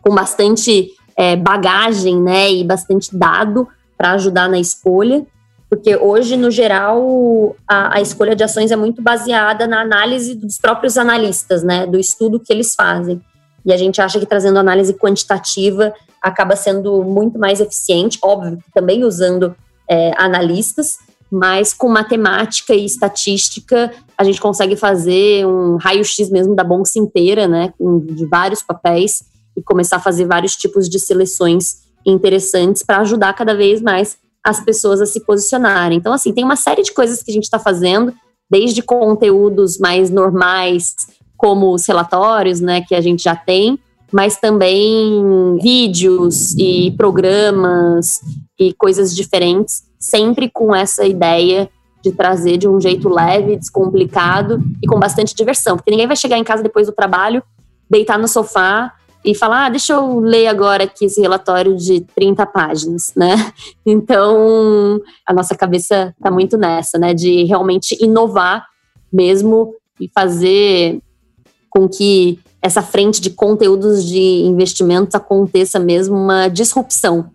com 0.00 0.14
bastante 0.14 0.92
é, 1.14 1.36
bagagem, 1.36 2.22
né, 2.22 2.50
e 2.50 2.64
bastante 2.64 3.14
dado 3.14 3.68
para 3.98 4.12
ajudar 4.12 4.48
na 4.48 4.58
escolha, 4.58 5.26
porque 5.68 5.94
hoje, 5.94 6.38
no 6.38 6.50
geral, 6.50 7.54
a, 7.68 7.98
a, 7.98 8.00
escolha 8.00 8.34
de 8.34 8.42
ações 8.42 8.70
é 8.70 8.76
muito 8.76 9.02
baseada 9.02 9.66
na 9.66 9.82
análise 9.82 10.34
dos 10.34 10.56
próprios 10.56 10.96
analistas, 10.96 11.62
né, 11.62 11.86
do 11.86 11.98
estudo 11.98 12.40
que 12.40 12.50
eles 12.50 12.74
fazem. 12.74 13.20
E 13.62 13.74
a 13.74 13.76
gente 13.76 14.00
acha 14.00 14.18
que 14.18 14.24
trazendo 14.24 14.58
análise 14.58 14.94
quantitativa 14.94 15.92
acaba 16.22 16.56
sendo 16.56 17.04
muito 17.04 17.38
mais 17.38 17.60
eficiente, 17.60 18.18
óbvio, 18.22 18.58
também 18.72 19.04
usando 19.04 19.54
é, 19.88 20.12
analistas, 20.16 20.98
mas 21.30 21.74
com 21.74 21.88
matemática 21.88 22.74
e 22.74 22.84
estatística 22.84 23.92
a 24.16 24.24
gente 24.24 24.40
consegue 24.40 24.76
fazer 24.76 25.46
um 25.46 25.76
raio-x 25.76 26.30
mesmo 26.30 26.54
da 26.54 26.64
bolsa 26.64 26.98
inteira, 26.98 27.46
né, 27.46 27.72
de 27.78 28.26
vários 28.26 28.62
papéis 28.62 29.22
e 29.56 29.62
começar 29.62 29.96
a 29.96 30.00
fazer 30.00 30.24
vários 30.26 30.56
tipos 30.56 30.88
de 30.88 30.98
seleções 30.98 31.88
interessantes 32.04 32.82
para 32.82 32.98
ajudar 32.98 33.32
cada 33.34 33.54
vez 33.54 33.80
mais 33.80 34.16
as 34.42 34.60
pessoas 34.60 35.00
a 35.00 35.06
se 35.06 35.20
posicionarem. 35.20 35.98
Então, 35.98 36.12
assim, 36.12 36.32
tem 36.32 36.44
uma 36.44 36.56
série 36.56 36.82
de 36.82 36.92
coisas 36.92 37.22
que 37.22 37.30
a 37.30 37.34
gente 37.34 37.44
está 37.44 37.58
fazendo, 37.58 38.14
desde 38.50 38.82
conteúdos 38.82 39.78
mais 39.78 40.10
normais, 40.10 40.94
como 41.36 41.72
os 41.72 41.86
relatórios, 41.86 42.60
né, 42.60 42.80
que 42.80 42.94
a 42.94 43.00
gente 43.00 43.22
já 43.22 43.36
tem, 43.36 43.78
mas 44.12 44.38
também 44.38 45.58
vídeos 45.60 46.54
e 46.56 46.92
programas 46.96 48.20
e 48.58 48.72
coisas 48.72 49.14
diferentes, 49.14 49.84
sempre 49.98 50.50
com 50.50 50.74
essa 50.74 51.04
ideia 51.04 51.68
de 52.02 52.12
trazer 52.12 52.56
de 52.56 52.68
um 52.68 52.80
jeito 52.80 53.08
leve, 53.08 53.56
descomplicado 53.56 54.62
e 54.82 54.86
com 54.86 54.98
bastante 54.98 55.34
diversão, 55.34 55.76
porque 55.76 55.90
ninguém 55.90 56.06
vai 56.06 56.16
chegar 56.16 56.38
em 56.38 56.44
casa 56.44 56.62
depois 56.62 56.86
do 56.86 56.92
trabalho, 56.92 57.42
deitar 57.90 58.18
no 58.18 58.28
sofá 58.28 58.92
e 59.24 59.34
falar, 59.34 59.66
ah, 59.66 59.68
deixa 59.68 59.94
eu 59.94 60.20
ler 60.20 60.46
agora 60.46 60.84
aqui 60.84 61.06
esse 61.06 61.20
relatório 61.20 61.76
de 61.76 62.00
30 62.14 62.46
páginas, 62.46 63.12
né? 63.16 63.52
Então, 63.84 65.00
a 65.26 65.32
nossa 65.34 65.54
cabeça 65.54 66.14
está 66.16 66.30
muito 66.30 66.56
nessa, 66.56 66.98
né, 66.98 67.12
de 67.12 67.44
realmente 67.44 67.96
inovar 68.00 68.64
mesmo 69.12 69.74
e 70.00 70.08
fazer 70.08 71.00
com 71.68 71.88
que 71.88 72.38
essa 72.68 72.82
frente 72.82 73.18
de 73.20 73.30
conteúdos 73.30 74.04
de 74.04 74.20
investimentos 74.20 75.14
aconteça 75.14 75.78
mesmo 75.78 76.14
uma 76.14 76.48
disrupção. 76.48 77.30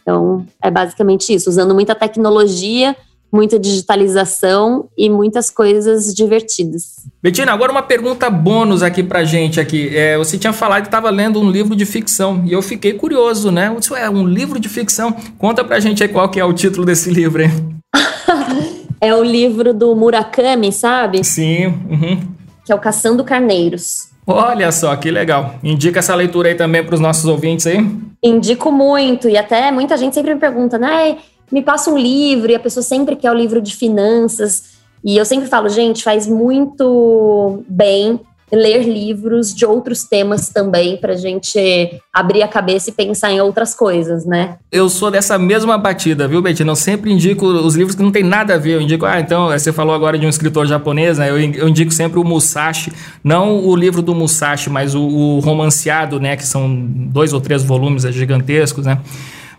Então, 0.00 0.46
é 0.62 0.70
basicamente 0.70 1.34
isso, 1.34 1.50
usando 1.50 1.74
muita 1.74 1.92
tecnologia, 1.92 2.96
muita 3.32 3.58
digitalização 3.58 4.88
e 4.96 5.10
muitas 5.10 5.50
coisas 5.50 6.14
divertidas. 6.14 7.04
Betina, 7.20 7.52
agora 7.52 7.72
uma 7.72 7.82
pergunta 7.82 8.30
bônus 8.30 8.80
aqui 8.82 9.02
pra 9.02 9.24
gente 9.24 9.60
aqui. 9.60 9.94
É, 9.94 10.16
você 10.16 10.38
tinha 10.38 10.52
falado 10.52 10.82
que 10.82 10.88
estava 10.88 11.10
lendo 11.10 11.40
um 11.40 11.50
livro 11.50 11.74
de 11.74 11.84
ficção 11.84 12.44
e 12.46 12.52
eu 12.52 12.62
fiquei 12.62 12.92
curioso, 12.92 13.50
né? 13.50 13.74
Isso 13.78 13.94
é 13.96 14.08
um 14.08 14.24
livro 14.24 14.60
de 14.60 14.68
ficção. 14.68 15.14
Conta 15.36 15.64
pra 15.64 15.80
gente 15.80 16.02
aí 16.02 16.08
qual 16.08 16.28
que 16.28 16.38
é 16.38 16.44
o 16.44 16.52
título 16.52 16.86
desse 16.86 17.10
livro, 17.10 17.42
hein? 17.42 17.50
é 19.00 19.12
o 19.14 19.22
livro 19.22 19.74
do 19.74 19.96
Murakami, 19.96 20.72
sabe? 20.72 21.24
Sim. 21.24 21.66
Uhum. 21.66 22.20
Que 22.64 22.70
é 22.70 22.74
o 22.74 22.78
Caçando 22.78 23.24
Carneiros. 23.24 24.09
Olha 24.32 24.70
só, 24.72 24.94
que 24.96 25.10
legal. 25.10 25.54
Indica 25.62 25.98
essa 25.98 26.14
leitura 26.14 26.48
aí 26.48 26.54
também 26.54 26.84
para 26.84 26.94
os 26.94 27.00
nossos 27.00 27.24
ouvintes 27.24 27.66
aí? 27.66 27.78
Indico 28.22 28.70
muito, 28.70 29.28
e 29.28 29.36
até 29.36 29.70
muita 29.70 29.96
gente 29.96 30.14
sempre 30.14 30.34
me 30.34 30.40
pergunta, 30.40 30.78
né? 30.78 31.18
Me 31.50 31.62
passa 31.62 31.90
um 31.90 31.98
livro, 31.98 32.50
e 32.50 32.54
a 32.54 32.60
pessoa 32.60 32.82
sempre 32.82 33.16
quer 33.16 33.30
o 33.30 33.34
livro 33.34 33.60
de 33.60 33.74
finanças. 33.74 34.78
E 35.04 35.16
eu 35.16 35.24
sempre 35.24 35.48
falo, 35.48 35.68
gente, 35.68 36.02
faz 36.02 36.26
muito 36.26 37.62
bem 37.66 38.20
ler 38.52 38.82
livros 38.82 39.54
de 39.54 39.64
outros 39.64 40.04
temas 40.04 40.48
também, 40.48 40.96
para 40.96 41.12
a 41.12 41.16
gente 41.16 42.00
abrir 42.12 42.42
a 42.42 42.48
cabeça 42.48 42.90
e 42.90 42.92
pensar 42.92 43.32
em 43.32 43.40
outras 43.40 43.74
coisas, 43.74 44.26
né? 44.26 44.56
Eu 44.70 44.88
sou 44.88 45.10
dessa 45.10 45.38
mesma 45.38 45.78
batida, 45.78 46.26
viu, 46.26 46.42
Betina? 46.42 46.72
Eu 46.72 46.76
sempre 46.76 47.12
indico 47.12 47.46
os 47.46 47.74
livros 47.74 47.94
que 47.94 48.02
não 48.02 48.10
tem 48.10 48.22
nada 48.22 48.54
a 48.54 48.58
ver. 48.58 48.74
Eu 48.74 48.80
indico, 48.80 49.06
ah, 49.06 49.20
então, 49.20 49.48
você 49.48 49.72
falou 49.72 49.94
agora 49.94 50.18
de 50.18 50.26
um 50.26 50.28
escritor 50.28 50.66
japonês, 50.66 51.18
né? 51.18 51.30
Eu, 51.30 51.38
eu 51.38 51.68
indico 51.68 51.92
sempre 51.92 52.18
o 52.18 52.24
Musashi, 52.24 52.92
não 53.22 53.64
o 53.64 53.76
livro 53.76 54.02
do 54.02 54.14
Musashi, 54.14 54.68
mas 54.70 54.94
o, 54.94 55.02
o 55.02 55.40
romanceado, 55.40 56.18
né? 56.18 56.36
Que 56.36 56.46
são 56.46 56.74
dois 56.74 57.32
ou 57.32 57.40
três 57.40 57.62
volumes 57.62 58.04
é 58.04 58.12
gigantescos, 58.12 58.86
né? 58.86 58.98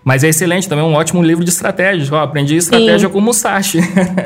Mas 0.03 0.23
é 0.23 0.29
excelente, 0.29 0.67
também 0.67 0.83
é 0.83 0.87
um 0.87 0.95
ótimo 0.95 1.21
livro 1.21 1.43
de 1.43 1.51
estratégias. 1.51 2.09
Eu 2.09 2.17
aprendi 2.17 2.55
estratégia 2.55 3.07
Sim. 3.07 3.13
com 3.13 3.21
Musashi. 3.21 3.79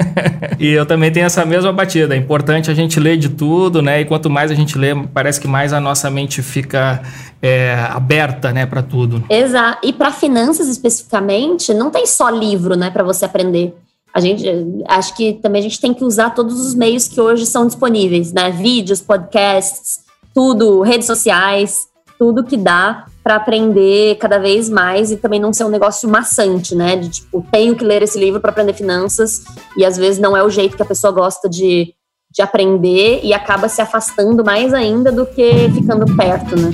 e 0.57 0.69
eu 0.69 0.85
também 0.85 1.11
tenho 1.11 1.25
essa 1.25 1.45
mesma 1.45 1.71
batida. 1.73 2.15
É 2.15 2.17
importante 2.17 2.71
a 2.71 2.73
gente 2.73 2.97
ler 2.97 3.17
de 3.17 3.29
tudo, 3.29 3.81
né? 3.81 4.01
E 4.01 4.05
quanto 4.05 4.29
mais 4.29 4.51
a 4.51 4.55
gente 4.55 4.77
lê, 4.77 4.95
parece 5.13 5.39
que 5.39 5.47
mais 5.47 5.73
a 5.73 5.79
nossa 5.81 6.09
mente 6.09 6.41
fica 6.41 7.01
é, 7.41 7.75
aberta, 7.89 8.53
né, 8.53 8.65
para 8.65 8.81
tudo. 8.81 9.23
Exato. 9.29 9.85
E 9.85 9.91
para 9.91 10.11
finanças 10.11 10.69
especificamente, 10.69 11.73
não 11.73 11.91
tem 11.91 12.07
só 12.07 12.29
livro, 12.29 12.75
né, 12.75 12.89
para 12.89 13.03
você 13.03 13.25
aprender. 13.25 13.75
A 14.13 14.21
gente 14.21 14.47
acho 14.87 15.13
que 15.13 15.33
também 15.33 15.59
a 15.59 15.63
gente 15.63 15.81
tem 15.81 15.93
que 15.93 16.05
usar 16.05 16.29
todos 16.29 16.57
os 16.65 16.73
meios 16.73 17.05
que 17.05 17.19
hoje 17.19 17.45
são 17.45 17.67
disponíveis, 17.67 18.31
né? 18.31 18.49
Vídeos, 18.49 19.01
podcasts, 19.01 19.99
tudo, 20.33 20.81
redes 20.81 21.05
sociais, 21.05 21.81
tudo 22.17 22.45
que 22.45 22.55
dá 22.55 23.07
para 23.25 23.37
aprender 23.37 24.17
cada 24.17 24.37
vez 24.37 24.69
mais 24.69 25.11
e 25.11 25.17
também 25.17 25.39
não 25.39 25.51
ser 25.51 25.63
um 25.63 25.69
negócio 25.69 26.07
maçante, 26.07 26.75
né? 26.75 26.95
De 26.95 27.09
tipo, 27.09 27.43
tenho 27.51 27.75
que 27.75 27.83
ler 27.83 28.03
esse 28.03 28.19
livro 28.19 28.39
para 28.39 28.51
aprender 28.51 28.73
finanças 28.73 29.43
e 29.75 29.83
às 29.83 29.97
vezes 29.97 30.19
não 30.19 30.37
é 30.37 30.43
o 30.43 30.49
jeito 30.49 30.77
que 30.77 30.83
a 30.83 30.85
pessoa 30.85 31.11
gosta 31.11 31.49
de, 31.49 31.91
de 32.31 32.41
aprender 32.43 33.21
e 33.23 33.33
acaba 33.33 33.67
se 33.67 33.81
afastando 33.81 34.45
mais 34.45 34.75
ainda 34.75 35.11
do 35.11 35.25
que 35.25 35.71
ficando 35.73 36.05
perto, 36.15 36.55
né? 36.55 36.69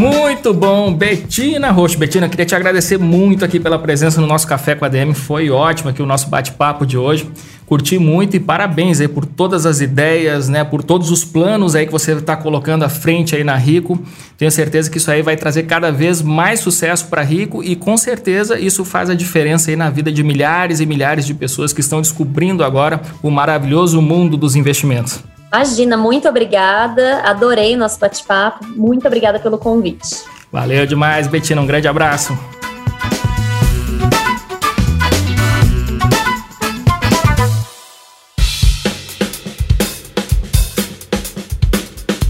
Muito 0.00 0.54
bom, 0.54 0.94
Betina 0.94 1.70
Roxo. 1.70 1.98
Betina, 1.98 2.26
queria 2.26 2.46
te 2.46 2.54
agradecer 2.54 2.98
muito 2.98 3.44
aqui 3.44 3.60
pela 3.60 3.78
presença 3.78 4.18
no 4.18 4.26
nosso 4.26 4.46
Café 4.46 4.74
com 4.74 4.86
a 4.86 4.88
DM. 4.88 5.12
Foi 5.12 5.50
ótimo 5.50 5.90
aqui 5.90 6.00
o 6.00 6.06
nosso 6.06 6.26
bate-papo 6.30 6.86
de 6.86 6.96
hoje. 6.96 7.30
Curti 7.66 7.98
muito 7.98 8.34
e 8.34 8.40
parabéns 8.40 8.98
aí 8.98 9.08
por 9.08 9.26
todas 9.26 9.66
as 9.66 9.82
ideias, 9.82 10.48
né? 10.48 10.64
Por 10.64 10.82
todos 10.82 11.10
os 11.10 11.22
planos 11.22 11.74
aí 11.74 11.84
que 11.84 11.92
você 11.92 12.12
está 12.12 12.34
colocando 12.34 12.82
à 12.82 12.88
frente 12.88 13.36
aí 13.36 13.44
na 13.44 13.56
Rico. 13.56 14.02
Tenho 14.38 14.50
certeza 14.50 14.90
que 14.90 14.96
isso 14.96 15.10
aí 15.10 15.20
vai 15.20 15.36
trazer 15.36 15.64
cada 15.64 15.92
vez 15.92 16.22
mais 16.22 16.60
sucesso 16.60 17.06
para 17.08 17.20
Rico 17.20 17.62
e 17.62 17.76
com 17.76 17.94
certeza 17.98 18.58
isso 18.58 18.86
faz 18.86 19.10
a 19.10 19.14
diferença 19.14 19.70
aí 19.70 19.76
na 19.76 19.90
vida 19.90 20.10
de 20.10 20.24
milhares 20.24 20.80
e 20.80 20.86
milhares 20.86 21.26
de 21.26 21.34
pessoas 21.34 21.74
que 21.74 21.82
estão 21.82 22.00
descobrindo 22.00 22.64
agora 22.64 23.02
o 23.22 23.30
maravilhoso 23.30 24.00
mundo 24.00 24.38
dos 24.38 24.56
investimentos. 24.56 25.22
Imagina, 25.52 25.96
muito 25.96 26.28
obrigada. 26.28 27.22
Adorei 27.22 27.74
o 27.74 27.78
nosso 27.78 27.98
bate-papo. 27.98 28.64
Muito 28.76 29.06
obrigada 29.06 29.40
pelo 29.40 29.58
convite. 29.58 30.22
Valeu 30.52 30.86
demais, 30.86 31.26
Betina. 31.26 31.60
Um 31.60 31.66
grande 31.66 31.88
abraço. 31.88 32.38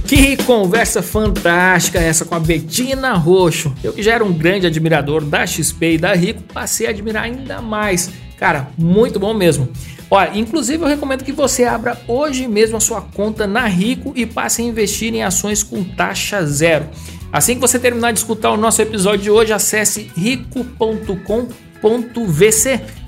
Que 0.06 0.36
conversa 0.38 1.02
fantástica 1.02 1.98
essa 2.00 2.24
com 2.24 2.34
a 2.34 2.40
Betina 2.40 3.12
Roxo. 3.12 3.72
Eu 3.84 3.92
que 3.92 4.02
já 4.02 4.14
era 4.14 4.24
um 4.24 4.32
grande 4.32 4.66
admirador 4.66 5.22
da 5.22 5.46
XP 5.46 5.92
e 5.92 5.98
da 5.98 6.14
Rico, 6.14 6.42
passei 6.54 6.86
a 6.86 6.90
admirar 6.90 7.24
ainda 7.24 7.60
mais. 7.60 8.10
Cara, 8.38 8.68
muito 8.78 9.20
bom 9.20 9.34
mesmo. 9.34 9.68
Olha, 10.11 10.36
inclusive 10.36 10.82
eu 10.82 10.88
recomendo 10.88 11.22
que 11.22 11.30
você 11.30 11.64
abra 11.64 11.96
hoje 12.08 12.48
mesmo 12.48 12.76
a 12.76 12.80
sua 12.80 13.00
conta 13.00 13.46
na 13.46 13.66
Rico 13.68 14.12
e 14.16 14.26
passe 14.26 14.61
a 14.61 14.64
investir 14.64 15.14
em 15.14 15.22
ações 15.22 15.62
com 15.62 15.84
taxa 15.84 16.44
zero. 16.44 16.88
Assim 17.32 17.54
que 17.54 17.61
você 17.61 17.78
terminar 17.78 18.12
de 18.12 18.18
escutar 18.18 18.50
o 18.50 18.56
nosso 18.56 18.82
episódio 18.82 19.22
de 19.22 19.30
hoje, 19.30 19.52
acesse 19.52 20.11
rico.com.vc 20.16 21.20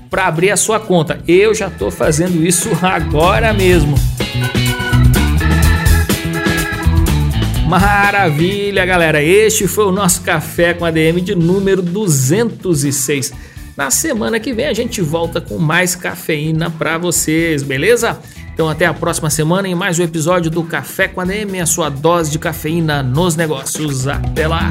para 0.09 0.27
abrir 0.27 0.53
a 0.53 0.57
sua 0.57 0.79
conta. 0.79 1.21
Eu 1.27 1.53
já 1.53 1.67
estou 1.67 1.91
fazendo 1.91 2.47
isso 2.47 2.69
agora 2.81 3.53
mesmo. 3.53 3.97
Maravilha, 7.67 8.85
galera! 8.85 9.21
Este 9.23 9.67
foi 9.67 9.87
o 9.87 9.93
nosso 9.93 10.21
café 10.21 10.73
com 10.75 10.85
a 10.85 10.91
DM 10.91 11.21
de 11.21 11.35
número 11.35 11.83
206. 11.83 13.33
Na 13.77 13.91
semana 13.91 14.39
que 14.39 14.53
vem 14.53 14.67
a 14.67 14.75
gente 14.75 15.01
volta 15.01 15.41
com 15.41 15.59
mais 15.59 15.97
cafeína 15.97 16.71
para 16.71 16.99
vocês, 16.99 17.63
beleza? 17.63 18.19
Então 18.53 18.69
até 18.69 18.85
a 18.85 18.93
próxima 18.93 19.31
semana 19.31 19.67
em 19.67 19.75
mais 19.75 19.99
um 19.99 20.03
episódio 20.03 20.51
do 20.51 20.63
Café 20.63 21.09
com 21.09 21.21
a 21.21 21.25
DM, 21.25 21.59
a 21.61 21.67
sua 21.67 21.89
dose 21.89 22.31
de 22.31 22.39
cafeína 22.39 23.03
nos 23.03 23.35
negócios. 23.35 24.07
Até 24.07 24.47
lá! 24.47 24.71